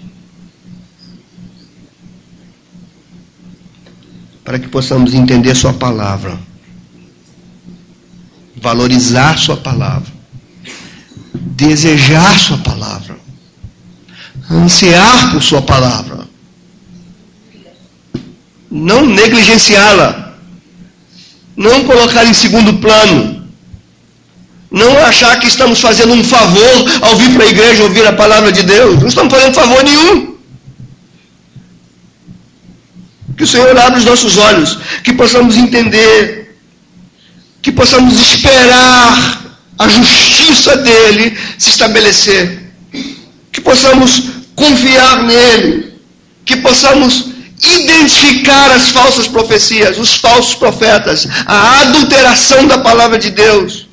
para 4.43 4.57
que 4.57 4.67
possamos 4.67 5.13
entender 5.13 5.53
Sua 5.55 5.73
palavra, 5.73 6.39
valorizar 8.55 9.37
Sua 9.37 9.57
palavra, 9.57 10.11
desejar 11.33 12.39
Sua 12.39 12.57
palavra, 12.57 13.17
ansiar 14.49 15.31
por 15.31 15.43
Sua 15.43 15.61
palavra, 15.61 16.27
não 18.71 19.05
negligenciá-la, 19.05 20.33
não 21.55 21.83
colocar 21.83 22.25
em 22.25 22.33
segundo 22.33 22.73
plano 22.79 23.36
não 24.69 24.97
achar 25.05 25.39
que 25.39 25.47
estamos 25.47 25.79
fazendo 25.79 26.13
um 26.13 26.23
favor 26.23 27.01
ao 27.01 27.15
vir 27.15 27.33
para 27.33 27.45
a 27.45 27.49
igreja 27.49 27.83
ouvir 27.83 28.05
a 28.05 28.13
palavra 28.13 28.51
de 28.51 28.63
Deus. 28.63 28.99
Não 28.99 29.07
estamos 29.07 29.33
fazendo 29.33 29.53
favor 29.53 29.83
nenhum. 29.83 30.35
Que 33.37 33.43
o 33.43 33.47
Senhor 33.47 33.77
abra 33.77 33.99
os 33.99 34.05
nossos 34.05 34.37
olhos, 34.37 34.77
que 35.03 35.13
possamos 35.13 35.55
entender, 35.57 36.57
que 37.61 37.71
possamos 37.71 38.19
esperar 38.19 39.43
a 39.77 39.87
justiça 39.87 40.75
dele 40.77 41.37
se 41.57 41.69
estabelecer, 41.69 42.73
que 43.51 43.61
possamos 43.61 44.23
confiar 44.55 45.23
nele, 45.23 45.93
que 46.43 46.57
possamos 46.57 47.25
identificar 47.61 48.71
as 48.71 48.89
falsas 48.89 49.27
profecias, 49.27 49.99
os 49.99 50.15
falsos 50.15 50.55
profetas, 50.55 51.27
a 51.45 51.81
adulteração 51.81 52.65
da 52.67 52.79
palavra 52.79 53.19
de 53.19 53.29
Deus 53.29 53.86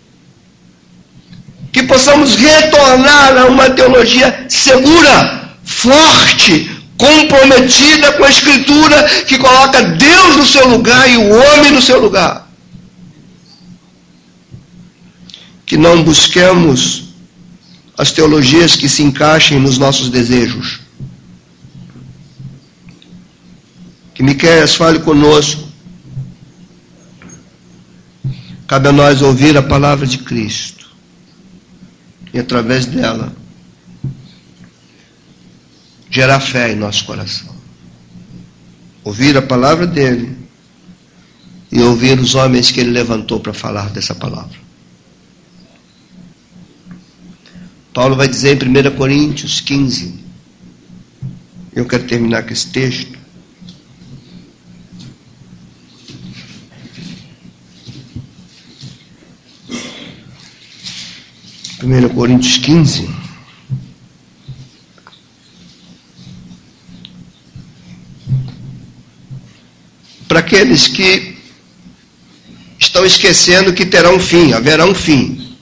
que 1.75 1.83
possamos 1.83 2.37
retornar 2.37 3.37
a 3.37 3.47
uma 3.47 3.69
teologia 3.69 4.47
segura, 4.49 5.59
forte, 5.65 6.71
comprometida 6.97 8.13
com 8.13 8.23
a 8.23 8.31
Escritura, 8.31 9.09
que 9.27 9.37
coloca 9.37 9.83
Deus 9.83 10.37
no 10.37 10.47
seu 10.47 10.69
lugar 10.69 11.11
e 11.11 11.17
o 11.17 11.29
homem 11.35 11.73
no 11.73 11.83
seu 11.83 12.01
lugar. 12.01 12.49
Que 15.67 15.77
não 15.77 16.05
busquemos 16.05 17.07
as 17.99 18.13
teologias 18.13 18.77
que 18.77 18.89
se 18.89 19.03
encaixem 19.03 19.59
nos 19.59 19.77
nossos 19.77 20.09
desejos. 20.09 20.79
Que 24.15 24.23
Miqueias 24.23 24.77
fale 24.77 25.01
conosco. 25.01 25.65
Cabe 28.69 28.91
a 28.91 28.93
nós 28.93 29.23
ouvir 29.23 29.57
a 29.57 29.63
palavra 29.63 30.07
de 30.07 30.19
Cristo 30.19 30.74
e 32.35 32.41
através 32.41 32.85
dela 32.85 33.33
gerar 36.11 36.41
fé 36.41 36.73
em 36.73 36.77
nosso 36.77 37.05
coração. 37.05 37.55
Ouvir 39.05 39.37
a 39.37 39.43
palavra 39.43 39.87
dele 39.87 40.37
e 41.71 41.81
ouvir 41.81 42.19
os 42.19 42.35
homens 42.35 42.73
que 42.73 42.81
ele 42.81 42.91
levantou 42.91 43.39
para 43.39 43.55
falar 43.55 43.91
dessa 43.91 44.15
palavra. 44.15 44.59
Paulo 47.93 48.17
vai 48.17 48.27
dizer 48.27 48.61
em 48.61 48.69
1 48.69 48.97
Coríntios 48.97 49.61
15, 49.61 50.25
eu 51.75 51.87
quero 51.87 52.05
terminar 52.05 52.43
com 52.43 52.53
esse 52.53 52.69
texto. 52.71 53.17
1 61.85 62.09
Coríntios 62.15 62.57
15. 62.57 63.09
Para 70.27 70.41
aqueles 70.41 70.89
que 70.89 71.37
estão 72.79 73.05
esquecendo 73.05 73.75
que 73.75 73.85
terá 73.85 74.11
um 74.11 74.19
fim, 74.19 74.53
haverá 74.53 74.87
um 74.87 74.95
fim. 74.95 75.57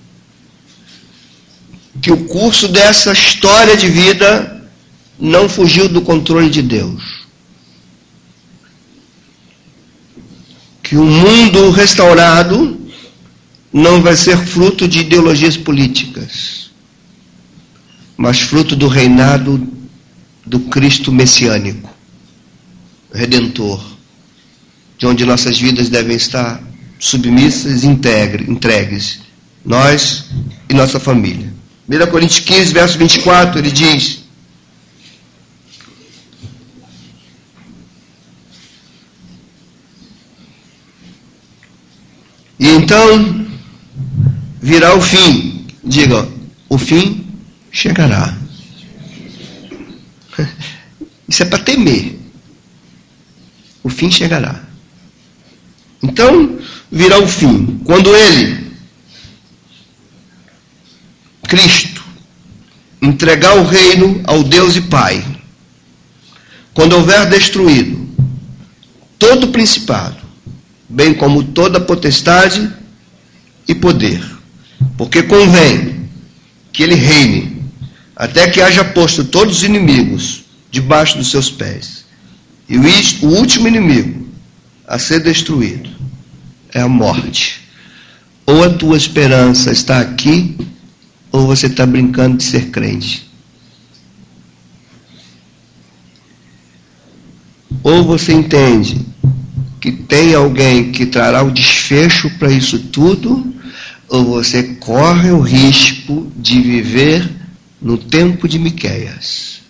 Que 2.01 2.13
o 2.13 2.25
curso 2.25 2.69
dessa 2.69 3.13
história 3.13 3.77
de 3.77 3.89
vida 3.89 4.71
não 5.19 5.49
fugiu 5.49 5.89
do 5.89 6.01
controle 6.01 6.49
de 6.49 6.63
Deus. 6.63 7.27
Que 10.83 10.97
o 10.97 11.05
mundo 11.05 11.71
restaurado 11.71 12.82
não 13.73 14.03
vai 14.03 14.17
ser 14.17 14.37
fruto 14.37 14.87
de 14.87 15.01
ideologias 15.01 15.57
políticas, 15.57 16.71
mas 18.17 18.41
fruto 18.41 18.77
do 18.77 18.87
reinado 18.87 19.67
do 20.45 20.61
Cristo 20.61 21.11
messiânico, 21.11 21.91
redentor, 23.13 23.83
de 24.99 25.07
onde 25.07 25.25
nossas 25.25 25.59
vidas 25.59 25.89
devem 25.89 26.17
estar 26.17 26.63
submissas 26.99 27.83
e 27.83 27.87
entregues, 27.87 29.21
nós 29.65 30.27
e 30.69 30.75
nossa 30.75 31.01
família. 31.01 31.53
1 31.89 32.11
Coríntios 32.11 32.41
15, 32.41 32.73
verso 32.73 32.99
24, 32.99 33.59
ele 33.59 33.71
diz: 33.71 34.23
E 42.59 42.69
então 42.69 43.42
virá 44.63 44.95
o 44.95 45.01
fim. 45.01 45.67
Diga, 45.85 46.29
o 46.69 46.79
fim 46.79 47.27
chegará. 47.73 48.39
Isso 51.29 51.43
é 51.43 51.47
para 51.47 51.59
temer. 51.59 52.19
O 53.83 53.91
fim 53.91 54.11
chegará. 54.11 54.63
Então 56.03 56.59
virá 56.91 57.19
o 57.19 57.27
fim. 57.27 57.81
Quando 57.85 58.15
ele, 58.15 58.73
Cristo, 61.49 62.05
entregar 63.01 63.57
o 63.57 63.65
reino 63.65 64.21
ao 64.25 64.43
Deus 64.45 64.77
e 64.77 64.83
Pai, 64.83 65.25
quando 66.73 66.95
houver 66.95 67.29
destruído 67.29 68.09
todo 69.19 69.49
principado, 69.49 70.17
bem 70.89 71.15
como 71.15 71.45
toda 71.45 71.81
potestade 71.81 72.71
e 73.67 73.75
poder, 73.75 74.23
porque 74.97 75.23
convém 75.23 76.09
que 76.73 76.83
ele 76.83 76.95
reine 76.95 77.63
até 78.17 78.49
que 78.49 78.61
haja 78.61 78.85
posto 78.85 79.25
todos 79.25 79.59
os 79.59 79.65
inimigos 79.65 80.45
debaixo 80.71 81.19
dos 81.19 81.31
seus 81.31 81.51
pés. 81.51 82.05
E 82.69 82.77
o 82.79 83.29
último 83.29 83.69
inimigo 83.69 84.27
a 84.87 84.99
ser 84.99 85.21
destruído 85.21 85.91
é 86.73 86.81
a 86.81 86.89
morte. 86.89 87.61
Ou 88.47 88.65
a 88.65 88.71
tua 88.71 88.97
esperança 88.97 89.71
está 89.71 90.01
aqui, 90.01 90.57
ou 91.31 91.47
você 91.47 91.67
está 91.67 91.87
brincando 91.87 92.39
de 92.39 92.45
ser 92.45 92.71
crente. 92.71 93.31
Ou 97.83 98.05
você 98.05 98.33
entende 98.33 99.01
que 99.81 99.91
tem 99.91 100.35
alguém 100.35 100.93
que 100.93 101.07
trará 101.07 101.43
o 101.43 101.51
desfecho 101.51 102.31
para 102.39 102.53
isso 102.53 102.79
tudo, 102.79 103.53
ou 104.13 104.27
você 104.27 104.75
corre 104.75 105.31
o 105.31 105.41
risco 105.41 106.31
de 106.37 106.61
viver 106.61 107.35
no 107.81 107.97
tempo 107.97 108.47
de 108.47 108.59
Miqueias. 108.59 109.63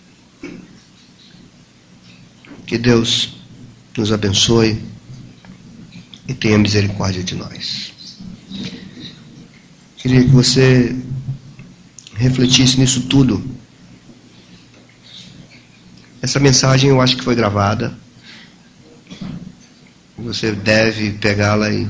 Que 2.67 2.77
Deus 2.77 3.37
nos 3.97 4.11
abençoe 4.11 4.83
e 6.27 6.35
tenha 6.35 6.59
misericórdia 6.59 7.23
de 7.23 7.37
nós. 7.37 7.93
Queria 9.99 10.25
que 10.25 10.31
você 10.31 10.97
refletisse 12.17 12.81
nisso 12.81 13.03
tudo. 13.03 13.49
Essa 16.21 16.41
mensagem 16.41 16.91
eu 16.91 17.01
acho 17.01 17.17
que 17.17 17.23
foi 17.23 17.37
gravada. 17.37 17.97
Você 20.19 20.51
deve 20.51 21.13
pegá-la 21.13 21.71
e 21.71 21.89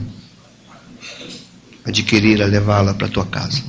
adquirir, 1.85 2.39
levá-la 2.39 2.95
para 2.95 3.07
a 3.07 3.11
tua 3.11 3.27
casa. 3.27 3.63